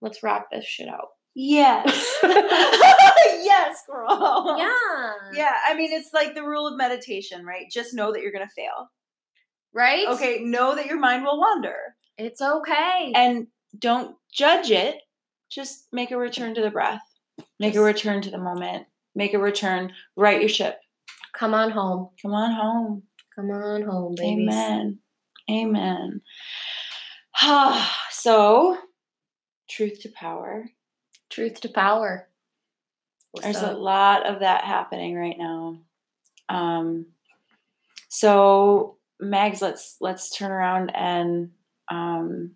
let's 0.00 0.22
rock 0.22 0.46
this 0.50 0.64
shit 0.64 0.88
out 0.88 1.08
Yes. 1.38 2.16
yes, 2.24 3.82
girl. 3.86 4.56
yeah 4.58 5.12
Yeah. 5.34 5.52
I 5.66 5.74
mean, 5.76 5.92
it's 5.92 6.14
like 6.14 6.34
the 6.34 6.42
rule 6.42 6.66
of 6.66 6.78
meditation, 6.78 7.44
right? 7.44 7.66
Just 7.70 7.92
know 7.92 8.10
that 8.10 8.22
you're 8.22 8.32
going 8.32 8.46
to 8.46 8.54
fail. 8.54 8.90
right 9.74 10.08
Okay. 10.08 10.38
Know 10.42 10.74
that 10.74 10.86
your 10.86 10.98
mind 10.98 11.24
will 11.24 11.38
wander 11.38 11.76
it's 12.18 12.40
okay 12.40 13.12
and 13.14 13.46
don't 13.78 14.16
judge 14.32 14.70
it. 14.70 14.96
Just 15.50 15.86
make 15.92 16.10
a 16.10 16.16
return 16.16 16.54
to 16.54 16.60
the 16.60 16.70
breath, 16.70 17.02
make 17.60 17.76
a 17.76 17.80
return 17.80 18.20
to 18.22 18.30
the 18.30 18.38
moment, 18.38 18.86
make 19.16 19.34
a 19.34 19.38
return, 19.40 19.92
right 20.14 20.38
your 20.40 20.48
ship. 20.48 20.78
come 21.32 21.54
on 21.54 21.70
home 21.70 22.10
Come 22.22 22.32
on 22.34 22.52
home. 22.52 23.02
come 23.34 23.50
on 23.50 23.82
home 23.82 24.14
babies 24.16 24.48
Amen. 24.54 24.98
Amen. 25.50 26.20
so, 28.10 28.78
truth 29.68 30.00
to 30.02 30.08
power. 30.10 30.66
truth 31.30 31.60
to 31.62 31.68
power 31.68 32.28
What's 33.32 33.44
There's 33.44 33.62
a 33.62 33.72
lot 33.72 34.24
of 34.26 34.40
that 34.40 34.64
happening 34.64 35.14
right 35.14 35.36
now. 35.36 35.80
Um, 36.48 37.06
so 38.08 38.96
Mags, 39.20 39.60
let's 39.60 39.96
let's 40.00 40.30
turn 40.34 40.50
around 40.50 40.90
and 40.94 41.50
um, 41.90 42.52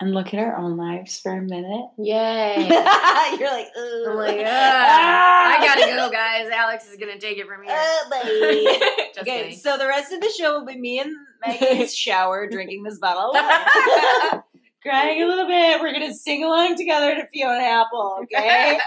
and 0.00 0.12
look 0.12 0.34
at 0.34 0.40
our 0.40 0.56
own 0.56 0.76
lives 0.76 1.20
for 1.20 1.32
a 1.32 1.40
minute. 1.42 1.86
yay 1.98 2.56
You're 3.38 3.50
like, 3.50 3.68
Ugh. 3.76 4.08
I'm 4.08 4.16
like, 4.16 4.40
Ah! 4.44 5.56
I 5.58 5.64
gotta 5.64 5.86
go, 5.92 6.10
guys. 6.10 6.48
Alex 6.50 6.88
is 6.90 6.96
gonna 6.96 7.18
take 7.18 7.38
it 7.38 7.46
from 7.46 7.62
here. 7.62 7.74
Uh, 7.76 9.18
okay, 9.20 9.52
so 9.54 9.76
the 9.78 9.86
rest 9.86 10.12
of 10.12 10.20
the 10.20 10.30
show 10.36 10.58
will 10.58 10.66
be 10.66 10.76
me 10.78 10.98
and 11.00 11.12
Megan's 11.46 11.94
shower 11.96 12.48
drinking 12.48 12.82
this 12.82 12.98
bottle 12.98 13.30
of 13.30 13.34
wine. 13.34 14.42
Crying 14.82 15.22
a 15.22 15.26
little 15.26 15.46
bit. 15.46 15.80
We're 15.80 15.92
gonna 15.92 16.12
sing 16.12 16.44
along 16.44 16.76
together 16.76 17.14
to 17.14 17.26
Fiona 17.32 17.62
Apple, 17.62 18.18
okay? 18.24 18.78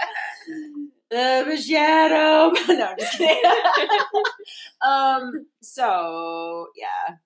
the 1.10 1.56
shadow. 1.56 2.52
no, 2.68 2.84
I'm 2.86 2.98
just 2.98 3.18
kidding. 3.18 3.42
um. 4.82 5.46
So 5.60 6.68
yeah, 6.76 7.16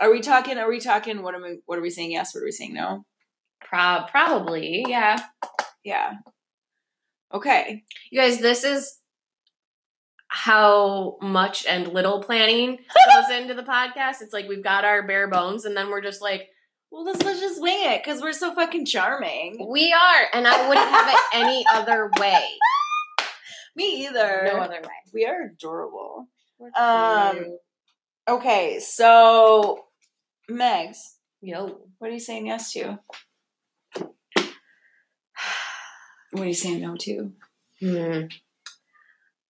are 0.00 0.10
we 0.10 0.20
talking? 0.20 0.58
Are 0.58 0.68
we 0.68 0.80
talking? 0.80 1.22
What 1.22 1.34
am 1.34 1.44
I? 1.44 1.56
What 1.66 1.78
are 1.78 1.82
we 1.82 1.90
saying? 1.90 2.12
Yes. 2.12 2.34
What 2.34 2.40
are 2.40 2.44
we 2.44 2.52
saying? 2.52 2.74
No. 2.74 3.04
Pro- 3.62 4.04
probably, 4.10 4.84
yeah. 4.88 5.18
Yeah. 5.84 6.14
Okay. 7.32 7.84
You 8.10 8.20
guys, 8.20 8.40
this 8.40 8.64
is 8.64 8.98
how 10.28 11.18
much 11.20 11.66
and 11.66 11.88
little 11.88 12.22
planning 12.22 12.78
goes 13.14 13.30
into 13.36 13.54
the 13.54 13.62
podcast. 13.62 14.22
It's 14.22 14.32
like 14.32 14.48
we've 14.48 14.62
got 14.64 14.84
our 14.84 15.06
bare 15.06 15.28
bones, 15.28 15.64
and 15.64 15.76
then 15.76 15.90
we're 15.90 16.00
just 16.00 16.22
like, 16.22 16.48
Well, 16.90 17.04
let's 17.04 17.22
let's 17.24 17.40
just 17.40 17.60
wing 17.60 17.78
it 17.92 18.02
because 18.02 18.20
we're 18.22 18.32
so 18.32 18.54
fucking 18.54 18.86
charming. 18.86 19.66
we 19.70 19.92
are, 19.92 20.26
and 20.32 20.46
I 20.46 20.68
wouldn't 20.68 20.88
have 20.88 21.08
it 21.08 21.20
any 21.34 21.64
other 21.74 22.10
way. 22.18 22.42
Me 23.76 24.06
either. 24.06 24.42
No 24.52 24.58
other 24.60 24.80
way. 24.82 24.88
We 25.12 25.26
are 25.26 25.42
adorable. 25.52 26.26
Um. 26.78 27.56
Okay, 28.28 28.78
so 28.80 29.84
Mags, 30.50 31.16
yo, 31.40 31.80
what 31.98 32.10
are 32.10 32.14
you 32.14 32.20
saying 32.20 32.46
yes 32.46 32.72
to? 32.72 32.98
What 36.32 36.44
are 36.44 36.48
you 36.48 36.54
saying 36.54 36.80
no 36.80 36.94
to? 36.96 37.32
Hmm. 37.80 38.26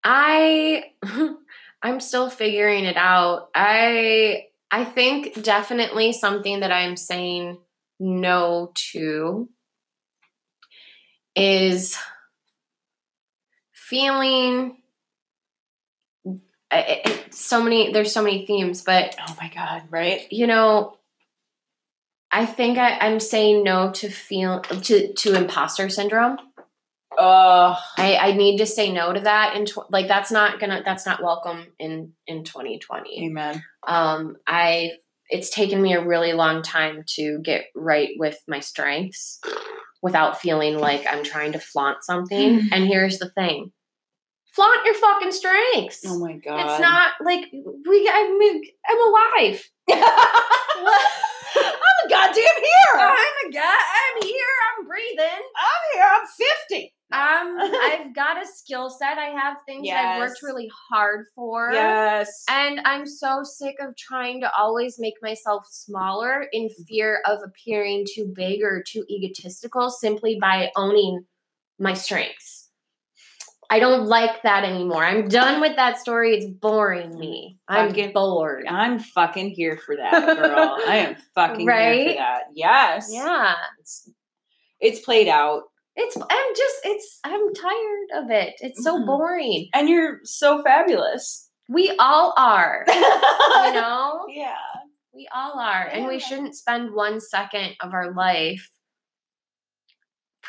I 0.03 0.93
I'm 1.83 2.01
still 2.01 2.31
figuring 2.31 2.85
it 2.85 2.97
out. 2.97 3.49
I 3.55 4.47
I 4.71 4.85
think 4.85 5.43
definitely 5.43 6.13
something 6.13 6.61
that 6.61 6.73
I'm 6.73 6.97
saying 6.97 7.59
no 7.99 8.73
to 8.93 9.49
is 11.37 11.99
feeling 13.73 14.80
I- 16.71 17.03
I- 17.05 17.21
so 17.31 17.62
many 17.62 17.93
there's 17.93 18.12
so 18.12 18.23
many 18.23 18.47
themes 18.47 18.83
but 18.83 19.14
Oh 19.27 19.37
my 19.41 19.51
god, 19.55 19.85
right? 19.91 20.27
you 20.31 20.47
know 20.47 20.97
i 22.33 22.47
think 22.47 22.79
I, 22.79 22.99
i'm 22.99 23.18
saying 23.21 23.62
no 23.64 23.91
to 23.93 24.09
feel 24.09 24.61
to 24.61 25.12
to 25.12 25.35
imposter 25.35 25.89
syndrome. 25.89 26.39
Oh, 27.18 27.77
I, 27.99 28.16
I 28.16 28.33
need 28.35 28.59
to 28.59 28.66
say 28.66 28.93
no 28.93 29.12
to 29.12 29.21
that 29.21 29.57
and 29.57 29.66
tw- 29.66 29.91
like 29.91 30.07
that's 30.07 30.31
not 30.31 30.61
gonna 30.61 30.83
that's 30.85 31.05
not 31.05 31.23
welcome 31.23 31.66
in 31.79 32.12
in 32.27 32.45
2020 32.45 33.27
amen. 33.27 33.62
um 33.87 34.37
i 34.47 34.91
it's 35.29 35.51
taken 35.51 35.83
me 35.83 35.93
a 35.93 36.05
really 36.07 36.33
long 36.33 36.62
time 36.62 37.03
to 37.16 37.41
get 37.43 37.64
right 37.75 38.11
with 38.16 38.39
my 38.47 38.61
strengths 38.61 39.41
without 40.03 40.41
feeling 40.41 40.79
like 40.79 41.05
i'm 41.11 41.25
trying 41.25 41.53
to 41.53 41.59
flaunt 41.59 42.05
something. 42.05 42.68
And 42.73 42.87
here's 42.87 43.18
the 43.18 43.29
thing 43.31 43.73
flaunt 44.55 44.85
your 44.85 44.95
fucking 44.95 45.33
strengths 45.33 46.03
Oh 46.07 46.19
my 46.19 46.35
god. 46.37 46.61
it's 46.61 46.81
not 46.81 47.13
like 47.25 47.47
we 47.53 48.09
i 48.13 48.37
mean 48.39 48.63
i'm 48.89 49.09
alive 49.09 49.69
I'm 49.91 52.07
a 52.07 52.09
goddamn 52.09 52.35
here. 52.35 53.01
i'm 53.01 53.49
a 53.49 53.53
guy 53.53 53.61
i'm 53.61 54.23
here 54.23 54.35
i'm 54.79 54.87
breathing 54.87 55.43
I'm 55.57 55.95
here. 55.95 56.07
I'm 56.13 56.27
50. 56.71 56.95
um 57.13 57.59
i've 57.83 58.15
got 58.15 58.41
a 58.43 58.47
skill 58.47 58.89
set 58.89 59.19
i 59.19 59.27
have 59.31 59.57
things 59.67 59.87
that 59.89 60.05
i've 60.15 60.19
worked 60.21 60.43
really 60.43 60.71
hard 60.91 61.27
for 61.35 61.71
Yes. 61.73 62.45
And 62.49 62.81
I'm 62.85 63.07
so 63.07 63.43
sick 63.43 63.77
of 63.81 63.97
trying 63.97 64.41
to 64.43 64.51
always 64.57 64.97
make 64.99 65.15
myself 65.23 65.67
smaller 65.71 66.47
in 66.53 66.69
fear 66.89 67.21
of 67.27 67.41
appearing 67.45 68.07
too 68.15 68.33
big 68.35 68.63
or 68.63 68.83
too 68.87 69.05
egotistical 69.11 69.91
simply 69.91 70.39
by 70.41 70.71
owning 70.77 71.25
my 71.79 71.95
strengths. 71.95 72.60
I 73.71 73.79
don't 73.79 74.07
like 74.07 74.43
that 74.43 74.64
anymore. 74.64 75.05
I'm 75.05 75.29
done 75.29 75.61
with 75.61 75.77
that 75.77 75.99
story. 75.99 76.35
It's 76.37 76.47
boring 76.47 77.16
me. 77.18 77.57
I'm 77.68 77.89
Fucking- 77.91 78.12
bored. 78.12 78.66
I'm 78.68 78.99
fucking 78.99 79.51
here 79.51 79.77
for 79.77 79.95
that, 79.97 80.11
girl. 80.37 80.77
I 80.87 80.97
am 80.97 81.16
fucking 81.35 81.61
here 81.68 82.09
for 82.09 82.14
that. 82.14 82.43
Yes. 82.53 83.09
Yeah. 83.12 83.55
It's, 83.79 84.11
it's 84.81 85.01
played 85.01 85.29
out. 85.29 85.62
It's 85.97 86.16
I'm 86.16 86.55
just 86.57 86.77
it's 86.85 87.21
I'm 87.25 87.53
tired 87.55 88.25
of 88.25 88.31
it. 88.31 88.55
It's 88.61 88.83
so 88.83 88.99
Mhm. 88.99 89.07
boring. 89.07 89.68
And 89.75 89.89
you're 89.89 90.21
so 90.25 90.62
fabulous. 90.62 91.49
We 91.68 91.95
all 91.99 92.33
are. 92.37 92.85
You 92.89 92.95
you 93.66 93.73
know? 93.75 94.25
Yeah. 94.29 94.55
We 95.14 95.29
all 95.35 95.59
are. 95.59 95.87
And 95.87 96.07
we 96.07 96.18
shouldn't 96.18 96.55
spend 96.57 96.95
one 96.95 97.21
second 97.21 97.75
of 97.81 97.93
our 97.93 98.12
life 98.14 98.68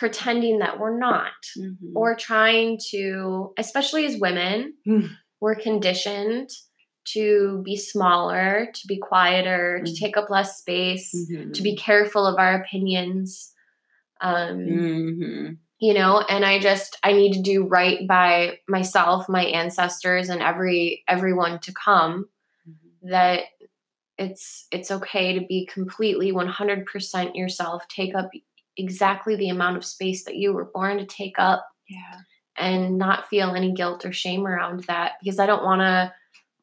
pretending 0.01 0.57
that 0.59 0.79
we're 0.79 0.97
not 0.97 1.31
Mm-hmm. 1.57 1.95
or 1.95 2.15
trying 2.15 2.79
to, 2.89 3.53
especially 3.57 4.03
as 4.07 4.17
women, 4.19 4.73
Mm. 4.87 5.09
we're 5.39 5.55
conditioned 5.69 6.49
to 7.13 7.61
be 7.63 7.75
smaller, 7.77 8.67
to 8.73 8.87
be 8.87 8.97
quieter, 8.97 9.81
to 9.85 9.91
Mhm. 9.91 9.99
take 9.99 10.17
up 10.17 10.29
less 10.31 10.57
space, 10.57 11.13
Mm-hmm. 11.15 11.51
to 11.51 11.61
be 11.61 11.75
careful 11.75 12.25
of 12.25 12.39
our 12.39 12.55
opinions. 12.61 13.53
Um, 14.21 14.57
Mm-hmm. 14.59 15.53
you 15.79 15.93
know 15.95 16.13
and 16.33 16.45
i 16.45 16.59
just 16.59 16.91
i 17.03 17.11
need 17.11 17.33
to 17.33 17.41
do 17.41 17.63
right 17.77 18.07
by 18.07 18.59
myself 18.67 19.27
my 19.37 19.45
ancestors 19.61 20.29
and 20.29 20.39
every 20.51 21.03
everyone 21.07 21.57
to 21.65 21.71
come 21.73 22.13
that 23.13 23.39
it's 24.19 24.67
it's 24.71 24.91
okay 24.91 25.27
to 25.39 25.43
be 25.53 25.65
completely 25.65 26.31
100% 26.31 27.35
yourself 27.35 27.79
take 27.87 28.13
up 28.13 28.29
exactly 28.77 29.35
the 29.35 29.49
amount 29.49 29.77
of 29.77 29.85
space 29.85 30.23
that 30.25 30.35
you 30.37 30.53
were 30.53 30.71
born 30.73 30.97
to 30.97 31.05
take 31.05 31.37
up 31.37 31.65
Yeah. 31.89 32.19
and 32.57 32.97
not 32.97 33.27
feel 33.29 33.53
any 33.55 33.71
guilt 33.73 34.05
or 34.05 34.11
shame 34.13 34.45
around 34.47 34.83
that 34.85 35.13
because 35.21 35.39
i 35.39 35.45
don't 35.45 35.63
want 35.63 35.81
to 35.81 36.13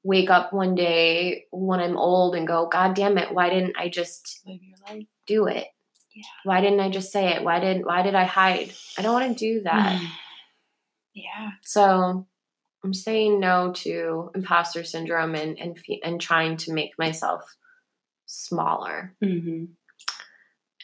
wake 0.05 0.31
up 0.31 0.53
one 0.53 0.75
day 0.75 1.45
when 1.51 1.81
i'm 1.81 1.97
old 1.99 2.35
and 2.35 2.47
go 2.47 2.67
god 2.67 2.95
damn 2.95 3.19
it 3.19 3.33
why 3.35 3.51
didn't 3.51 3.77
i 3.79 3.89
just 3.89 4.41
Live 4.47 4.61
your 4.63 4.79
life. 4.89 5.07
do 5.27 5.47
it 5.47 5.67
Yeah. 6.15 6.23
why 6.45 6.61
didn't 6.61 6.81
i 6.81 6.89
just 6.89 7.13
say 7.13 7.29
it 7.35 7.43
why 7.45 7.61
didn't 7.61 7.85
why 7.87 8.03
did 8.03 8.15
i 8.15 8.25
hide 8.25 8.73
i 8.97 9.03
don't 9.03 9.13
want 9.21 9.37
to 9.37 9.45
do 9.45 9.63
that 9.65 10.01
Yeah. 11.15 11.51
so 11.63 12.27
I'm 12.85 12.95
saying 12.95 13.41
no 13.41 13.73
to 13.73 14.31
imposter 14.37 14.85
syndrome 14.85 15.35
and 15.35 15.59
and 15.59 15.77
and 16.05 16.21
trying 16.21 16.57
to 16.59 16.73
make 16.73 16.93
myself 16.97 17.43
smaller. 18.27 19.15
Mm-hmm. 19.23 19.65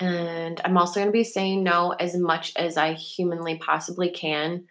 And 0.01 0.61
I'm 0.65 0.77
also 0.77 1.01
going 1.01 1.09
to 1.09 1.13
be 1.13 1.25
saying 1.25 1.63
no 1.63 1.91
as 1.93 2.17
much 2.17 2.53
as 2.57 2.77
I 2.77 2.95
humanly 2.95 3.59
possibly 3.59 4.11
can 4.11 4.65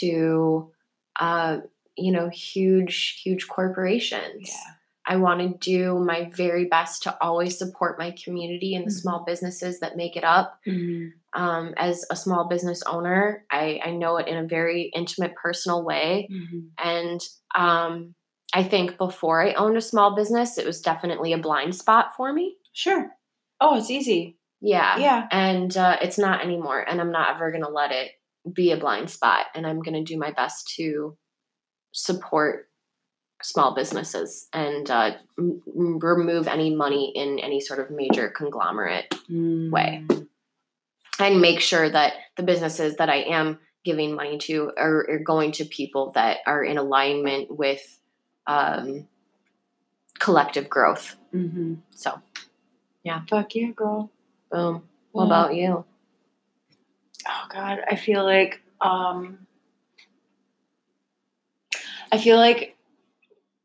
to, 0.00 0.72
uh, 1.18 1.58
you 1.96 2.10
know, 2.10 2.28
huge, 2.28 3.20
huge 3.22 3.46
corporations. 3.46 4.48
Yeah. 4.48 4.72
I 5.06 5.16
want 5.16 5.40
to 5.40 5.58
do 5.58 5.98
my 5.98 6.30
very 6.34 6.64
best 6.64 7.02
to 7.02 7.16
always 7.20 7.58
support 7.58 7.98
my 7.98 8.12
community 8.12 8.74
and 8.74 8.86
the 8.86 8.90
mm-hmm. 8.90 9.00
small 9.00 9.24
businesses 9.24 9.80
that 9.80 9.96
make 9.96 10.16
it 10.16 10.24
up. 10.24 10.60
Mm-hmm. 10.66 11.08
Um, 11.40 11.74
as 11.76 12.06
a 12.10 12.16
small 12.16 12.48
business 12.48 12.82
owner, 12.86 13.44
I, 13.50 13.80
I, 13.84 13.90
know 13.90 14.18
it 14.18 14.28
in 14.28 14.36
a 14.36 14.46
very 14.46 14.92
intimate, 14.94 15.34
personal 15.34 15.84
way. 15.84 16.28
Mm-hmm. 16.32 16.58
And 16.78 17.20
um, 17.56 18.14
I 18.54 18.62
think 18.62 18.96
before 18.96 19.44
I 19.44 19.54
owned 19.54 19.76
a 19.76 19.82
small 19.82 20.14
business, 20.14 20.58
it 20.58 20.66
was 20.66 20.80
definitely 20.80 21.32
a 21.32 21.38
blind 21.38 21.74
spot 21.74 22.14
for 22.16 22.32
me. 22.32 22.54
Sure. 22.72 23.10
Oh, 23.60 23.76
it's 23.76 23.90
easy. 23.90 24.36
Yeah. 24.64 24.96
Yeah. 24.96 25.28
And 25.30 25.76
uh, 25.76 25.98
it's 26.00 26.18
not 26.18 26.42
anymore. 26.42 26.80
And 26.80 27.00
I'm 27.00 27.12
not 27.12 27.34
ever 27.34 27.50
going 27.50 27.64
to 27.64 27.70
let 27.70 27.92
it 27.92 28.12
be 28.50 28.72
a 28.72 28.76
blind 28.78 29.10
spot. 29.10 29.46
And 29.54 29.66
I'm 29.66 29.82
going 29.82 29.94
to 29.94 30.02
do 30.02 30.18
my 30.18 30.30
best 30.30 30.72
to 30.76 31.16
support 31.92 32.68
small 33.42 33.74
businesses 33.74 34.48
and 34.54 34.90
uh, 34.90 35.12
m- 35.38 35.60
remove 35.66 36.48
any 36.48 36.74
money 36.74 37.12
in 37.14 37.38
any 37.38 37.60
sort 37.60 37.78
of 37.78 37.90
major 37.90 38.30
conglomerate 38.30 39.10
mm. 39.30 39.70
way 39.70 40.04
and 41.18 41.40
make 41.40 41.60
sure 41.60 41.88
that 41.88 42.14
the 42.36 42.42
businesses 42.42 42.96
that 42.96 43.10
i 43.10 43.16
am 43.16 43.58
giving 43.84 44.14
money 44.14 44.38
to 44.38 44.72
are, 44.78 45.06
are 45.10 45.18
going 45.18 45.52
to 45.52 45.64
people 45.66 46.10
that 46.12 46.38
are 46.46 46.64
in 46.64 46.78
alignment 46.78 47.50
with 47.50 48.00
um, 48.46 49.06
collective 50.18 50.70
growth 50.70 51.16
mm-hmm. 51.34 51.74
so 51.90 52.18
yeah 53.02 53.20
fuck 53.28 53.54
yeah 53.54 53.70
girl 53.72 54.10
boom 54.54 54.82
what 55.12 55.24
about 55.24 55.54
you 55.54 55.84
oh 57.26 57.46
god 57.52 57.80
i 57.90 57.96
feel 57.96 58.24
like 58.24 58.60
um 58.80 59.46
i 62.12 62.18
feel 62.18 62.36
like 62.36 62.74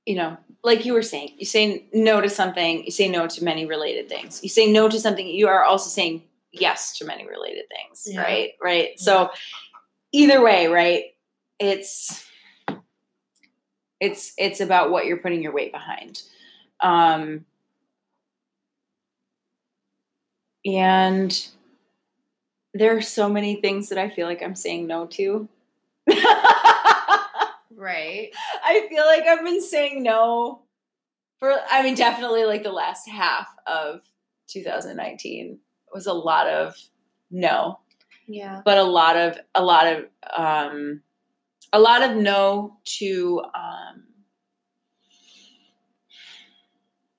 you 0.10 0.16
know, 0.16 0.36
like 0.64 0.86
you 0.86 0.94
were 0.94 1.04
saying, 1.04 1.36
you 1.38 1.46
say 1.46 1.86
no 1.94 2.20
to 2.20 2.32
something, 2.32 2.84
you 2.84 2.90
say 2.90 3.08
no 3.08 3.28
to 3.28 3.44
many 3.44 3.68
related 3.68 4.10
things. 4.10 4.42
You 4.42 4.50
say 4.50 4.72
no 4.72 4.90
to 4.90 5.00
something, 5.00 5.28
you 5.28 5.48
are 5.48 5.64
also 5.64 5.88
saying 5.88 6.24
yes 6.52 6.98
to 6.98 7.06
many 7.06 7.28
related 7.28 7.66
things, 7.70 8.08
yeah. 8.08 8.24
right? 8.24 8.54
Right. 8.60 8.90
Yeah. 8.98 9.04
So 9.04 9.30
either 10.12 10.42
way, 10.44 10.66
right? 10.66 11.04
It's 11.60 12.26
it's 14.00 14.34
it's 14.36 14.62
about 14.62 14.90
what 14.90 15.06
you're 15.06 15.18
putting 15.18 15.44
your 15.44 15.54
weight 15.54 15.72
behind. 15.72 16.24
Um 16.80 17.46
and 20.78 21.48
there 22.74 22.96
are 22.96 23.02
so 23.02 23.30
many 23.30 23.56
things 23.56 23.90
that 23.90 23.98
I 23.98 24.10
feel 24.10 24.28
like 24.28 24.44
I'm 24.44 24.56
saying 24.56 24.88
no 24.88 25.08
to. 25.08 25.48
Right. 27.80 28.32
I 28.66 28.88
feel 28.90 29.06
like 29.06 29.24
I've 29.24 29.44
been 29.44 29.62
saying 29.62 30.04
no 30.04 30.64
for, 31.40 31.56
I 31.72 31.82
mean, 31.82 31.96
definitely 31.96 32.44
like 32.44 32.62
the 32.62 32.74
last 32.74 33.08
half 33.08 33.48
of 33.66 34.02
2019 34.48 35.60
was 35.94 36.06
a 36.06 36.14
lot 36.14 36.48
of 36.48 36.76
no. 37.32 37.80
Yeah. 38.28 38.62
But 38.66 38.80
a 38.80 38.84
lot 38.84 39.16
of, 39.16 39.38
a 39.56 39.64
lot 39.64 39.88
of, 39.88 40.06
um, 40.36 41.02
a 41.72 41.80
lot 41.80 42.04
of 42.04 42.18
no 42.18 42.78
to, 42.84 43.44
um, 43.56 44.04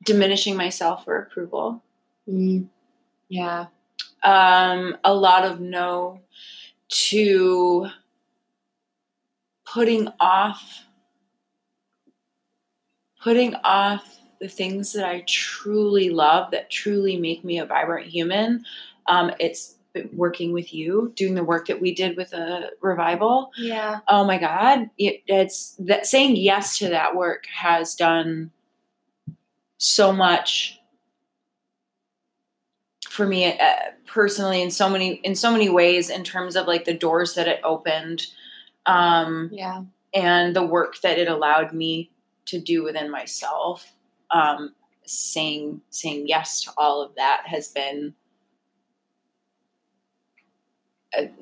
diminishing 0.05 0.57
myself 0.57 1.07
for 1.07 1.17
approval. 1.17 1.83
Mm. 2.29 2.69
Yeah. 3.31 3.67
Um, 4.23 4.99
a 5.03 5.15
lot 5.15 5.47
of 5.47 5.61
no 5.61 6.21
to 6.89 7.87
putting 9.65 10.09
off 10.19 10.85
putting 13.23 13.55
off 13.65 14.19
the 14.41 14.49
things 14.49 14.93
that 14.95 15.07
I 15.07 15.25
truly 15.27 16.11
love 16.11 16.51
that 16.51 16.71
truly 16.71 17.17
make 17.17 17.45
me 17.45 17.59
a 17.59 17.67
vibrant 17.67 18.07
human. 18.07 18.65
Um, 19.07 19.31
it's 19.39 19.77
working 20.13 20.53
with 20.53 20.73
you, 20.73 21.13
doing 21.15 21.35
the 21.35 21.45
work 21.45 21.67
that 21.67 21.81
we 21.81 21.95
did 21.95 22.17
with 22.17 22.33
a 22.33 22.71
revival. 22.81 23.51
Yeah. 23.57 24.01
Oh 24.09 24.25
my 24.25 24.39
God. 24.39 24.89
It, 24.97 25.23
it's 25.27 25.77
that 25.81 26.07
saying 26.07 26.37
yes 26.37 26.79
to 26.79 26.89
that 26.89 27.15
work 27.15 27.45
has 27.55 27.95
done 27.95 28.51
so 29.77 30.13
much 30.13 30.80
for 33.11 33.27
me 33.27 33.59
uh, 33.59 33.75
personally 34.07 34.63
in 34.63 34.71
so 34.71 34.89
many 34.89 35.15
in 35.25 35.35
so 35.35 35.53
many 35.53 35.69
ways 35.69 36.09
in 36.09 36.25
terms 36.25 36.57
of 36.57 36.67
like 36.67 36.85
the 36.85 36.95
doors 36.95 37.35
that 37.35 37.47
it 37.49 37.61
opened 37.65 38.27
um, 38.87 39.51
yeah. 39.53 39.85
And 40.13 40.57
the 40.57 40.67
work 40.67 41.01
that 41.03 41.19
it 41.19 41.29
allowed 41.29 41.73
me 41.73 42.11
to 42.47 42.61
do 42.61 42.83
within 42.83 43.11
myself, 43.11 43.93
um, 44.31 44.75
saying 45.05 45.83
saying 45.91 46.27
yes 46.27 46.63
to 46.65 46.73
all 46.77 47.01
of 47.03 47.15
that 47.15 47.45
has 47.47 47.69
been 47.69 48.15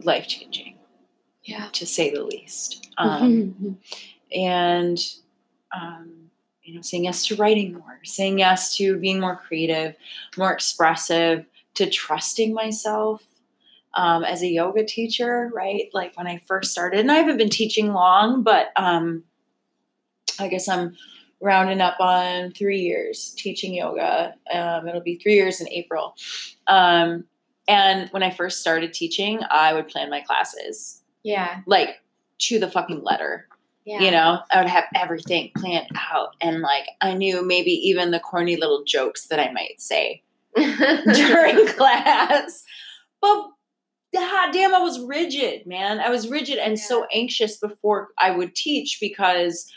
life 0.03 0.29
changing. 0.29 0.77
Yeah, 1.43 1.69
to 1.73 1.87
say 1.87 2.11
the 2.11 2.23
least. 2.23 2.85
Um, 2.99 3.79
and 4.35 4.99
um, 5.73 6.31
you 6.64 6.75
know, 6.75 6.81
saying 6.81 7.05
yes 7.05 7.25
to 7.27 7.37
writing 7.37 7.75
more, 7.75 8.01
saying 8.03 8.41
yes 8.41 8.77
to 8.77 8.99
being 8.99 9.21
more 9.21 9.37
creative, 9.37 9.95
more 10.37 10.53
expressive, 10.53 11.47
to 11.75 11.89
trusting 11.89 12.53
myself, 12.55 13.25
um, 13.95 14.25
as 14.25 14.43
a 14.43 14.49
yoga 14.49 14.85
teacher, 14.85 15.51
right? 15.55 15.89
Like 15.93 16.16
when 16.16 16.27
I 16.27 16.39
first 16.47 16.73
started, 16.73 17.01
and 17.01 17.11
I 17.12 17.16
haven't 17.16 17.39
been 17.39 17.51
teaching 17.51 17.93
long, 17.93 18.43
but 18.43 18.69
um, 18.77 19.25
I 20.39 20.49
guess 20.49 20.69
I'm 20.69 20.97
rounding 21.41 21.81
up 21.81 22.01
on 22.01 22.53
three 22.53 22.81
years 22.81 23.35
teaching 23.37 23.75
yoga. 23.75 24.35
Um, 24.53 24.89
it'll 24.89 25.01
be 25.01 25.16
three 25.16 25.35
years 25.35 25.61
in 25.61 25.69
April. 25.69 26.14
Um, 26.66 27.25
and 27.69 28.09
when 28.11 28.23
I 28.23 28.31
first 28.31 28.61
started 28.61 28.93
teaching, 28.93 29.41
I 29.51 29.73
would 29.75 29.89
plan 29.89 30.11
my 30.11 30.21
classes. 30.21 31.03
Yeah. 31.23 31.61
Like 31.66 32.01
to 32.39 32.59
the 32.59 32.71
fucking 32.71 33.03
letter. 33.03 33.47
Yeah. 33.85 34.01
You 34.01 34.11
know, 34.11 34.41
I 34.51 34.61
would 34.61 34.69
have 34.69 34.85
everything 34.95 35.51
planned 35.57 35.89
out. 36.12 36.35
And 36.41 36.61
like, 36.61 36.89
I 37.01 37.14
knew 37.14 37.43
maybe 37.45 37.71
even 37.71 38.11
the 38.11 38.21
corny 38.21 38.57
little 38.57 38.85
jokes 38.85 39.29
that 39.29 39.41
I 39.41 39.51
might 39.53 39.81
say 39.81 40.23
during 40.57 41.66
class. 41.68 42.62
But 43.20 43.46
God 44.14 44.53
damn, 44.53 44.74
I 44.74 44.80
was 44.80 45.01
rigid, 45.05 45.66
man. 45.66 46.01
I 46.01 46.11
was 46.11 46.28
rigid 46.28 46.59
and 46.59 46.76
yeah. 46.78 46.84
so 46.84 47.07
anxious 47.12 47.59
before 47.59 48.09
I 48.18 48.30
would 48.30 48.55
teach 48.55 48.99
because 49.01 49.70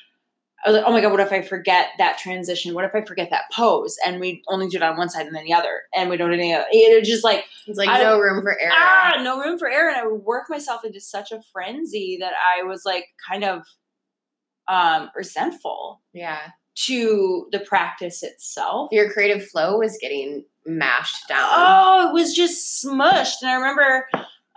I 0.63 0.69
was 0.69 0.77
like, 0.77 0.87
oh 0.87 0.91
my 0.91 1.01
God, 1.01 1.11
what 1.11 1.19
if 1.19 1.31
I 1.31 1.41
forget 1.41 1.89
that 1.97 2.19
transition? 2.19 2.73
What 2.73 2.85
if 2.85 2.93
I 2.93 3.03
forget 3.03 3.29
that 3.31 3.45
pose? 3.51 3.97
And 4.05 4.19
we 4.19 4.43
only 4.47 4.67
do 4.67 4.77
it 4.77 4.83
on 4.83 4.95
one 4.95 5.09
side 5.09 5.25
and 5.25 5.35
then 5.35 5.43
the 5.43 5.53
other. 5.53 5.81
And 5.95 6.09
we 6.09 6.17
don't 6.17 6.29
do 6.29 6.35
any 6.35 6.53
other. 6.53 6.65
It 6.71 7.03
just 7.03 7.23
like, 7.23 7.45
it's 7.65 7.79
like 7.79 7.89
I, 7.89 8.03
no 8.03 8.19
room 8.19 8.41
for 8.43 8.57
error. 8.59 8.71
Ah, 8.73 9.21
no 9.23 9.39
room 9.39 9.57
for 9.57 9.69
error. 9.69 9.89
And 9.89 9.97
I 9.97 10.05
would 10.05 10.21
work 10.21 10.49
myself 10.49 10.85
into 10.85 11.01
such 11.01 11.31
a 11.31 11.41
frenzy 11.51 12.17
that 12.21 12.33
I 12.33 12.63
was 12.63 12.83
like 12.85 13.05
kind 13.27 13.43
of 13.43 13.63
um 14.67 15.09
resentful. 15.15 16.01
Yeah. 16.13 16.39
To 16.85 17.47
the 17.51 17.59
practice 17.59 18.21
itself. 18.21 18.89
Your 18.91 19.11
creative 19.11 19.45
flow 19.47 19.79
was 19.79 19.97
getting 19.99 20.45
mashed 20.65 21.27
down. 21.27 21.49
Oh, 21.51 22.09
it 22.09 22.13
was 22.13 22.33
just 22.33 22.83
smushed. 22.83 23.41
And 23.41 23.51
I 23.51 23.55
remember 23.55 24.07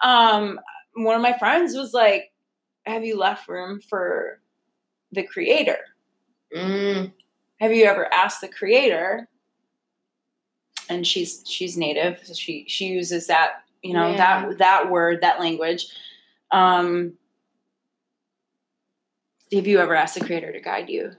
um, 0.02 0.60
one 0.94 1.16
of 1.16 1.22
my 1.22 1.36
friends 1.38 1.74
was 1.74 1.94
like, 1.94 2.32
Have 2.86 3.04
you 3.04 3.18
left 3.18 3.48
room 3.48 3.80
for 3.80 4.40
the 5.12 5.22
creator? 5.22 5.78
Mm. 6.54 7.12
Have 7.60 7.72
you 7.72 7.84
ever 7.84 8.12
asked 8.12 8.40
the 8.40 8.48
creator? 8.48 9.28
And 10.88 11.06
she's 11.06 11.42
she's 11.46 11.78
native, 11.78 12.20
so 12.22 12.34
she 12.34 12.66
she 12.68 12.86
uses 12.86 13.26
that, 13.28 13.62
you 13.82 13.94
know, 13.94 14.10
yeah. 14.10 14.16
that 14.18 14.58
that 14.58 14.90
word, 14.90 15.22
that 15.22 15.40
language. 15.40 15.86
Um, 16.50 17.14
have 19.52 19.66
you 19.66 19.78
ever 19.78 19.94
asked 19.94 20.18
the 20.18 20.24
creator 20.24 20.52
to 20.52 20.60
guide 20.60 20.90
you 20.90 21.12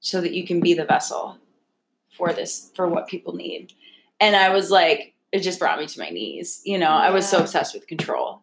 so 0.00 0.20
that 0.20 0.32
you 0.32 0.44
can 0.44 0.60
be 0.60 0.74
the 0.74 0.84
vessel 0.84 1.38
for 2.16 2.32
this 2.32 2.70
for 2.74 2.88
what 2.88 3.08
people 3.08 3.34
need 3.34 3.72
and 4.22 4.36
I 4.36 4.50
was 4.50 4.70
like, 4.70 5.14
it 5.32 5.40
just 5.40 5.58
brought 5.58 5.78
me 5.78 5.86
to 5.86 5.98
my 5.98 6.08
knees. 6.08 6.62
You 6.64 6.78
know, 6.78 6.88
yeah. 6.88 6.96
I 6.96 7.10
was 7.10 7.28
so 7.28 7.38
obsessed 7.38 7.74
with 7.74 7.86
control. 7.86 8.42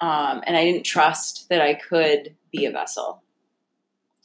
Um, 0.00 0.42
and 0.46 0.56
I 0.56 0.64
didn't 0.64 0.84
trust 0.84 1.48
that 1.48 1.60
I 1.60 1.74
could 1.74 2.34
be 2.50 2.66
a 2.66 2.70
vessel. 2.72 3.22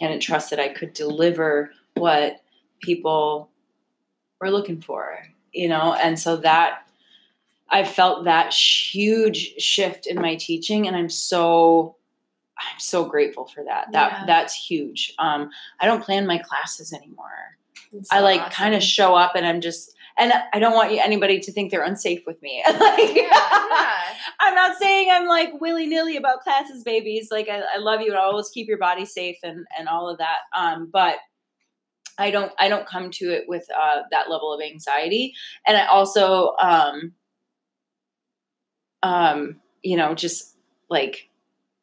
I 0.02 0.08
didn't 0.08 0.24
trust 0.24 0.50
that 0.50 0.60
I 0.60 0.70
could 0.70 0.94
deliver 0.94 1.72
what 1.94 2.42
people 2.82 3.50
were 4.42 4.50
looking 4.50 4.82
for, 4.82 5.20
you 5.54 5.68
know? 5.70 5.94
And 5.94 6.20
so 6.20 6.38
that 6.38 6.88
I 7.70 7.84
felt 7.84 8.26
that 8.26 8.54
huge 8.54 9.62
shift 9.62 10.08
in 10.08 10.20
my 10.20 10.36
teaching. 10.36 10.88
And 10.88 10.96
I'm 10.96 11.10
so 11.10 11.96
I'm 12.58 12.80
so 12.80 13.04
grateful 13.04 13.46
for 13.46 13.66
that. 13.66 13.92
That 13.92 14.12
Yeah. 14.12 14.24
that's 14.26 14.54
huge. 14.56 15.14
Um, 15.20 15.50
I 15.80 15.86
don't 15.86 16.02
plan 16.04 16.26
my 16.26 16.38
classes 16.38 16.94
anymore. 16.94 17.58
I 18.10 18.22
like 18.22 18.50
kind 18.52 18.74
of 18.74 18.82
show 18.82 19.14
up 19.14 19.34
and 19.36 19.46
I'm 19.46 19.62
just 19.62 19.95
and 20.18 20.32
I 20.54 20.60
don't 20.60 20.74
want 20.74 20.94
you, 20.94 21.00
anybody 21.04 21.40
to 21.42 21.52
think 21.52 21.72
they're 21.72 21.84
unsafe 21.84 22.22
with 22.26 22.42
me. 22.42 22.64
like, 22.68 23.16
yeah, 23.16 23.28
yeah. 23.30 24.02
I'm 24.40 24.56
not 24.56 24.78
saying 24.78 25.10
I'm 25.12 25.28
like 25.28 25.60
willy 25.60 25.88
nilly 25.88 26.16
about 26.16 26.42
classes, 26.42 26.84
babies. 26.84 27.30
Like 27.32 27.50
I, 27.50 27.62
I 27.76 27.78
love 27.80 28.02
you 28.02 28.12
and 28.12 28.18
I'll 28.18 28.32
always 28.32 28.50
keep 28.50 28.68
your 28.68 28.78
body 28.78 29.06
safe 29.06 29.38
and 29.44 29.66
and 29.78 29.88
all 29.88 30.10
of 30.10 30.20
that. 30.20 30.40
Um, 30.56 30.90
but 30.92 31.18
I 32.18 32.32
don't 32.32 32.52
I 32.58 32.70
don't 32.70 32.88
come 32.88 33.12
to 33.12 33.34
it 33.34 33.46
with 33.48 33.66
uh, 33.78 34.04
that 34.12 34.30
level 34.30 34.54
of 34.54 34.62
anxiety, 34.62 35.34
and 35.68 35.78
I 35.78 35.86
also 35.88 36.56
um, 36.62 37.14
um, 39.04 39.58
you 39.84 39.98
know 39.98 40.16
just 40.16 40.56
like 40.90 41.30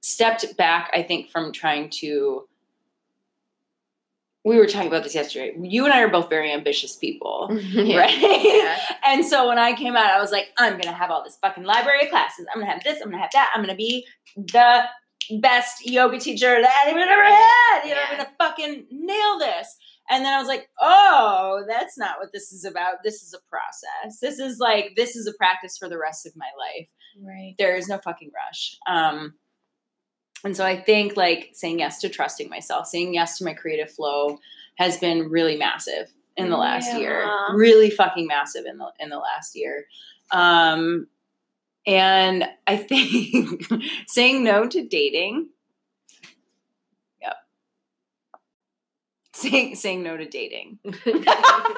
stepped 0.01 0.57
back. 0.57 0.91
I 0.95 1.03
think 1.03 1.30
from 1.30 1.53
trying 1.53 1.91
to. 2.01 2.49
We 4.45 4.57
were 4.59 4.66
talking 4.66 4.88
about 4.88 5.05
this 5.05 5.14
yesterday. 5.14 5.55
You 5.61 5.84
and 5.84 5.95
I 5.95 6.03
are 6.03 6.09
both 6.11 6.28
very 6.28 6.53
ambitious 6.53 6.97
people, 6.97 7.49
Yeah. 7.70 7.97
right? 7.99 8.18
Yeah. 8.20 8.76
And 9.05 9.24
so 9.24 9.47
when 9.49 9.59
I 9.59 9.72
came 9.74 9.95
out, 9.95 10.07
I 10.11 10.20
was 10.20 10.32
like, 10.32 10.49
I'm 10.59 10.72
gonna 10.78 10.93
have 10.97 11.11
all 11.12 11.22
this 11.22 11.36
fucking 11.40 11.62
library 11.64 12.05
of 12.05 12.11
classes. 12.11 12.47
I'm 12.53 12.61
gonna 12.61 12.72
have 12.72 12.82
this. 12.82 13.01
I'm 13.01 13.11
gonna 13.11 13.22
have 13.22 13.30
that. 13.34 13.53
I'm 13.55 13.62
gonna 13.62 13.76
be 13.76 14.05
the 14.36 14.82
best 15.40 15.86
yoga 15.86 16.18
teacher 16.18 16.61
that 16.61 16.84
anyone 16.86 17.09
ever 17.09 17.22
had. 17.24 17.84
You 17.84 17.95
know, 17.95 18.01
I'm 18.11 18.16
gonna 18.16 18.30
fucking 18.38 18.86
nail 18.90 19.38
this. 19.38 19.76
And 20.11 20.24
then 20.24 20.34
I 20.34 20.38
was 20.38 20.49
like, 20.49 20.68
oh, 20.80 21.64
that's 21.68 21.97
not 21.97 22.18
what 22.18 22.32
this 22.32 22.53
is 22.53 22.64
about. 22.64 22.97
This 23.05 23.22
is 23.22 23.32
a 23.34 23.38
process. 23.49 24.18
This 24.20 24.40
is 24.40 24.59
like 24.59 24.95
this 24.97 25.14
is 25.14 25.28
a 25.28 25.32
practice 25.34 25.78
for 25.78 25.88
the 25.88 25.99
rest 25.99 26.26
of 26.26 26.32
my 26.34 26.49
life. 26.59 26.88
Right. 27.22 27.55
There 27.59 27.76
is 27.76 27.86
no 27.88 27.99
fucking 27.99 28.32
rush. 28.34 28.76
Um, 28.88 29.34
and 30.45 30.57
so 30.57 30.64
I 30.64 30.80
think 30.80 31.16
like 31.16 31.51
saying 31.53 31.78
yes 31.78 32.01
to 32.01 32.09
trusting 32.09 32.49
myself, 32.49 32.86
saying 32.86 33.14
yes 33.14 33.38
to 33.38 33.45
my 33.45 33.55
creative 33.55 33.90
flow 33.90 34.38
has 34.76 34.99
been 34.99 35.30
really 35.30 35.57
massive 35.57 36.12
in 36.36 36.51
the 36.51 36.57
last 36.57 36.97
year. 36.99 37.22
Really 37.55 37.90
fucking 37.90 38.26
massive 38.26 38.64
in 38.66 38.78
the 38.78 38.90
in 38.99 39.11
the 39.11 39.18
last 39.18 39.55
year. 39.55 39.86
Um 40.30 41.07
and 41.86 42.45
I 42.66 42.76
think 42.76 43.64
saying 44.07 44.45
no 44.45 44.66
to 44.66 44.86
dating. 44.86 45.49
Yep. 47.20 47.36
Saying 49.43 49.74
saying 49.74 50.03
no 50.05 50.16
to 50.16 50.28
dating. 50.28 50.78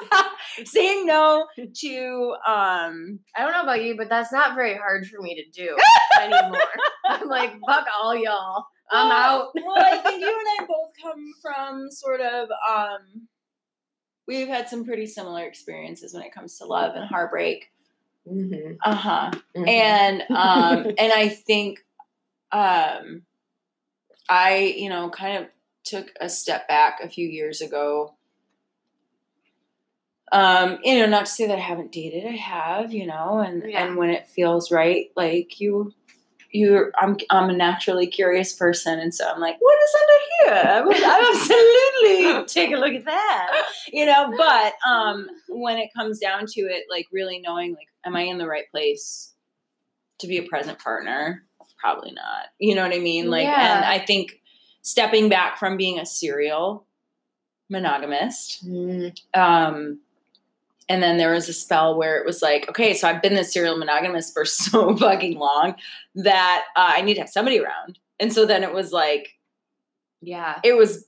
saying 0.65 1.05
no 1.07 1.47
to 1.57 2.35
um 2.47 3.19
I 3.35 3.39
don't 3.39 3.53
know 3.53 3.63
about 3.63 3.83
you, 3.83 3.97
but 3.97 4.07
that's 4.07 4.31
not 4.31 4.55
very 4.55 4.75
hard 4.75 5.07
for 5.07 5.19
me 5.19 5.35
to 5.35 5.49
do 5.49 5.75
anymore. 6.21 6.59
I'm 7.07 7.27
like, 7.27 7.53
fuck 7.65 7.87
all 7.99 8.15
y'all. 8.15 8.65
I'm 8.91 9.09
well, 9.09 9.17
out. 9.17 9.51
well, 9.55 9.83
I 9.83 9.97
think 9.97 10.21
you 10.21 10.27
and 10.27 10.63
I 10.63 10.65
both 10.67 10.91
come 11.01 11.33
from 11.41 11.89
sort 11.89 12.21
of 12.21 12.49
um 12.69 13.27
we've 14.27 14.47
had 14.47 14.69
some 14.69 14.85
pretty 14.85 15.07
similar 15.07 15.43
experiences 15.43 16.13
when 16.13 16.21
it 16.21 16.31
comes 16.31 16.59
to 16.59 16.65
love 16.65 16.93
and 16.95 17.05
heartbreak. 17.05 17.71
Mm-hmm. 18.31 18.73
Uh-huh. 18.83 19.31
And 19.55 20.21
um 20.29 20.85
and 20.99 21.11
I 21.11 21.29
think 21.29 21.83
um 22.51 23.23
I, 24.29 24.75
you 24.77 24.89
know, 24.89 25.09
kind 25.09 25.43
of 25.43 25.49
took 25.85 26.11
a 26.19 26.27
step 26.29 26.67
back 26.67 26.99
a 27.01 27.09
few 27.09 27.27
years 27.27 27.61
ago. 27.61 28.15
Um, 30.31 30.79
you 30.83 30.99
know, 30.99 31.05
not 31.05 31.27
to 31.27 31.31
say 31.31 31.47
that 31.47 31.57
I 31.57 31.61
haven't 31.61 31.91
dated, 31.91 32.25
I 32.25 32.35
have, 32.35 32.91
you 32.91 33.05
know, 33.05 33.39
and 33.39 33.63
Yeah. 33.63 33.85
and 33.85 33.95
when 33.95 34.09
it 34.09 34.27
feels 34.27 34.71
right, 34.71 35.11
like 35.15 35.59
you 35.61 35.93
you 36.51 36.91
I'm 36.97 37.17
I'm 37.29 37.49
a 37.49 37.53
naturally 37.53 38.07
curious 38.07 38.51
person 38.53 38.99
and 38.99 39.13
so 39.13 39.29
I'm 39.29 39.39
like, 39.39 39.57
what 39.59 39.77
is 39.83 39.95
under 40.01 40.61
here? 40.63 40.71
I 40.73 40.81
would 40.81 41.03
absolutely 42.41 42.45
take 42.47 42.71
a 42.75 42.79
look 42.79 42.93
at 42.93 43.05
that. 43.05 43.65
You 43.93 44.05
know, 44.07 44.33
but 44.35 44.73
um 44.89 45.27
when 45.47 45.77
it 45.77 45.93
comes 45.95 46.19
down 46.19 46.47
to 46.47 46.61
it, 46.61 46.85
like 46.89 47.05
really 47.11 47.39
knowing 47.39 47.73
like, 47.75 47.87
am 48.03 48.15
I 48.15 48.21
in 48.21 48.37
the 48.39 48.47
right 48.47 48.69
place 48.71 49.31
to 50.19 50.27
be 50.27 50.37
a 50.39 50.43
present 50.43 50.79
partner? 50.79 51.43
Probably 51.77 52.11
not. 52.13 52.47
You 52.57 52.73
know 52.73 52.81
what 52.83 52.95
I 52.95 52.99
mean? 52.99 53.29
Like 53.29 53.43
Yeah. 53.43 53.75
and 53.77 53.85
I 53.85 54.03
think 54.03 54.41
stepping 54.85 55.29
back 55.29 55.57
from 55.57 55.77
being 55.77 55.97
a 55.99 56.05
serial 56.05 56.85
monogamist 57.71 58.63
Mm. 58.63 59.17
um 59.33 59.99
and 60.87 61.01
then 61.01 61.17
there 61.17 61.33
was 61.33 61.49
a 61.49 61.53
spell 61.53 61.97
where 61.97 62.19
it 62.19 62.25
was 62.25 62.43
like 62.43 62.69
okay 62.69 62.93
so 62.93 63.07
i've 63.09 63.21
been 63.23 63.33
this 63.33 63.51
serial 63.51 63.75
monogamist 63.77 64.31
for 64.33 64.45
so 64.61 64.95
fucking 64.95 65.39
long 65.39 65.73
that 66.13 66.63
uh, 66.75 66.91
i 66.97 67.01
need 67.01 67.15
to 67.15 67.21
have 67.21 67.29
somebody 67.29 67.59
around 67.59 67.97
and 68.19 68.31
so 68.31 68.45
then 68.45 68.61
it 68.63 68.71
was 68.73 68.91
like 68.91 69.29
Yeah. 70.21 70.59
it 70.63 70.77
was 70.77 71.07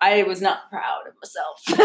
i 0.00 0.22
was 0.22 0.40
not 0.40 0.70
proud 0.70 1.08
of 1.08 1.14
myself 1.20 1.60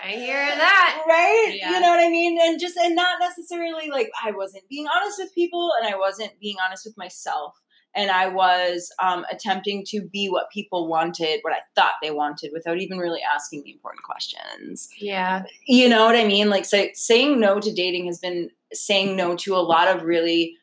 I 0.00 0.12
hear 0.12 0.46
that. 0.46 1.02
right 1.06 1.52
Yeah. 1.60 1.72
you 1.74 1.80
know 1.80 1.90
what 1.90 2.00
i 2.00 2.08
mean 2.08 2.38
and 2.40 2.58
just 2.58 2.78
and 2.78 2.94
not 2.94 3.18
necessarily 3.20 3.90
like 3.90 4.10
i 4.24 4.30
wasn't 4.30 4.66
being 4.70 4.86
honest 4.88 5.18
with 5.18 5.34
people 5.34 5.72
and 5.78 5.92
i 5.92 5.98
wasn't 5.98 6.38
being 6.40 6.56
honest 6.64 6.86
with 6.86 6.96
myself 6.96 7.60
and 7.94 8.10
i 8.10 8.28
was 8.28 8.92
um, 9.02 9.24
attempting 9.30 9.84
to 9.86 10.00
be 10.02 10.28
what 10.28 10.50
people 10.50 10.88
wanted 10.88 11.40
what 11.42 11.52
i 11.52 11.60
thought 11.74 11.92
they 12.02 12.10
wanted 12.10 12.50
without 12.52 12.78
even 12.78 12.98
really 12.98 13.20
asking 13.34 13.62
the 13.64 13.72
important 13.72 14.02
questions 14.02 14.88
Yeah. 15.00 15.44
you 15.66 15.88
know 15.88 16.04
what 16.06 16.16
I 16.16 16.24
mean? 16.24 16.50
Like 16.50 16.64
say, 16.64 16.92
saying 16.94 17.40
no 17.40 17.60
to 17.60 17.72
dating 17.72 18.06
has 18.06 18.18
been 18.18 18.50
saying 18.72 19.16
no 19.16 19.36
to 19.36 19.54
a 19.56 19.64
lot 19.74 19.88
of 19.88 20.02
really 20.02 20.56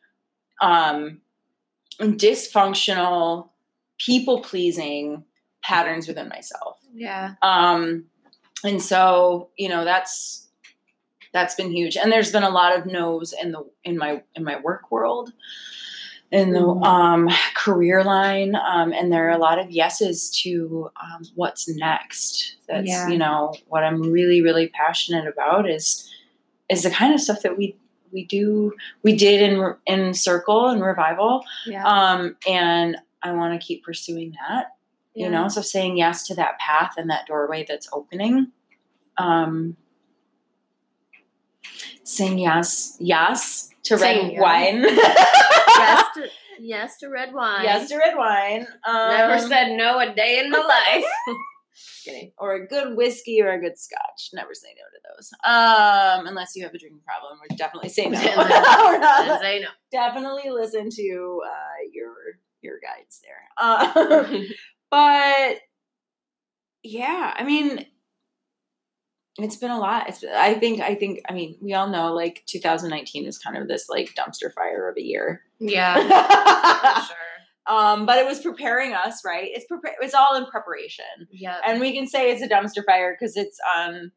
um, 0.61 1.21
dysfunctional, 1.99 3.49
people 3.97 4.41
pleasing 4.41 5.23
patterns 5.63 6.07
within 6.07 6.29
myself. 6.29 6.77
Yeah. 6.93 7.33
Um, 7.41 8.05
and 8.63 8.81
so 8.81 9.49
you 9.57 9.69
know 9.69 9.83
that's 9.85 10.47
that's 11.33 11.55
been 11.55 11.71
huge. 11.71 11.97
And 11.97 12.11
there's 12.11 12.31
been 12.31 12.43
a 12.43 12.49
lot 12.49 12.77
of 12.77 12.85
no's 12.85 13.33
in 13.33 13.51
the 13.51 13.65
in 13.83 13.97
my 13.97 14.23
in 14.35 14.43
my 14.43 14.59
work 14.59 14.91
world. 14.91 15.31
In 16.31 16.51
the 16.51 16.59
Mhm. 16.59 16.83
um, 16.85 17.29
career 17.55 18.03
line, 18.03 18.55
um, 18.55 18.91
and 18.91 19.11
there 19.13 19.27
are 19.27 19.31
a 19.31 19.37
lot 19.37 19.59
of 19.59 19.71
yeses 19.71 20.29
to 20.43 20.89
um, 21.01 21.23
what's 21.35 21.67
next. 21.69 22.55
That's 22.67 22.87
Yeah. 22.87 23.07
you 23.09 23.17
know 23.17 23.53
what 23.67 23.83
I'm 23.83 24.01
really 24.01 24.41
really 24.41 24.67
passionate 24.67 25.27
about 25.27 25.69
is 25.69 26.09
is 26.67 26.83
the 26.83 26.89
kind 26.89 27.13
of 27.13 27.21
stuff 27.21 27.41
that 27.43 27.57
we 27.57 27.77
we 28.11 28.25
do 28.25 28.73
we 29.03 29.15
did 29.15 29.41
in 29.41 29.75
in 29.85 30.13
circle 30.13 30.67
and 30.69 30.81
revival 30.81 31.43
Yeah. 31.65 31.83
um 31.85 32.35
and 32.47 32.97
i 33.21 33.31
want 33.33 33.59
to 33.59 33.65
keep 33.67 33.83
pursuing 33.83 34.33
that 34.47 34.67
yeah. 35.13 35.25
you 35.25 35.31
know 35.31 35.47
so 35.49 35.61
saying 35.61 35.97
yes 35.97 36.25
to 36.27 36.35
that 36.35 36.57
path 36.59 36.93
and 36.97 37.09
that 37.09 37.27
doorway 37.27 37.65
that's 37.67 37.89
opening 37.91 38.51
um 39.17 39.75
saying 42.03 42.37
yes 42.39 42.95
yes 42.99 43.69
to 43.85 43.97
Saying 43.97 44.23
red 44.23 44.33
yes. 44.33 44.41
wine 44.41 44.83
yes, 45.77 46.05
to, 46.15 46.27
yes 46.59 46.97
to 46.97 47.07
red 47.09 47.33
wine. 47.33 47.63
yes 47.63 47.89
to 47.89 47.97
red 47.97 48.15
wine 48.17 48.67
um, 48.87 49.09
Never 49.09 49.39
said 49.39 49.75
no 49.77 49.99
a 49.99 50.13
day 50.13 50.39
in 50.39 50.49
my 50.51 50.57
life. 50.93 51.03
Kidding. 52.05 52.31
or 52.37 52.53
a 52.53 52.67
good 52.67 52.95
whiskey 52.95 53.41
or 53.41 53.51
a 53.51 53.59
good 53.59 53.77
scotch 53.77 54.29
never 54.33 54.53
say 54.53 54.69
no 54.77 54.83
to 54.93 55.15
those 55.15 55.31
um 55.43 56.27
unless 56.27 56.55
you 56.55 56.63
have 56.63 56.73
a 56.73 56.77
drinking 56.77 57.01
problem 57.05 57.37
we're 57.41 57.57
definitely 57.57 57.89
saying 57.89 58.11
no 58.11 58.19
We're 58.37 58.99
not- 58.99 59.41
say 59.41 59.59
no. 59.59 59.67
definitely 59.91 60.51
listen 60.51 60.89
to 60.91 61.41
uh, 61.45 61.89
your 61.91 62.13
your 62.61 62.79
guides 62.79 63.21
there. 63.23 63.41
Uh, 63.57 64.41
but 64.89 65.57
yeah, 66.83 67.33
I 67.37 67.43
mean, 67.43 67.85
it's 69.37 69.57
been 69.57 69.71
a 69.71 69.79
lot. 69.79 70.07
It's 70.09 70.23
I 70.23 70.53
think 70.55 70.79
I 70.81 70.95
think 70.95 71.21
I 71.29 71.33
mean 71.33 71.57
we 71.61 71.73
all 71.73 71.87
know 71.89 72.13
like 72.13 72.43
2019 72.47 73.25
is 73.25 73.37
kind 73.37 73.57
of 73.57 73.67
this 73.67 73.89
like 73.89 74.13
dumpster 74.15 74.53
fire 74.53 74.89
of 74.89 74.97
a 74.97 75.01
year. 75.03 75.41
yeah. 75.59 75.95
Sure. 77.07 77.75
um, 77.75 78.05
but 78.05 78.17
it 78.17 78.25
was 78.25 78.39
preparing 78.39 78.93
us, 78.93 79.23
right? 79.25 79.49
It's 79.51 79.65
prepare. 79.65 79.95
It's 80.01 80.13
all 80.13 80.35
in 80.35 80.45
preparation, 80.45 81.05
Yeah. 81.31 81.57
and 81.65 81.79
we 81.81 81.93
can 81.93 82.07
say 82.07 82.31
it's 82.31 82.41
a 82.41 82.47
dumpster 82.47 82.85
fire 82.85 83.15
because 83.19 83.35
it's 83.35 83.59
on 83.77 84.11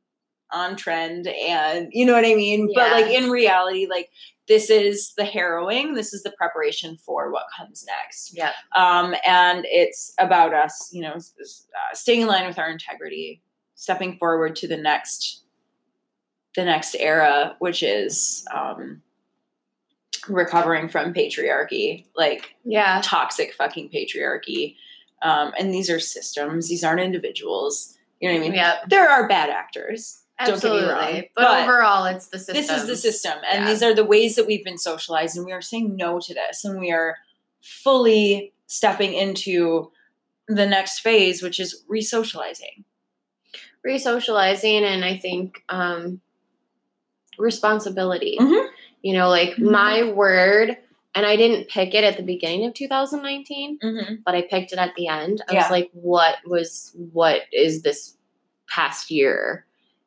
on 0.50 0.76
trend, 0.76 1.26
and 1.26 1.88
you 1.92 2.06
know 2.06 2.12
what 2.14 2.24
I 2.24 2.34
mean. 2.34 2.68
Yeah. 2.70 2.74
But 2.76 2.92
like 2.92 3.12
in 3.12 3.30
reality, 3.30 3.86
like 3.88 4.10
this 4.48 4.70
is 4.70 5.12
the 5.16 5.24
harrowing. 5.24 5.94
This 5.94 6.12
is 6.14 6.22
the 6.22 6.30
preparation 6.32 6.96
for 7.04 7.30
what 7.32 7.44
comes 7.56 7.84
next. 7.86 8.32
Yeah. 8.36 8.52
um, 8.76 9.14
and 9.26 9.64
it's 9.68 10.14
about 10.18 10.54
us, 10.54 10.88
you 10.92 11.02
know, 11.02 11.12
uh, 11.16 11.94
staying 11.94 12.22
in 12.22 12.28
line 12.28 12.46
with 12.46 12.58
our 12.58 12.70
integrity, 12.70 13.42
stepping 13.78 14.16
forward 14.18 14.56
to 14.56 14.66
the 14.66 14.76
next, 14.76 15.42
the 16.56 16.64
next 16.64 16.96
era, 16.98 17.54
which 17.60 17.84
is 17.84 18.44
um, 18.52 19.00
recovering 20.28 20.88
from 20.88 21.14
patriarchy, 21.14 22.04
like 22.16 22.56
Yeah. 22.64 23.00
toxic 23.04 23.54
fucking 23.54 23.90
patriarchy. 23.90 24.74
Um, 25.22 25.52
and 25.58 25.72
these 25.72 25.88
are 25.90 26.00
systems; 26.00 26.68
these 26.68 26.82
aren't 26.82 27.00
individuals. 27.00 27.96
You 28.20 28.28
know 28.28 28.34
what 28.34 28.40
I 28.40 28.42
mean? 28.48 28.54
Yeah. 28.54 28.76
There 28.88 29.08
are 29.08 29.28
bad 29.28 29.48
actors. 29.48 30.22
Don't 30.44 30.46
get 30.46 30.50
me 30.50 30.54
Absolutely. 30.78 30.88
wrong, 30.92 31.22
but, 31.36 31.42
but 31.42 31.62
overall, 31.62 32.04
it's 32.06 32.28
the 32.28 32.38
system. 32.38 32.54
This 32.54 32.70
is 32.70 32.86
the 32.88 32.96
system, 32.96 33.38
and 33.48 33.64
Yeah. 33.64 33.70
these 33.70 33.82
are 33.82 33.94
the 33.94 34.04
ways 34.04 34.34
that 34.36 34.46
we've 34.46 34.64
been 34.64 34.78
socialized, 34.78 35.36
and 35.36 35.46
we 35.46 35.52
are 35.52 35.62
saying 35.62 35.94
no 35.96 36.18
to 36.20 36.34
this, 36.34 36.64
and 36.64 36.78
we 36.80 36.90
are 36.92 37.16
fully 37.62 38.52
stepping 38.66 39.14
into 39.14 39.90
the 40.48 40.66
next 40.66 41.00
phase, 41.00 41.42
which 41.42 41.58
is 41.60 41.84
re-socializing. 41.88 42.84
Re-socializing, 43.84 44.84
and 44.84 45.04
I 45.04 45.16
think 45.16 45.62
um, 45.68 46.20
responsibility. 47.38 48.36
Mhm. 48.40 48.68
You 49.02 49.14
know, 49.14 49.28
like 49.28 49.50
Mhm. 49.56 49.70
my 49.70 50.02
word, 50.04 50.76
and 51.14 51.24
I 51.26 51.36
didn't 51.36 51.68
pick 51.68 51.94
it 51.94 52.04
at 52.04 52.16
the 52.16 52.22
beginning 52.22 52.64
of 52.66 52.74
2019, 52.74 53.78
Mm-hmm. 53.78 54.14
but 54.24 54.34
I 54.34 54.42
picked 54.42 54.72
it 54.72 54.78
at 54.78 54.94
the 54.96 55.06
end. 55.08 55.42
I 55.48 55.54
Yeah. 55.54 55.62
was 55.62 55.70
like, 55.70 55.90
what 55.92 56.36
was, 56.44 56.92
what 57.12 57.42
is 57.52 57.82
this 57.82 58.16
past 58.68 59.10
year? 59.10 59.64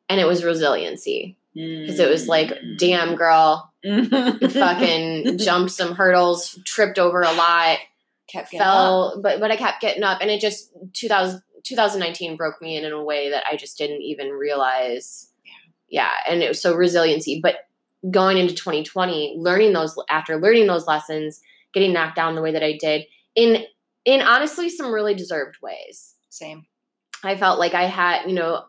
And 0.08 0.20
it 0.20 0.26
was 0.26 0.44
resiliency. 0.44 1.36
Because 1.54 2.00
it 2.00 2.08
was 2.08 2.28
like, 2.28 2.48
Mm. 2.50 2.78
damn, 2.78 3.14
girl, 3.14 3.72
you 3.82 4.04
fucking 4.48 5.36
jumped 5.38 5.72
some 5.72 5.94
hurdles, 5.94 6.58
tripped 6.64 6.98
over 6.98 7.20
a 7.22 7.32
lot, 7.32 7.78
kept 8.26 8.50
getting 8.52 8.66
up. 8.66 8.72
fell, 8.74 9.20
but 9.22 9.38
but 9.40 9.50
I 9.50 9.56
kept 9.56 9.82
getting 9.82 10.02
up, 10.02 10.22
and 10.22 10.30
it 10.30 10.40
just 10.40 10.70
2000, 10.94 11.42
2019 11.64 12.36
broke 12.36 12.60
me 12.60 12.76
in 12.76 12.84
in 12.84 12.92
a 12.92 13.02
way 13.02 13.30
that 13.30 13.44
I 13.50 13.56
just 13.56 13.78
didn't 13.78 14.02
even 14.02 14.30
realize. 14.30 15.28
Yeah, 15.88 16.10
and 16.28 16.42
it 16.42 16.48
was 16.48 16.60
so 16.60 16.74
resiliency. 16.74 17.40
But 17.42 17.56
going 18.10 18.38
into 18.38 18.54
2020, 18.54 19.36
learning 19.38 19.72
those 19.72 19.96
after 20.10 20.40
learning 20.40 20.66
those 20.66 20.86
lessons, 20.86 21.40
getting 21.72 21.92
knocked 21.92 22.16
down 22.16 22.34
the 22.34 22.42
way 22.42 22.52
that 22.52 22.62
I 22.62 22.76
did 22.78 23.04
in 23.34 23.64
in 24.04 24.20
honestly 24.20 24.68
some 24.68 24.92
really 24.92 25.14
deserved 25.14 25.56
ways. 25.62 26.14
Same. 26.28 26.66
I 27.24 27.36
felt 27.36 27.58
like 27.58 27.74
I 27.74 27.84
had, 27.84 28.26
you 28.26 28.34
know, 28.34 28.64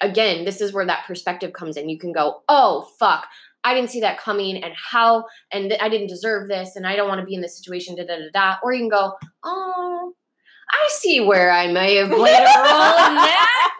again, 0.00 0.44
this 0.44 0.60
is 0.60 0.72
where 0.72 0.86
that 0.86 1.06
perspective 1.06 1.52
comes 1.52 1.76
in. 1.76 1.88
You 1.88 1.98
can 1.98 2.12
go, 2.12 2.42
oh, 2.48 2.88
fuck, 2.98 3.26
I 3.62 3.74
didn't 3.74 3.90
see 3.90 4.00
that 4.00 4.18
coming, 4.18 4.62
and 4.62 4.72
how, 4.74 5.26
and 5.52 5.68
th- 5.68 5.82
I 5.82 5.88
didn't 5.88 6.06
deserve 6.06 6.48
this, 6.48 6.76
and 6.76 6.86
I 6.86 6.96
don't 6.96 7.08
want 7.08 7.20
to 7.20 7.26
be 7.26 7.34
in 7.34 7.42
this 7.42 7.56
situation, 7.56 7.94
da 7.94 8.06
da 8.06 8.16
da 8.16 8.30
da. 8.32 8.56
Or 8.62 8.72
you 8.72 8.80
can 8.80 8.88
go, 8.88 9.12
oh, 9.44 10.14
I 10.72 10.88
see 10.92 11.20
where 11.20 11.50
I 11.50 11.66
may 11.72 11.96
have 11.96 12.10
played 12.10 12.18
a 12.18 12.58
role 12.58 13.06
in 13.08 13.14
that. 13.16 13.70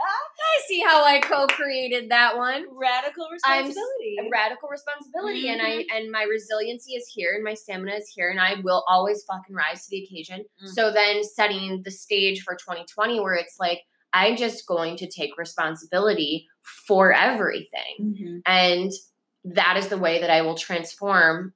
I 0.43 0.63
see 0.67 0.81
how 0.81 1.05
I 1.05 1.21
co 1.21 1.47
created 1.47 2.11
that 2.11 2.37
one. 2.37 2.65
Radical 2.73 3.27
I'm 3.45 3.65
responsibility. 3.65 4.17
A 4.21 4.29
radical 4.31 4.69
responsibility, 4.69 5.49
and 5.49 5.61
I 5.63 5.85
and 5.95 6.11
my 6.11 6.25
resiliency 6.25 6.95
is 6.95 7.11
here, 7.13 7.35
and 7.35 7.45
my 7.45 7.55
stamina 7.55 7.93
is 7.97 8.11
here, 8.15 8.31
and 8.31 8.41
I 8.41 8.55
will 8.63 8.85
always 8.89 9.23
fucking 9.25 9.55
rise 9.55 9.85
to 9.85 9.91
the 9.91 10.05
occasion. 10.05 10.45
Mm. 10.65 10.69
So 10.69 10.91
then, 10.91 11.23
setting 11.23 11.83
the 11.85 11.91
stage 11.91 12.43
for 12.43 12.55
2020, 12.55 13.21
where 13.21 13.35
it's 13.35 13.57
like 13.61 13.81
I'm 14.13 14.37
just 14.37 14.67
going 14.67 14.97
to 14.97 15.07
take 15.07 15.39
responsibility 15.39 16.49
for 16.87 17.13
everything, 17.13 17.97
Mhm. 18.01 18.43
and 18.47 18.91
that 19.45 19.77
is 19.77 19.89
the 19.89 19.99
way 19.99 20.21
that 20.21 20.31
I 20.31 20.43
will 20.43 20.57
transform 20.57 21.55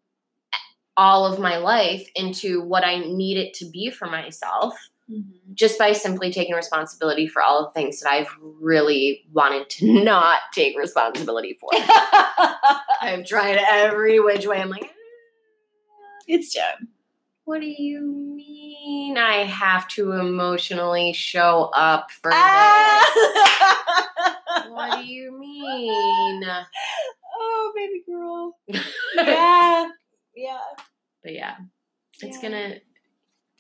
all 0.97 1.27
of 1.27 1.41
my 1.41 1.57
life 1.57 2.09
into 2.15 2.63
what 2.63 2.85
I 2.85 2.99
need 2.99 3.37
it 3.37 3.55
to 3.55 3.69
be 3.69 3.91
for 3.91 4.07
myself 4.07 4.77
Mhm. 5.11 5.53
just 5.55 5.79
by 5.79 5.93
simply 5.93 6.33
taking 6.33 6.55
responsibility 6.55 7.27
for 7.27 7.43
all 7.43 7.65
the 7.67 7.71
things 7.73 8.01
that 8.01 8.11
I've 8.11 8.35
really 8.41 9.27
wanted 9.33 9.69
to 9.71 9.87
not 10.05 10.39
take 10.55 10.79
responsibility 10.79 11.59
for. 11.61 11.69
I've 13.03 13.27
tried 13.27 13.59
every 13.71 14.19
which 14.21 14.47
way. 14.47 14.61
I'm 14.61 14.71
like, 14.71 14.91
it's 16.27 16.55
Jen. 16.55 16.89
what 17.45 17.61
do 17.61 17.67
you 17.67 18.01
mean 18.01 19.19
I 19.19 19.45
have 19.45 19.87
to 19.89 20.13
emotionally 20.13 21.13
show 21.13 21.71
up 21.75 22.11
for 22.11 22.31
Ah! 22.33 23.13
this? 23.15 24.71
What 24.71 25.03
do 25.03 25.07
you 25.07 25.39
mean? 25.39 26.43
oh, 27.39 27.73
baby 27.77 28.03
girl. 28.09 28.57
Yeah. 29.17 29.91
Yeah. 30.35 30.59
But 31.23 31.33
yeah, 31.35 31.57
it's 32.21 32.37
Yeah. 32.39 32.43
gonna, 32.43 32.75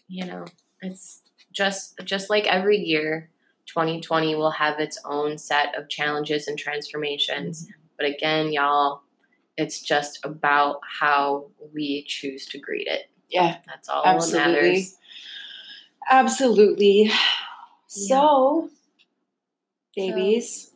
you 0.09 0.24
know, 0.26 0.45
it's 0.80 1.20
just 1.55 1.98
just 2.05 2.28
like 2.28 2.46
every 2.46 2.78
year. 2.78 3.30
2020 3.66 4.34
will 4.34 4.50
have 4.50 4.78
its 4.78 4.98
own 5.07 5.38
set 5.38 5.74
of 5.74 5.88
challenges 5.88 6.48
and 6.48 6.59
transformations. 6.59 7.66
But 7.96 8.05
again, 8.07 8.52
y'all, 8.52 9.00
it's 9.57 9.80
just 9.80 10.22
about 10.22 10.80
how 11.00 11.46
we 11.72 12.05
choose 12.07 12.44
to 12.46 12.59
greet 12.59 12.86
it. 12.86 13.09
Yeah. 13.30 13.57
That's 13.66 13.88
all 13.88 14.05
that 14.05 14.16
Absolutely. 14.16 14.52
matters. 14.52 14.96
Absolutely. 16.11 17.11
So, 17.86 18.70
babies, 19.96 20.72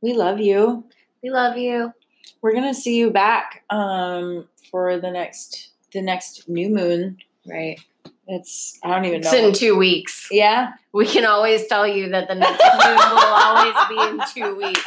we 0.00 0.14
love 0.14 0.40
you. 0.40 0.84
We 1.22 1.30
love 1.30 1.56
you. 1.56 1.92
We're 2.40 2.54
gonna 2.54 2.74
see 2.74 2.96
you 2.96 3.10
back 3.10 3.64
um 3.70 4.48
for 4.70 4.98
the 4.98 5.10
next 5.10 5.70
the 5.92 6.00
next 6.00 6.48
new 6.48 6.68
moon. 6.68 7.18
Right. 7.46 7.80
It's 8.26 8.78
I 8.82 8.94
don't 8.94 9.04
even 9.04 9.20
It's 9.20 9.32
know. 9.32 9.38
It's 9.38 9.48
in 9.48 9.66
two 9.68 9.76
weeks. 9.76 10.28
yeah. 10.30 10.72
We 10.92 11.06
can 11.06 11.24
always 11.24 11.66
tell 11.66 11.86
you 11.86 12.08
that 12.10 12.28
the 12.28 12.34
next 12.34 12.62
moon 12.62 12.96
will 12.96 13.18
always 13.18 13.74
be 13.88 13.96
in 13.98 14.20
two 14.34 14.56
weeks. 14.64 14.84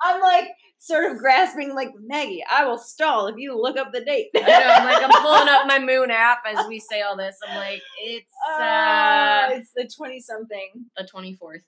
I'm 0.00 0.20
like 0.20 0.48
sort 0.78 1.10
of 1.10 1.18
grasping 1.18 1.74
like 1.74 1.90
Maggie, 1.98 2.44
I 2.50 2.64
will 2.66 2.76
stall 2.78 3.26
if 3.28 3.36
you 3.38 3.58
look 3.60 3.76
up 3.78 3.92
the 3.92 4.04
date. 4.04 4.28
I 4.36 4.40
know. 4.40 4.46
I'm 4.52 4.84
like, 4.84 5.02
I'm 5.02 5.22
pulling 5.22 5.48
up 5.48 5.66
my 5.66 5.78
moon 5.78 6.10
app 6.10 6.42
as 6.46 6.66
we 6.68 6.78
say 6.78 7.00
all 7.02 7.16
this. 7.16 7.36
I'm 7.46 7.56
like, 7.56 7.80
it's 8.02 8.30
Uh, 8.50 8.62
uh, 8.62 9.48
it's 9.52 9.70
the 9.74 9.88
20 9.96 10.20
something. 10.20 10.68
the 10.96 11.04
24th. 11.04 11.62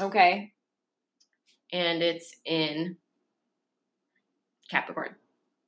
Okay. 0.00 0.52
And 1.72 2.02
it's 2.02 2.34
in 2.46 2.96
Capricorn. 4.70 5.14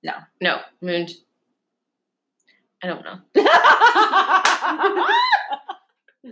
No. 0.03 0.13
No. 0.41 0.61
Moon. 0.81 1.07
I 2.83 2.87
don't 2.87 3.05
know. 3.05 3.19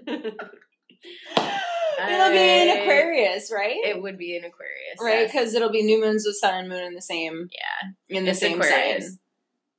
It'll 2.11 2.31
be 2.31 2.63
in 2.63 2.79
Aquarius, 2.81 3.51
right? 3.53 3.77
It 3.85 4.01
would 4.01 4.17
be 4.19 4.37
in 4.37 4.45
Aquarius. 4.45 4.99
right, 5.01 5.21
yes. 5.23 5.33
because 5.33 5.55
it'll 5.55 5.71
be 5.71 5.83
new 5.83 6.01
moons 6.01 6.25
with 6.27 6.37
sun 6.37 6.55
and 6.55 6.69
moon 6.69 6.85
in 6.85 6.95
the 6.95 7.03
same 7.03 7.49
Yeah. 7.53 8.17
in 8.19 8.25
the 8.25 8.31
It's 8.31 8.41
same 8.41 8.61
Aquarius. 8.61 9.07
sign. 9.07 9.19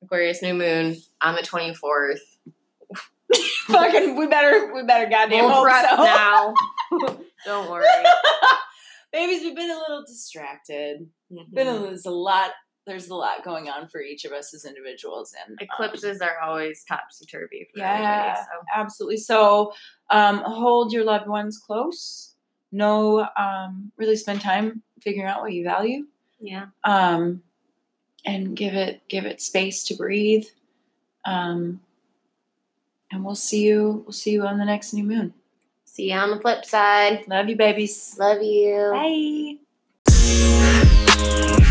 Aquarius 0.04 0.42
new 0.42 0.54
moon 0.54 0.98
on 1.22 1.36
the 1.36 1.42
24th. 1.42 2.20
Fucking, 3.68 4.16
we 4.16 4.28
better, 4.28 4.74
we 4.74 4.84
better 4.84 5.10
goddamn 5.10 5.46
We'll 5.46 5.54
hope 5.54 5.90
so. 5.90 6.04
now. 6.04 6.54
Don't 7.46 7.70
worry. 7.70 7.86
Babies, 9.14 9.42
we've 9.44 9.56
been 9.56 9.72
a 9.72 9.78
little 9.78 10.04
distracted. 10.06 11.08
Mm-hmm. 11.32 11.54
Been 11.56 11.68
a, 11.68 11.80
there's 11.80 12.06
a 12.06 12.12
lot. 12.12 12.52
There's 12.90 13.08
a 13.10 13.16
lot 13.16 13.44
going 13.44 13.70
on 13.70 13.88
for 13.88 14.02
each 14.02 14.26
of 14.26 14.32
us 14.32 14.52
as 14.56 14.66
individuals, 14.66 15.36
and 15.46 15.52
um, 15.54 15.58
Eclipses 15.62 16.22
are 16.22 16.40
always 16.40 16.84
topsy 16.84 17.24
turvy 17.28 17.68
for 17.72 17.78
Yeah. 17.80 17.94
everybody. 17.94 18.40
So 18.40 18.66
absolutely. 18.76 19.18
So, 19.18 19.74
um, 20.10 20.40
hold 20.40 20.92
your 20.92 21.04
loved 21.04 21.28
ones 21.28 21.60
close. 21.60 22.34
No, 22.72 23.28
um, 23.38 23.92
really 23.98 24.16
spend 24.16 24.42
time 24.42 24.82
figuring 25.02 25.28
out 25.30 25.42
what 25.42 25.54
you 25.54 25.64
value. 25.64 26.06
yeah. 26.40 26.66
um, 26.84 27.44
and 28.26 28.56
give 28.58 28.74
it 28.74 29.02
give 29.08 29.26
it 29.26 29.40
space 29.42 29.84
to 29.86 29.94
breathe. 29.96 30.46
Um, 31.26 31.80
and 33.12 33.24
we'll 33.24 33.36
see 33.36 33.64
you. 33.66 34.04
We'll 34.06 34.14
see 34.14 34.32
you 34.32 34.46
on 34.48 34.58
the 34.58 34.66
next 34.66 34.94
new 34.94 35.04
moon. 35.04 35.34
See 35.86 36.12
you 36.12 36.18
on 36.18 36.32
the 36.32 36.40
flip 36.40 36.66
side. 36.66 37.28
Love 37.28 37.50
you, 37.50 37.56
babies. 37.56 38.16
Love 38.20 38.42
you. 38.42 39.58
Bye. 40.08 41.69